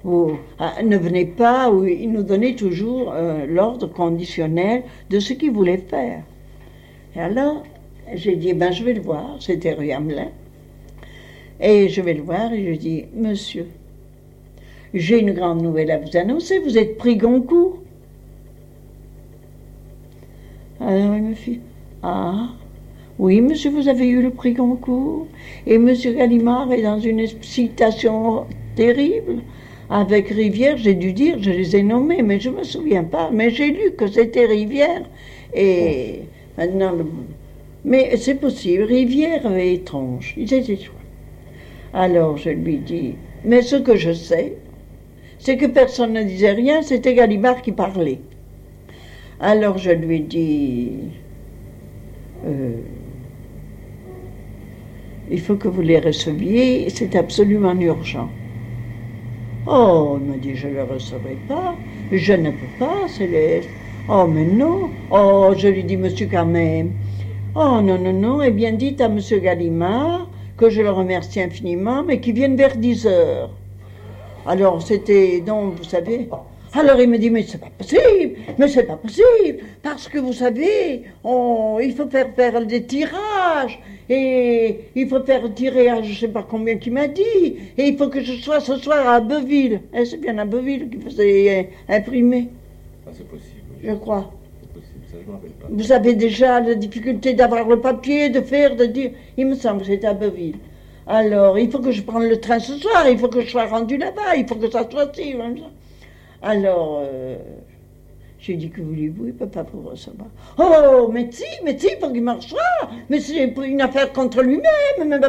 [0.04, 5.34] vous, ah, ne venez pas, ou il nous donnait toujours euh, l'ordre conditionnel de ce
[5.34, 6.24] qu'il voulait faire.
[7.16, 7.64] Et alors,
[8.14, 10.30] j'ai dit, ben je vais le voir, c'était rue Hamelin.
[11.60, 13.68] Et je vais le voir et je dis, monsieur,
[14.94, 17.80] j'ai une grande nouvelle à vous annoncer, vous êtes pris Goncourt.
[20.80, 21.62] Alors il me fit,
[22.04, 22.50] ah,
[23.18, 25.28] oui, monsieur, vous avez eu le prix Goncourt.
[25.66, 29.42] Et monsieur Gallimard est dans une excitation terrible.
[29.90, 33.30] Avec Rivière, j'ai dû dire, je les ai nommés, mais je ne me souviens pas.
[33.32, 35.04] Mais j'ai lu que c'était Rivière.
[35.54, 36.22] Et
[36.58, 36.94] maintenant,
[37.86, 40.80] mais c'est possible, Rivière et Tronche, ils étaient.
[41.94, 43.14] Alors je lui dis,
[43.46, 44.58] mais ce que je sais,
[45.38, 48.20] c'est que personne ne disait rien, c'était Gallimard qui parlait.
[49.40, 50.94] Alors je lui dis,
[52.48, 52.72] euh,
[55.32, 58.30] il faut que vous les receviez, c'est absolument urgent.
[59.68, 61.76] Oh, il m'a dit, je ne le recevrai pas,
[62.12, 63.70] je ne peux pas, Céleste.
[64.08, 64.92] Oh, mais non.
[65.10, 66.92] Oh, je lui dis, monsieur, quand même.
[67.56, 68.42] Oh, non, non, non.
[68.44, 72.78] Eh bien, dites à monsieur Gallimard que je le remercie infiniment, mais qu'il vienne vers
[72.78, 73.50] 10 heures.
[74.46, 76.30] Alors, c'était, donc, vous savez.
[76.74, 80.34] Alors, il me dit, mais c'est pas possible, mais c'est pas possible, parce que vous
[80.34, 83.80] savez, on, il faut faire faire des tirages,
[84.10, 87.98] et il faut faire tirer à je sais pas combien qu'il m'a dit, et il
[87.98, 89.82] faut que je sois ce soir à Beuville.
[89.94, 92.50] Eh, c'est bien à Beuville qu'il faisait euh, imprimer,
[93.08, 93.90] Ah, c'est possible, oui.
[93.90, 94.32] je crois.
[94.62, 95.68] C'est possible, ça je m'en rappelle pas.
[95.70, 99.12] Vous avez déjà la difficulté d'avoir le papier, de faire, de dire.
[99.38, 100.56] Il me semble que c'était à Beuville.
[101.08, 103.66] Alors, il faut que je prenne le train ce soir, il faut que je sois
[103.66, 105.66] rendu là-bas, il faut que ça soit ci, comme ça.
[106.42, 107.38] Alors, euh,
[108.46, 110.28] j'ai dit que voulez-vous, il ne peut pas vous recevoir.
[110.60, 115.20] Oh, mais si, mais si, faut qu'il reçoive, mais c'est pour une affaire contre lui-même.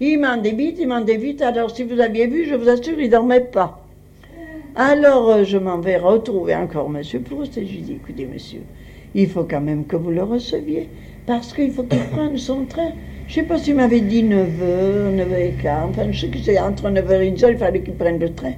[0.00, 1.40] Il m'en débite, il m'en débite.
[1.40, 3.82] Alors, si vous aviez vu, je vous assure, il ne dormait pas.
[4.76, 7.02] Alors, euh, je m'en vais retrouver encore M.
[7.22, 8.60] Proust et je lui dis, écoutez, monsieur,
[9.14, 10.90] il faut quand même que vous le receviez,
[11.24, 12.92] parce qu'il faut qu'il prenne son train.
[13.28, 16.90] Je ne sais pas s'il m'avait dit 9h, 9h15, enfin, je sais que c'est entre
[16.90, 18.52] 9h et 1h, il fallait qu'il prenne le train.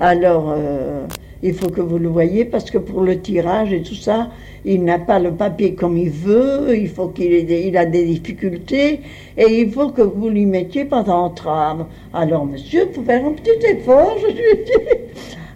[0.00, 1.06] Alors, euh,
[1.46, 4.30] il faut que vous le voyez, parce que pour le tirage et tout ça,
[4.64, 8.04] il n'a pas le papier comme il veut, il faut qu'il ait il a des
[8.04, 9.00] difficultés,
[9.36, 11.86] et il faut que vous lui mettiez pendant entrave.
[12.12, 14.72] Alors, monsieur, il faut faire un petit effort, je lui ai dit.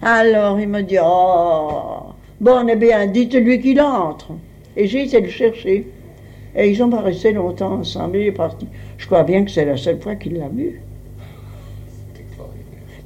[0.01, 4.31] Alors, il m'a dit, oh, bon, eh bien, dites-lui qu'il entre.
[4.77, 5.87] Et j'ai essayé de le chercher.
[6.55, 8.67] Et ils ont pas resté longtemps ensemble, il est parti.
[8.97, 10.81] Je crois bien que c'est la seule fois qu'il l'a vu.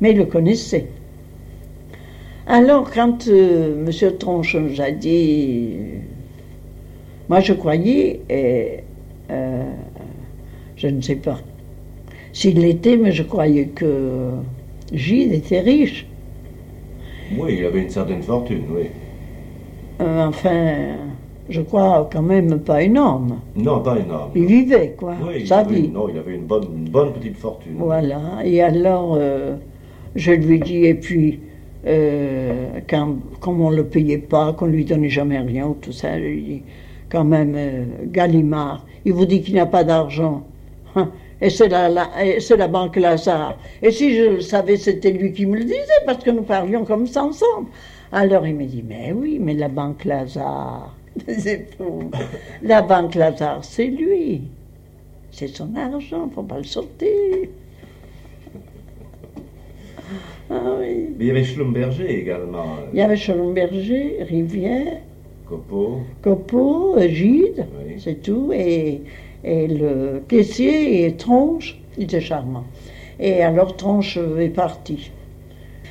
[0.01, 0.87] Mais il le connaissait.
[2.47, 4.17] Alors, quand euh, M.
[4.19, 5.77] Tronche nous a dit,
[7.29, 8.81] moi je croyais, et
[9.31, 9.73] euh,
[10.77, 11.39] je ne sais pas
[12.35, 14.31] s'il l'était, mais je croyais que
[14.93, 16.07] Gilles était riche.
[17.39, 18.87] Oui, il avait une certaine fortune, oui.
[20.01, 20.97] Euh, enfin,
[21.49, 23.39] je crois quand même pas énorme.
[23.57, 24.33] Non, pas énorme.
[24.35, 25.89] Il vivait, quoi, Oui, il sa vie.
[25.89, 27.77] Non, il avait une bonne, une bonne petite fortune.
[27.79, 28.21] Voilà.
[28.45, 29.55] Et alors, euh,
[30.17, 31.39] je lui dis, et puis,
[31.87, 35.93] euh, quand, comme on ne le payait pas, qu'on lui donnait jamais rien, ou tout
[35.93, 36.09] ça,
[37.09, 40.45] quand même, euh, Gallimard, il vous dit qu'il n'a pas d'argent.
[40.97, 43.59] Hein, Et c'est la, la- banque Lazare.
[43.83, 46.85] Et si je le savais, c'était lui qui me le disait, parce que nous parlions
[46.85, 47.69] comme ça ensemble.
[48.13, 50.97] Alors il me dit, mais oui, mais la banque Lazare.
[52.63, 54.43] La banque Lazare, c'est lui.
[55.31, 57.09] C'est son argent, faut pas le sortir.
[60.57, 61.09] Ah oui.
[61.19, 62.65] Mais il y avait Schlumberger également.
[62.93, 65.01] Il y avait Schellenberger, Rivière,
[65.49, 65.99] Copeau.
[66.23, 67.95] Copeau, Gide, Oui.
[67.99, 68.51] c'est tout.
[68.53, 69.03] Et,
[69.43, 72.65] et le caissier et Tronche, il était charmant.
[73.19, 75.11] Et alors Tronche est parti.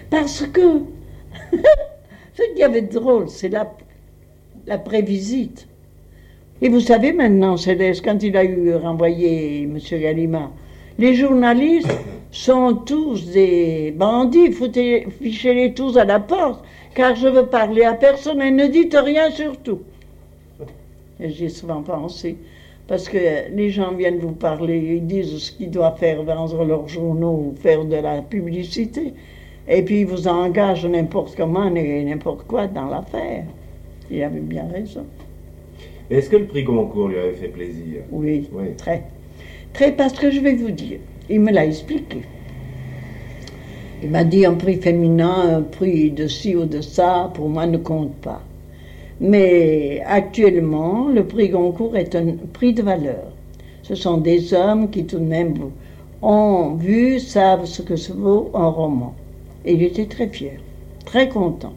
[0.09, 0.61] Parce que,
[2.33, 3.69] ce qu'il y avait de drôle, c'est la,
[4.65, 5.67] la prévisite.
[6.61, 9.77] Et vous savez maintenant, Céleste, quand il a eu renvoyé M.
[9.91, 10.51] Gallimard,
[10.99, 11.91] les journalistes
[12.33, 16.63] sont tous des bandits, foutez- fichez-les tous à la porte,
[16.95, 19.79] car je veux parler à personne et ne dites rien surtout.
[21.19, 22.37] J'y ai souvent pensé,
[22.87, 23.17] parce que
[23.53, 27.55] les gens viennent vous parler, ils disent ce qu'ils doivent faire, vendre leurs journaux ou
[27.61, 29.13] faire de la publicité,
[29.67, 33.45] et puis ils vous engagent n'importe comment et n'importe quoi dans l'affaire.
[34.11, 35.05] Il avait bien raison.
[36.09, 38.01] Est-ce que le prix Goncourt lui avait fait plaisir?
[38.11, 38.75] Oui, Oui.
[38.75, 39.03] très.
[39.71, 42.21] Très, parce que je vais vous dire, il me l'a expliqué.
[44.01, 47.65] Il m'a dit un prix féminin, un prix de ci ou de ça, pour moi
[47.65, 48.41] ne compte pas.
[49.21, 53.31] Mais actuellement, le prix Goncourt est un prix de valeur.
[53.81, 55.53] Ce sont des hommes qui tout de même
[56.21, 59.15] ont vu, savent ce que se vaut un roman.
[59.63, 60.59] Et il était très fier,
[61.05, 61.73] très content,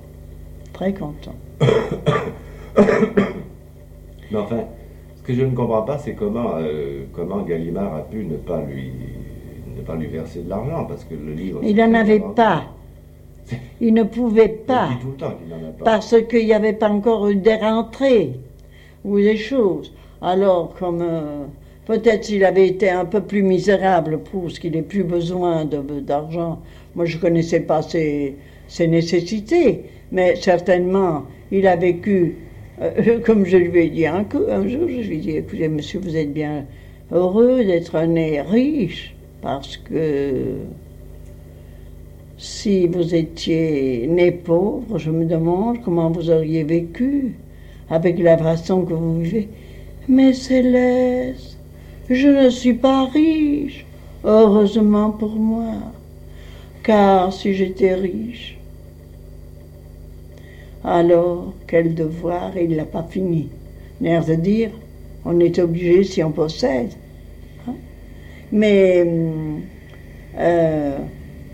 [0.72, 1.34] très content.
[4.30, 4.64] Mais enfin,
[5.16, 8.60] ce que je ne comprends pas, c'est comment, euh, comment Gallimard a pu ne pas
[8.62, 8.90] lui,
[9.86, 11.60] pas lui verser de l'argent, parce que le livre...
[11.62, 12.64] Il n'en avait pas.
[13.80, 14.88] Il ne pouvait pas.
[14.88, 15.84] dit tout le temps qu'il n'en a pas.
[15.84, 18.32] parce qu'il n'y avait pas encore eu des rentrées
[19.04, 19.92] ou des choses.
[20.20, 21.44] Alors, comme euh,
[21.86, 26.60] peut-être s'il avait été un peu plus misérable, Proust, qu'il n'ait plus besoin d'argent,
[26.94, 28.36] moi je ne connaissais pas ses,
[28.68, 32.36] ses nécessités, mais certainement il a vécu,
[32.82, 35.68] euh, comme je lui ai dit un, coup, un jour, je lui ai dit, écoutez
[35.68, 36.64] monsieur, vous êtes bien
[37.12, 40.56] heureux d'être né riche, parce que
[42.38, 47.34] si vous étiez né pauvre, je me demande comment vous auriez vécu
[47.88, 49.48] avec la façon que vous vivez.
[50.08, 51.56] Mais Céleste,
[52.10, 53.86] je ne suis pas riche,
[54.24, 55.74] heureusement pour moi,
[56.82, 58.58] car si j'étais riche,
[60.84, 63.48] alors quel devoir, il ne l'a pas fini.
[64.00, 64.70] L'air de dire,
[65.24, 66.92] on est obligé si on possède.
[68.52, 69.62] Mais hum,
[70.38, 70.98] euh,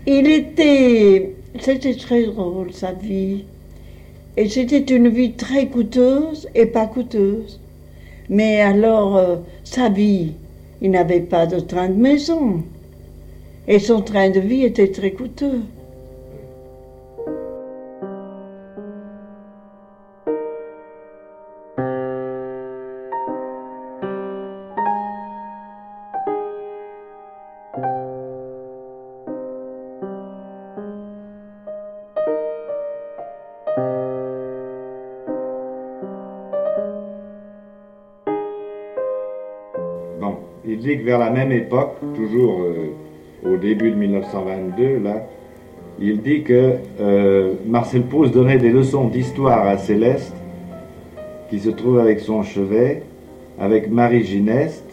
[0.05, 3.45] il était, c'était très drôle sa vie.
[4.35, 7.59] Et c'était une vie très coûteuse et pas coûteuse.
[8.29, 10.33] Mais alors, euh, sa vie,
[10.81, 12.63] il n'avait pas de train de maison.
[13.67, 15.61] Et son train de vie était très coûteux.
[40.83, 45.25] Vers la même époque, toujours euh, au début de 1922, là,
[45.99, 50.33] il dit que euh, Marcel Proust donnait des leçons d'histoire à Céleste,
[51.49, 53.03] qui se trouve avec son chevet,
[53.59, 54.83] avec Marie Gineste,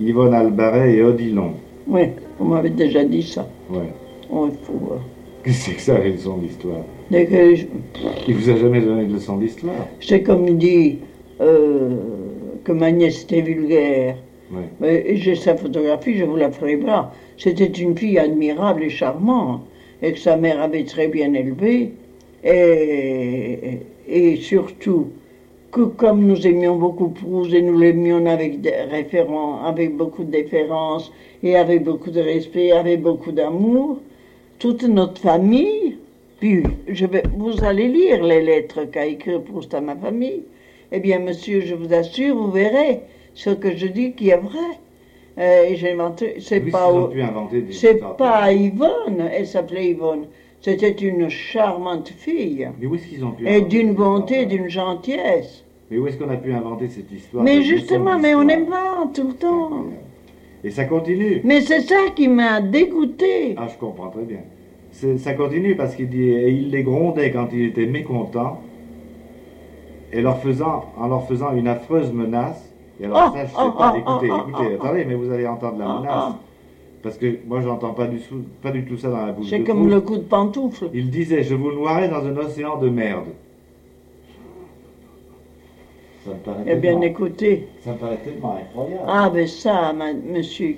[0.00, 1.52] Yvonne Albaret et Odilon.
[1.86, 2.04] Oui,
[2.38, 3.46] vous m'avez déjà dit ça.
[3.70, 3.92] Ouais.
[4.32, 4.96] Oh, il faut, euh,
[5.42, 6.80] Qu'est-ce que c'est que ça, les leçons d'histoire?
[7.10, 7.66] je-
[8.28, 9.74] Il vous a jamais donné de leçons d'histoire?
[10.00, 10.98] C'est comme il dit
[11.42, 11.90] euh,
[12.64, 14.16] que ma nièce était vulgaire.
[14.80, 17.12] J'ai sa photographie, je vous la ferai voir.
[17.36, 19.62] C'était une fille admirable et charmante,
[20.02, 21.92] et que sa mère avait très bien élevée,
[22.44, 23.78] et,
[24.08, 25.08] et surtout
[25.74, 28.58] que comme nous aimions beaucoup Proust et nous l'aimions avec
[29.64, 31.10] avec beaucoup de déférence
[31.42, 33.98] et avec beaucoup de respect, avec beaucoup d'amour,
[34.60, 35.96] toute notre famille,
[36.38, 40.42] puis je vais, vous allez lire les lettres qu'a écrit Proust à ma famille.
[40.92, 43.00] Eh bien, monsieur, je vous assure, vous verrez
[43.34, 44.58] ce que je dis qui est vrai.
[45.36, 47.10] Euh, j'ai inventé, c'est Oui, pas,
[47.72, 50.26] c'est pas Yvonne, elle s'appelait Yvonne.
[50.60, 52.68] C'était une charmante fille.
[52.80, 55.64] Mais où est-ce qu'ils ont pu Et d'une bonté, d'une gentillesse.
[55.90, 59.28] Mais où est-ce qu'on a pu inventer cette histoire Mais justement, mais on invente tout
[59.28, 59.70] le temps.
[60.62, 61.42] Et ça continue.
[61.44, 63.54] Mais c'est ça qui m'a dégoûté.
[63.58, 64.40] Ah, je comprends très bien.
[65.18, 68.60] Ça continue parce qu'il dit, et il les grondait quand il était mécontent,
[70.12, 72.73] et leur faisant, en leur faisant une affreuse menace.
[73.00, 73.92] Et alors Oh, ça, je sais oh, pas.
[73.94, 76.24] oh, écoutez, oh, écoutez, oh, attendez, mais vous allez entendre la oh, menace.
[76.30, 76.34] oh.
[77.02, 79.62] Parce que moi, j'entends pas du, tout, pas du tout ça dans la bouche C'est
[79.62, 80.88] comme le coup de pantoufle.
[80.94, 83.26] Il disait Je vous noierai dans un océan de merde.
[86.24, 87.68] Ça me paraît Eh bien, écoutez.
[87.80, 89.02] ça me paraît tellement incroyable.
[89.06, 90.76] Ah, ben ça, ma- monsieur,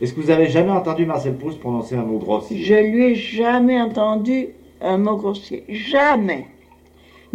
[0.00, 2.56] Est-ce que vous avez jamais entendu Marcel Proust prononcer un mot grossier?
[2.62, 4.48] Je lui ai jamais entendu
[4.80, 5.64] un mot grossier.
[5.68, 6.46] Jamais.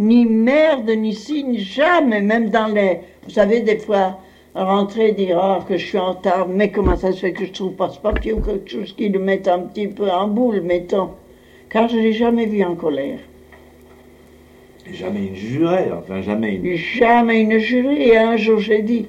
[0.00, 2.20] Ni merde, ni signe, jamais.
[2.20, 2.98] Même dans les.
[3.24, 4.18] Vous savez, des fois,
[4.54, 7.46] rentrer et dire Ah, que je suis en retard, mais comment ça se fait que
[7.46, 10.28] je trouve pas ce papier ou quelque chose qui le mette un petit peu en
[10.28, 11.10] boule, mettons.
[11.70, 13.18] Car je l'ai jamais vu en colère.
[14.92, 16.76] Jamais une jurée, enfin jamais une.
[16.76, 18.08] Jamais une jurée.
[18.08, 19.06] Et un jour, j'ai dit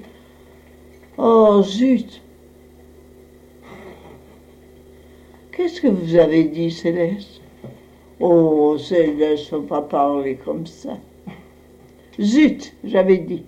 [1.17, 2.21] Oh zut
[5.51, 7.41] Qu'est-ce que vous avez dit, Céleste?
[8.19, 10.97] Oh, Céleste, faut pas parler comme ça.
[12.19, 13.43] Zut, j'avais dit.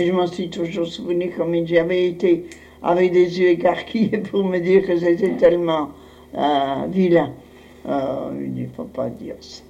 [0.00, 2.46] Et je m'en suis toujours souvenu comme j'avais été
[2.82, 5.90] avec des yeux écarquillés pour me dire que c'était tellement
[6.38, 7.32] euh, vilain.
[7.86, 9.62] Euh, il ne faut pas dire ça.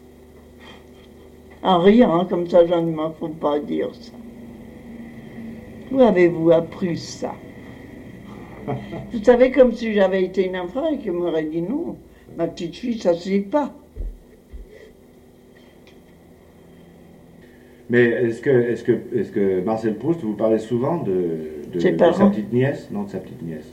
[1.64, 4.12] En riant, comme ça, j'en ne faut pas dire ça.
[5.90, 7.34] Où avez-vous appris ça?
[9.12, 11.96] Vous savez, comme si j'avais été une enfant et qu'il m'aurait dit non,
[12.36, 13.72] ma petite fille, ça se dit pas.
[17.90, 21.92] Mais est-ce que, est que, est que Marcel Proust vous parlez souvent de, de, Ses
[21.92, 22.88] de sa petite nièce?
[22.92, 23.68] Non, de sa petite nièce.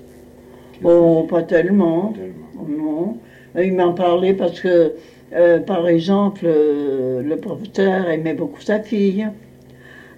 [0.83, 2.13] Oh, pas tellement.
[2.13, 2.67] Tellement.
[2.67, 3.17] Non.
[3.61, 4.93] Il m'en parlait parce que,
[5.33, 9.27] euh, par exemple, euh, le professeur aimait beaucoup sa fille.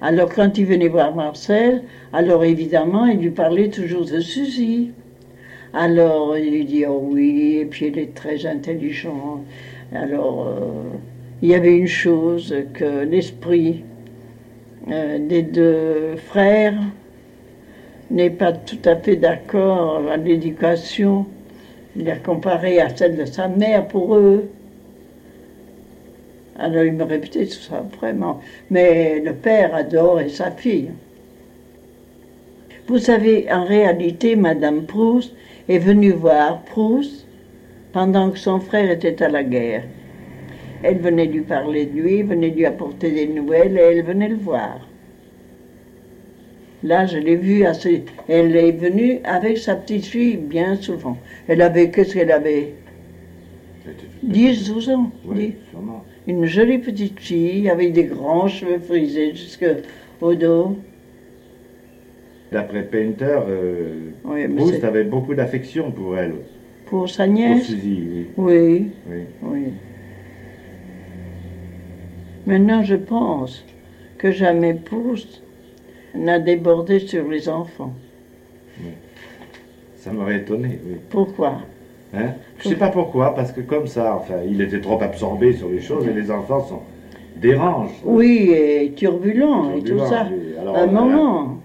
[0.02, 4.92] Alors, quand il venait voir Marcel, alors évidemment, il lui parlait toujours de Suzy.
[5.74, 9.42] Alors, il lui dit, oh oui, et puis elle est très intelligente.
[9.94, 10.62] Alors, euh,
[11.42, 13.84] il y avait une chose que l'esprit
[14.92, 16.80] euh, des deux frères
[18.10, 21.26] n'est pas tout à fait d'accord à l'éducation.
[21.96, 24.50] Il a comparé à celle de sa mère pour eux.
[26.58, 28.42] Alors il me répétait tout ça, vraiment.
[28.70, 30.90] Mais le père adorait sa fille.
[32.88, 35.34] Vous savez, en réalité, Madame Proust
[35.68, 37.26] est venue voir Proust
[37.94, 39.84] pendant que son frère était à la guerre.
[40.84, 44.36] Elle venait lui parler de lui, venait lui apporter des nouvelles et elle venait le
[44.36, 44.88] voir.
[46.84, 48.06] Là, je l'ai vue assez.
[48.30, 51.18] Elle est venue avec sa petite fille bien souvent.
[51.48, 52.74] Elle avait, qu'est-ce qu'elle avait?
[53.84, 55.12] C'était tout- 10, 12 ans.
[55.26, 55.56] Oui.
[56.28, 60.78] Une jolie petite fille avec des grands cheveux frisés jusqu'au dos.
[62.52, 66.34] D'après Painter, euh, Oui, Proust avait beaucoup d'affection pour elle,
[66.86, 67.66] pour sa pour nièce.
[67.66, 68.26] Suzy.
[68.38, 68.88] Oui.
[69.08, 69.60] Oui, oui.
[72.50, 73.64] Maintenant, je pense
[74.18, 75.44] que jamais Proust
[76.16, 77.94] n'a débordé sur les enfants.
[79.98, 80.80] Ça m'aurait étonné.
[80.84, 80.96] Oui.
[81.12, 81.60] Pourquoi?
[82.12, 82.32] Hein?
[82.58, 85.80] Je sais pas pourquoi, parce que comme ça, enfin, il était trop absorbé sur les
[85.80, 86.82] choses et les enfants sont
[87.36, 88.02] dérangent.
[88.04, 90.28] Oui, et turbulent et tout ça.
[90.32, 90.56] oui.
[90.60, 91.60] Alors, Un moment.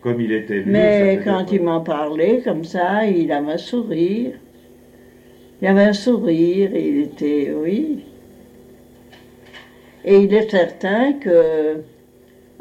[0.00, 4.32] Comme il était lui, Mais quand il m'en parlait comme ça, il avait un sourire.
[5.60, 8.06] Il avait un sourire, et il était, oui.
[10.04, 11.82] Et il est certain que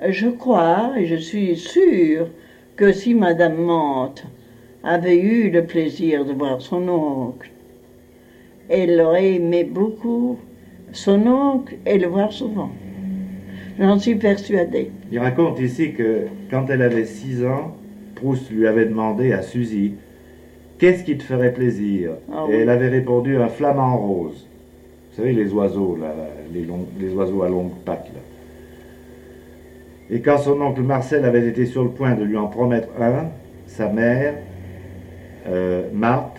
[0.08, 2.28] je crois et je suis sûre
[2.76, 4.26] que si Madame Mante
[4.84, 7.50] avait eu le plaisir de voir son oncle,
[8.70, 10.38] elle aurait aimé beaucoup
[10.92, 12.70] son oncle et le voir souvent.
[13.80, 14.92] J'en suis persuadée.
[15.12, 17.76] Il raconte ici que quand elle avait 6 ans,
[18.16, 19.94] Proust lui avait demandé à Suzy
[20.78, 22.12] Qu'est-ce qui te ferait plaisir?
[22.32, 22.60] Ah Et oui.
[22.62, 24.48] elle avait répondu Un flamant rose.
[25.20, 26.14] Vous savez, les oiseaux, là,
[26.54, 28.10] les, oiseaux à longues pattes.
[28.14, 28.22] Là.
[30.10, 33.26] Et quand son oncle Marcel avait été sur le point de lui en promettre un,
[33.68, 34.36] sa mère,
[35.50, 36.38] euh, Marthe,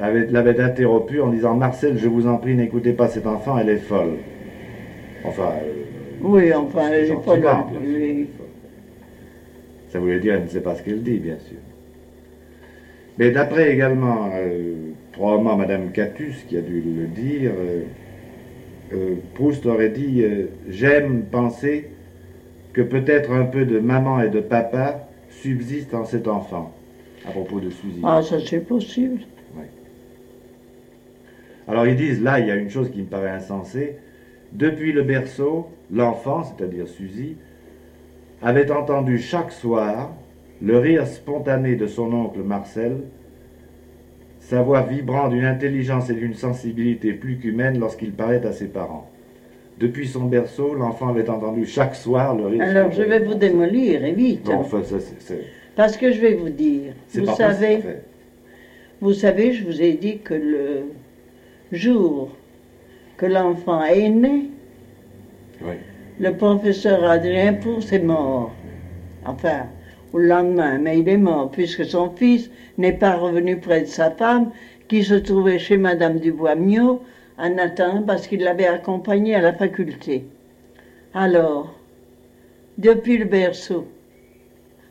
[0.00, 3.68] avait- l'avait interrompu en disant Marcel, je vous en prie, n'écoutez pas cet enfant, elle
[3.68, 4.16] est folle.
[5.24, 5.52] Enfin.
[5.62, 5.72] euh,
[6.20, 7.80] Oui, enfin, elle bien sûr.
[7.80, 8.26] Oui.
[9.90, 11.58] Ça voulait dire elle ne sait pas ce qu'elle dit, bien sûr.
[13.16, 17.82] Mais d'après également, euh, probablement Madame Catus qui a dû le dire, euh,
[18.92, 21.90] euh, Proust aurait dit euh, J'aime penser
[22.72, 26.72] que peut-être un peu de maman et de papa subsiste en cet enfant,
[27.26, 28.00] à propos de Suzy.
[28.04, 29.20] Ah, ça c'est possible.
[31.68, 33.96] Alors ils disent, là, il y a une chose qui me paraît insensée.
[34.52, 37.36] Depuis le berceau, l'enfant, c'est-à-dire Suzy,
[38.40, 40.12] avait entendu chaque soir
[40.62, 43.02] le rire spontané de son oncle Marcel,
[44.48, 49.06] sa voix vibrant d'une intelligence et d'une sensibilité plus qu'humaine lorsqu'il parlait à ses parents.
[49.78, 54.02] Depuis son berceau, l'enfant avait entendu chaque soir le rire Alors je vais vous démolir,
[54.06, 54.44] et vite.
[54.46, 55.44] Bon, enfin, ça, c'est- c'est
[55.76, 57.96] Parce que je vais vous dire, vous savez, possible.
[59.02, 60.84] Vous savez, je vous ai dit que le
[61.70, 62.30] jour
[63.18, 64.44] que l'enfant est né,
[65.60, 65.74] Oui.
[66.20, 68.50] le professeur Adrien Proust est mort.
[69.26, 69.66] Enfin,
[70.14, 74.10] au lendemain, mais il est mort, puisque son fils n'est pas revenu près de sa
[74.10, 74.50] femme,
[74.88, 77.02] qui se trouvait chez Madame Dubois-Miot,
[77.36, 80.24] en attendant parce qu'il l'avait accompagnée à la faculté.
[81.14, 81.74] Alors,
[82.78, 83.86] depuis le berceau,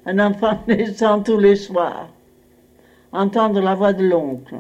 [0.06, 2.10] un enfant naissant tous les soirs,
[3.12, 4.56] entendre la voix de l'oncle.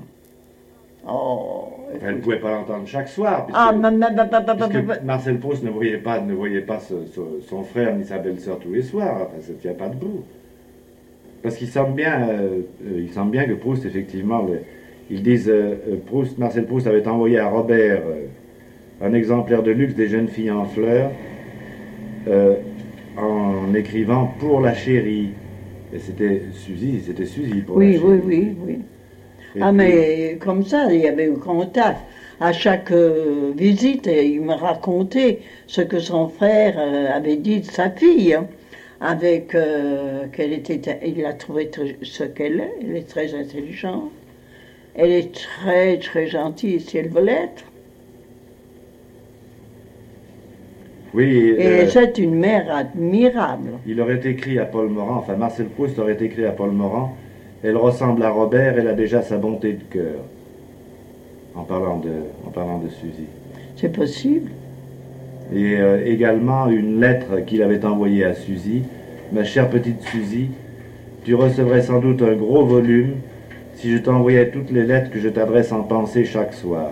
[1.09, 1.69] Oh,
[2.01, 3.45] Elle ne pouvait pas l'entendre chaque soir.
[3.45, 7.39] puisque- ah, ma- ma- ma- Marcel Proust ne voyait pas, ne voyait pas ce- ce-
[7.47, 9.21] son frère ni sa belle-sœur tous les soirs.
[9.27, 10.23] Enfin, ça ne tient pas debout.
[11.43, 14.59] Parce qu'il semble bien, euh, euh, il semble bien que Proust, effectivement, le-
[15.09, 18.01] ils disent, euh, Proust, Marcel Proust avait envoyé à Robert
[19.01, 21.11] un exemplaire de luxe des jeunes filles en fleurs,
[23.17, 25.29] en écrivant pour la chérie.
[25.93, 28.03] Et c'était Suzy, c'était Suzy pour la Oui, chérie.
[28.03, 28.77] oui, oui, oui.
[29.61, 31.99] Ah, puis- mais comme ça, il y avait eu contact.
[32.39, 37.65] À chaque euh, visite, il me racontait ce que son frère euh, avait dit de
[37.65, 38.33] sa fille.
[38.35, 38.47] hein,
[38.99, 41.69] avec euh, qu'elle était, il l'a trouvé
[42.01, 42.73] ce qu'elle est.
[42.81, 44.11] Elle est très intelligente.
[44.95, 47.63] Elle est très, très gentille si elle veut l'être.
[51.13, 53.71] Oui, Et euh, c'est une mère admirable.
[53.87, 57.15] Il aurait écrit à Paul Morand, enfin Marcel Proust aurait écrit à Paul Morand,
[57.63, 60.19] elle ressemble à Robert, elle a déjà sa bonté de cœur.
[61.55, 62.11] En parlant de,
[62.45, 63.25] en parlant de Suzy.
[63.77, 64.51] C'est possible.
[65.55, 68.83] Et euh, également une lettre qu'il avait envoyée à Suzy.
[69.31, 70.49] Ma chère petite Suzy,
[71.23, 73.15] tu recevrais sans doute un gros volume
[73.75, 76.91] si je t'envoyais toutes les lettres que je t'adresse en pensée chaque soir.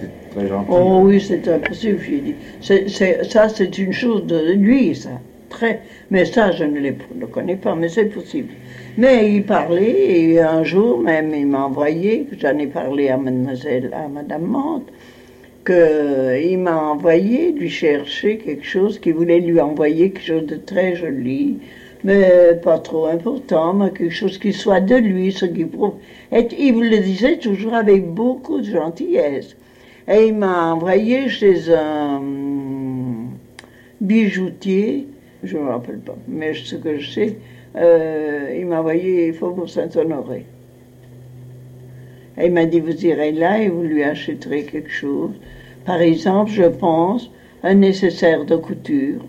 [0.00, 0.68] C'est très gentil.
[0.70, 2.34] Oh oui, c'est impossible, dit.
[2.60, 5.10] C'est- c'est- ça, c'est une chose de lui, ça.
[5.48, 5.80] Très.
[6.10, 8.48] Mais ça, je ne l'ai- le connais pas, mais c'est possible.
[8.98, 13.16] Mais il parlait, et un jour même, il m'a envoyé, que j'en ai parlé à
[13.16, 14.88] mademoiselle, à madame Mante,
[15.64, 20.94] qu'il m'a envoyé lui chercher quelque chose, qu'il voulait lui envoyer quelque chose de très
[20.94, 21.58] joli,
[22.04, 25.94] mais pas trop important, mais quelque chose qui soit de lui, ce qui prouve.
[26.32, 29.56] Et il le disait toujours avec beaucoup de gentillesse.
[30.06, 32.20] Et il m'a envoyé chez un
[34.00, 35.06] bijoutier,
[35.42, 37.36] je ne me rappelle pas, mais ce que je sais,
[37.76, 40.44] euh, il m'a envoyé au Faubourg Saint-Honoré.
[42.42, 45.30] Il m'a dit, vous irez là et vous lui achèterez quelque chose.
[45.84, 47.30] Par exemple, je pense,
[47.62, 49.20] un nécessaire de couture.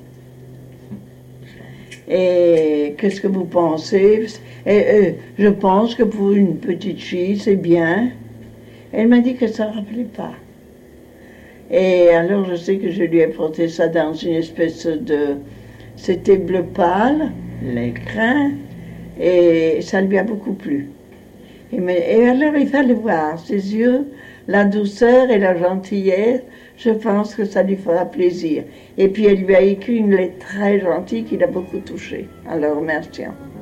[2.08, 4.28] Et qu'est-ce que vous pensez?
[4.66, 8.10] Et, euh, Je pense que pour une petite fille, c'est bien.
[8.92, 10.34] Elle m'a dit que ça ne rappelait pas.
[11.72, 15.38] Et alors, je sais que je lui ai porté ça dans une espèce de.
[15.96, 17.32] C'était bleu pâle,
[17.64, 18.52] l'écrin,
[19.20, 20.90] et ça lui a beaucoup plu.
[21.90, 24.08] Et, alors, il fallait voir ses yeux,
[24.48, 26.42] la douceur et la gentillesse.
[26.78, 28.64] Je pense que ça lui fera plaisir.
[28.98, 32.58] Et puis, elle lui a écrit une lettre très gentille qui l'a beaucoup touchée, en
[32.58, 33.55] le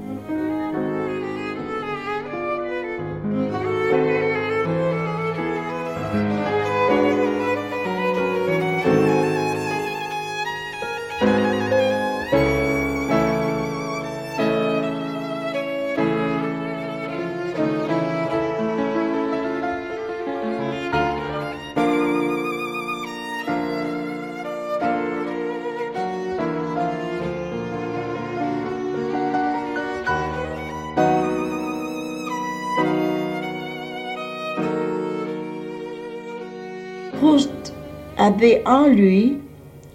[38.23, 39.37] avait en lui,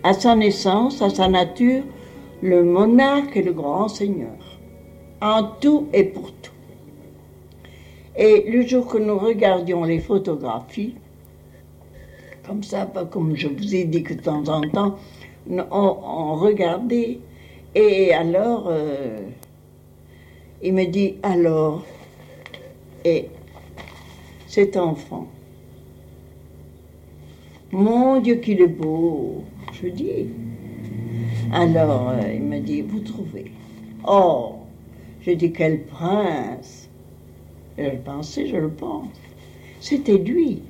[0.02, 1.82] à sa naissance, à sa nature,
[2.42, 4.36] le monarque et le grand seigneur,
[5.22, 6.52] en tout et pour tout.
[8.16, 10.94] Et le jour que nous regardions les photographies,
[12.46, 14.96] comme ça, pas comme je vous ai dit que de temps en temps,
[15.48, 17.20] on, regardait,
[17.74, 19.20] et alors, euh,
[20.62, 21.82] il me dit, alors,
[23.06, 23.30] et
[24.46, 25.28] cet enfant,
[27.73, 29.45] mon Dieu, qu'il est beau.
[29.73, 30.27] Je dis.
[31.53, 33.53] Alors, euh, il m'a dit, vous trouvez
[34.07, 34.57] Oh
[35.23, 36.89] Je dis, quel prince
[37.77, 39.09] Je le pensais, je le pense.
[39.81, 40.62] C'était lui.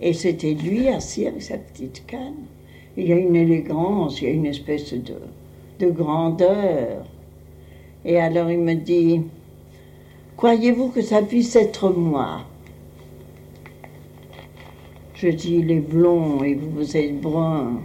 [0.00, 2.46] Et c'était lui assis avec sa petite canne.
[2.96, 7.04] Il y a une élégance, il y a une espèce de grandeur.
[8.06, 9.22] Et alors il me dit,
[10.36, 12.42] croyez-vous que ça puisse être moi?
[15.16, 17.80] Je dis, il est blond et vous êtes brun.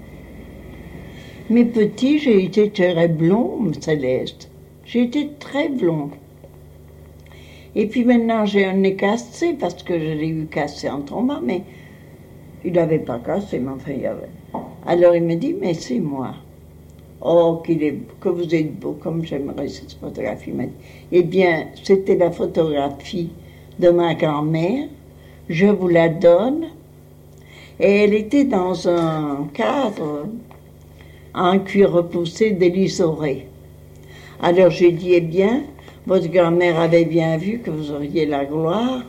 [1.50, 4.50] Mais petit, j'ai été très blond, Céleste.
[4.86, 6.10] J'ai été très blond.
[7.74, 11.40] Et puis maintenant, j'ai un nez cassé parce que je l'ai eu cassé en tombant,
[11.42, 11.64] mais
[12.66, 14.30] il n'avait pas cassé, mais enfin, il avait.
[14.86, 16.36] Alors il me dit, mais c'est moi.
[17.22, 17.62] Oh,
[18.20, 20.52] que vous êtes beau, comme j'aimerais cette photographie.
[21.12, 23.30] Eh bien, c'était la photographie
[23.80, 24.88] de ma grand-mère.
[25.48, 26.66] Je vous la donne.
[27.84, 30.28] Et elle était dans un cadre
[31.34, 33.48] en cuir repoussé d'Élisoré.
[34.40, 35.64] Alors j'ai dit, eh bien,
[36.06, 39.02] votre grand-mère avait bien vu que vous auriez la gloire.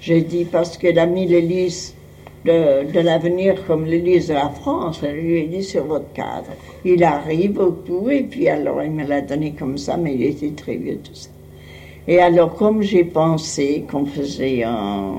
[0.00, 1.96] J'ai dit, parce qu'elle a mis l'hélice
[2.44, 6.52] de, l'avenir comme l'hélice de la France, elle lui a dit sur votre cadre.
[6.84, 10.22] Il arrive au bout, et puis alors il me l'a donné comme ça, mais il
[10.22, 11.30] était très vieux tout ça.
[12.06, 15.14] Et alors, comme j'ai pensé qu'on faisait un.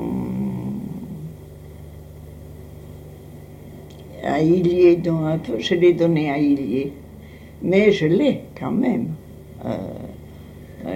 [4.23, 6.93] À Illier, donc un peu, je l'ai donné à Illier.
[7.61, 9.09] Mais je l'ai quand même.
[9.65, 9.77] Euh,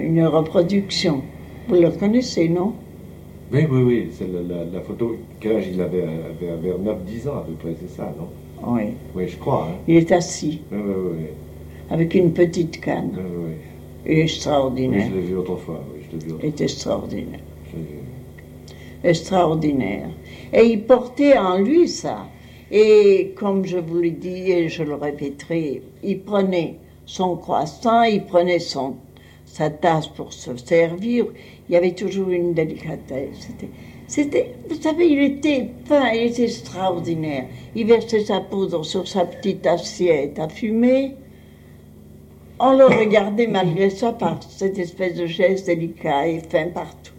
[0.02, 1.22] une reproduction.
[1.68, 2.74] Vous le connaissez, non?
[3.52, 4.08] Oui, oui, oui.
[4.12, 5.16] C'est la, la, la, photo.
[5.40, 8.28] Quel âge il avait, avait Vers 9-10 ans à peu près, c'est ça, non?
[8.68, 8.94] Oui.
[9.16, 9.70] Oui, je crois.
[9.72, 9.76] Hein?
[9.88, 10.62] Il est assis.
[10.72, 11.26] Oui, oui, oui.
[11.90, 13.12] Avec une petite canne.
[13.16, 14.12] Oui, oui.
[14.12, 15.08] Et extraordinaire.
[15.08, 15.84] Oui, je l'ai vu autrefois.
[15.94, 16.50] Oui, je l'ai vu autrefois.
[16.50, 17.40] est extraordinaire.
[17.72, 18.00] Je l'ai vu.
[19.04, 20.10] Extraordinaire.
[20.54, 22.26] Et il portait en lui ça?
[22.72, 28.24] Et comme je vous l'ai dit, et je le répéterai, il prenait son croissant, il
[28.24, 28.96] prenait son,
[29.46, 31.28] sa tasse pour se servir.
[31.70, 33.50] Il y avait toujours une délicatesse.
[34.08, 37.46] C'était, vous savez, il était fin, il était extraordinaire.
[37.76, 41.16] Il versait sa poudre sur sa petite assiette à fumer.
[42.60, 47.12] On le regardait malgré ça par cette espèce de geste délicat et fin partout.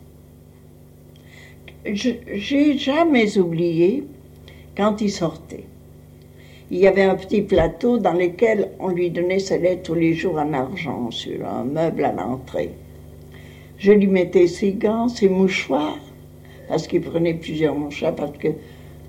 [1.85, 4.05] Je j'ai jamais oublié
[4.77, 5.65] quand il sortait.
[6.71, 10.15] Il y avait un petit plateau dans lequel on lui donnait ses lettres tous les
[10.15, 12.71] jours en argent sur un meuble à l'entrée.
[13.79, 15.99] Je lui mettais ses gants, ses mouchoirs,
[16.69, 18.49] parce qu'il prenait plusieurs mouchoirs, parce que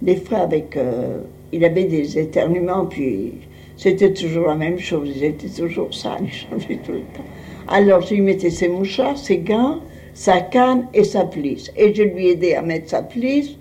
[0.02, 1.22] des fois avec, euh,
[1.52, 3.34] il avait des éternuements, puis
[3.76, 7.26] c'était toujours la même chose, ils étaient toujours sales, ils changeaient tout le temps.
[7.68, 9.80] Alors je lui mettais ses mouchoirs, ses gants,
[10.14, 11.72] sa canne et sa plisse.
[11.76, 13.56] Et je lui aidais à mettre sa plisse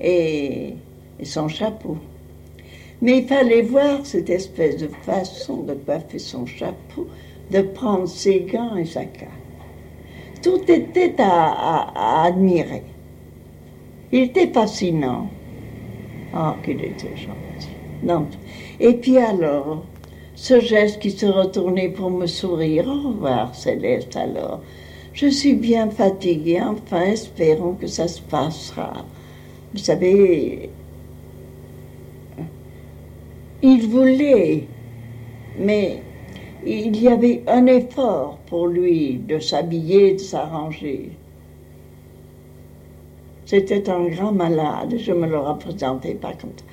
[0.00, 0.74] et,
[1.24, 1.96] son chapeau.
[3.00, 7.08] Mais il fallait voir cette espèce de façon de coiffer son chapeau,
[7.50, 9.28] de prendre ses gants et sa canne.
[10.42, 12.82] Tout était à, admirer.
[14.12, 15.28] Il était fascinant.
[16.34, 17.70] Ah, qu'il était gentil.
[18.02, 18.26] Non.
[18.80, 19.84] Et puis alors,
[20.34, 22.88] ce geste qui se retournait pour me sourire.
[22.88, 24.60] Au revoir, Céleste, alors.
[25.12, 29.04] Je suis bien fatiguée, enfin, espérons que ça se passera.
[29.72, 30.70] Vous savez,
[33.62, 34.66] il voulait,
[35.58, 36.02] mais
[36.66, 41.10] il y avait un effort pour lui de s'habiller, de s'arranger.
[43.46, 46.64] C'était un grand malade, je me le représentais pas comme ça.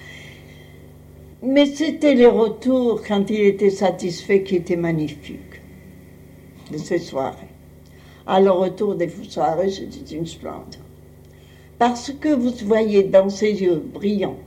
[1.41, 5.61] Mais c'était les retours quand il était satisfait qui étaient magnifiques
[6.71, 7.35] de ces soirées.
[8.27, 10.81] À le retour des soirées, c'était une splendeur.
[11.77, 14.37] Parce que vous voyez dans ses yeux brillants,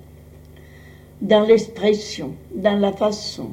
[1.23, 3.51] dans l'expression, dans la façon,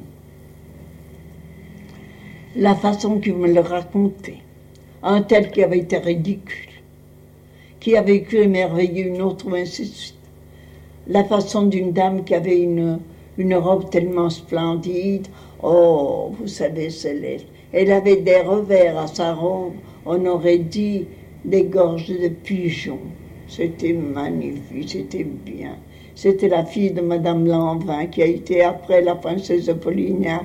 [2.56, 4.38] la façon qu'il me le racontait,
[5.04, 6.82] un tel qui avait été ridicule,
[7.78, 11.12] qui a vécu merveilleux, une autre, ou ainsi de.
[11.12, 12.98] La façon d'une dame qui avait une,
[13.38, 15.28] une robe tellement splendide.
[15.62, 19.74] Oh, vous savez, Céleste, elle avait des revers à sa robe,
[20.04, 21.06] on aurait dit
[21.44, 22.98] des gorges de pigeons.
[23.46, 25.76] C'était magnifique, c'était bien.
[26.22, 30.42] C'était la fille de Madame Lanvin, qui a été après la princesse de Polignac,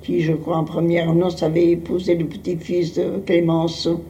[0.00, 4.00] qui, je crois, en première noce avait épousé le petit-fils de Clémenceau.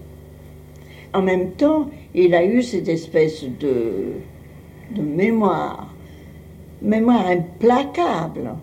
[1.13, 4.21] En même temps, il a eu cette espèce de,
[5.03, 5.93] mémoire,
[6.81, 8.55] mémoire implacable,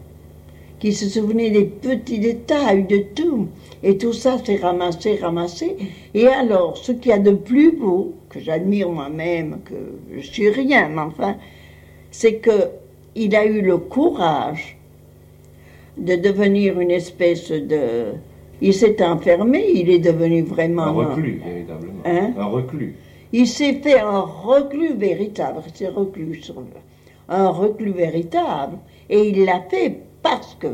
[0.79, 3.49] qui se souvenait des petits détails, de tout.
[3.83, 5.75] Et tout ça s'est ramassé, ramassé.
[6.13, 9.75] Et alors, ce qu'il y a de plus beau, que j'admire moi-même, que
[10.15, 11.35] je suis rien, mais enfin,
[12.11, 12.69] c'est que
[13.15, 14.77] il a eu le courage
[15.97, 18.13] de devenir une espèce de...
[18.61, 20.83] Il s'est enfermé, il est devenu vraiment...
[20.83, 22.01] Un reclus, véritablement.
[22.05, 22.33] Hein?
[22.37, 22.95] Un reclus.
[23.33, 26.67] Il s'est fait un reclus véritable, c'est reclus sur le-
[27.29, 28.77] un reclus véritable,
[29.09, 30.67] et il l'a fait parce que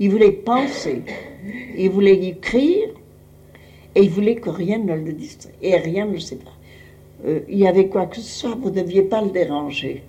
[0.00, 1.02] il voulait penser,
[1.76, 2.88] il voulait écrire,
[3.94, 6.56] et il voulait que rien ne le distrait, et rien ne le sépare.
[7.26, 10.02] Euh, il y avait quoi que ce soit, vous ne deviez pas le déranger.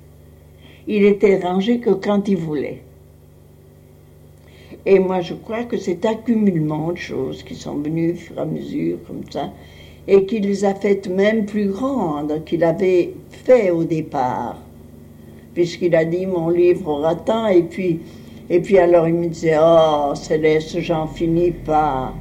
[0.91, 2.81] Il était dérangé que quand il voulait.
[4.87, 8.41] Et moi, je crois que cet accumulement de choses qui sont venues au fur et
[8.41, 9.51] à mesure, comme ça,
[10.07, 14.57] et qu'il les a faites même plus grandes qu'il avait fait au départ.
[15.53, 17.99] Puisqu'il a dit mon livre aura tant, et puis,
[18.49, 22.15] et puis alors il me disait Oh Céleste, j'en finis pas.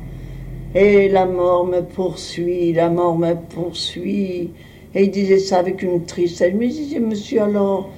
[0.75, 4.51] Et la mort me poursuit, la mort me poursuit.
[4.95, 6.53] Et il disait ça avec une tristesse.
[6.53, 7.89] Je me disais, monsieur, alors,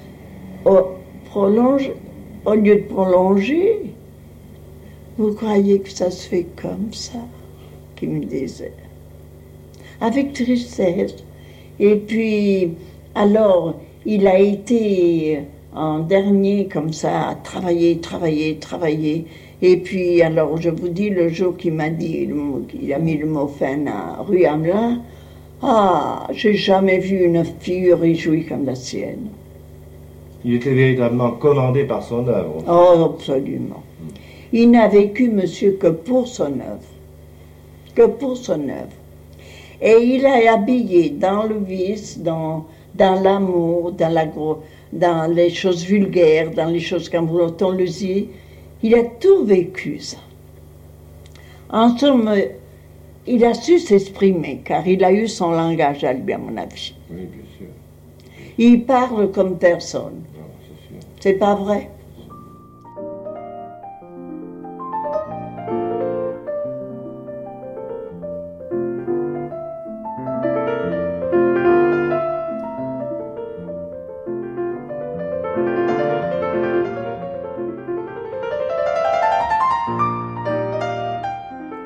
[0.65, 0.87] oh,
[1.25, 1.91] prolonge,
[2.45, 3.93] au lieu de prolonger,
[5.17, 7.19] vous croyez que ça se fait comme ça
[7.95, 8.73] Qu'il me disait.
[9.99, 11.15] Avec tristesse.
[11.79, 12.73] Et puis,
[13.13, 13.75] alors,
[14.05, 15.41] il a été
[15.73, 19.25] en dernier comme ça, à travailler, travailler, travailler.
[19.61, 22.27] Et puis, alors, je vous dis, le jour qu'il m'a dit,
[22.81, 25.01] il a mis le mot fin à rue Hamelin,
[25.61, 29.27] ah, j'ai jamais vu une fille réjouie comme la sienne.
[30.43, 32.63] Il était véritablement commandé par son œuvre.
[32.67, 33.83] Oh, absolument.
[34.51, 36.89] Il n'a vécu, monsieur, que pour son œuvre.
[37.95, 38.97] Que pour son œuvre.
[39.81, 42.65] Et il a habillé dans le vice, dans,
[42.95, 44.25] dans l'amour, dans, la,
[44.93, 48.27] dans les choses vulgaires, dans les choses comme on le dit,
[48.83, 50.17] il a tout vécu ça.
[51.69, 52.31] En somme,
[53.27, 56.93] il a su s'exprimer, car il a eu son langage à lui, à mon avis.
[57.09, 57.67] Oui, bien sûr.
[58.57, 60.21] Il parle comme personne.
[61.21, 61.91] C'est pas vrai.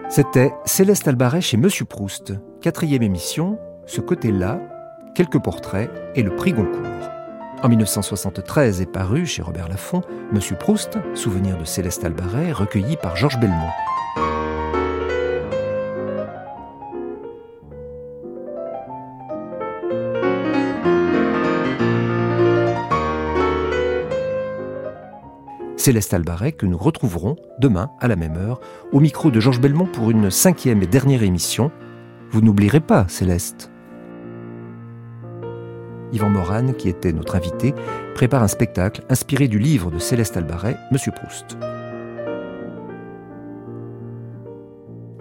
[0.09, 2.31] C'était Céleste Albaret chez Monsieur Proust,
[2.61, 4.61] quatrième émission, ce côté-là,
[5.13, 7.14] quelques portraits et le prix Goncourt.
[7.65, 13.15] En 1973 est paru chez Robert Laffont Monsieur Proust, souvenir de Céleste Albaret, recueilli par
[13.15, 13.71] Georges Belmont.
[25.75, 28.59] Céleste Albaret, que nous retrouverons demain à la même heure
[28.91, 31.71] au micro de Georges Belmont pour une cinquième et dernière émission.
[32.29, 33.71] Vous n'oublierez pas, Céleste.
[36.13, 37.73] Yvan Morane, qui était notre invité,
[38.13, 41.57] prépare un spectacle inspiré du livre de Céleste Albaret, Monsieur Proust.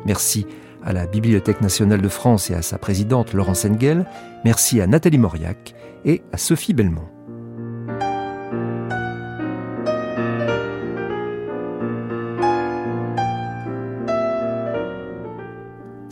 [0.06, 0.47] Merci
[0.82, 4.05] à la Bibliothèque nationale de France et à sa présidente Laurence Engel.
[4.44, 5.74] Merci à Nathalie Mauriac
[6.05, 7.14] et à Sophie Belmont.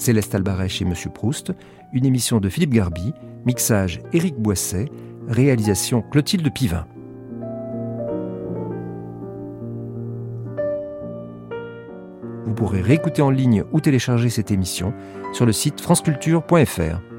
[0.03, 1.53] Céleste Albaret chez Monsieur Proust,
[1.93, 3.15] une émission de Philippe Garbi,
[3.47, 4.89] mixage Éric Boisset,
[5.29, 6.89] réalisation Clotilde Pivin.
[12.45, 14.93] Vous pourrez réécouter en ligne ou télécharger cette émission
[15.33, 17.12] sur le site franceculture.fr.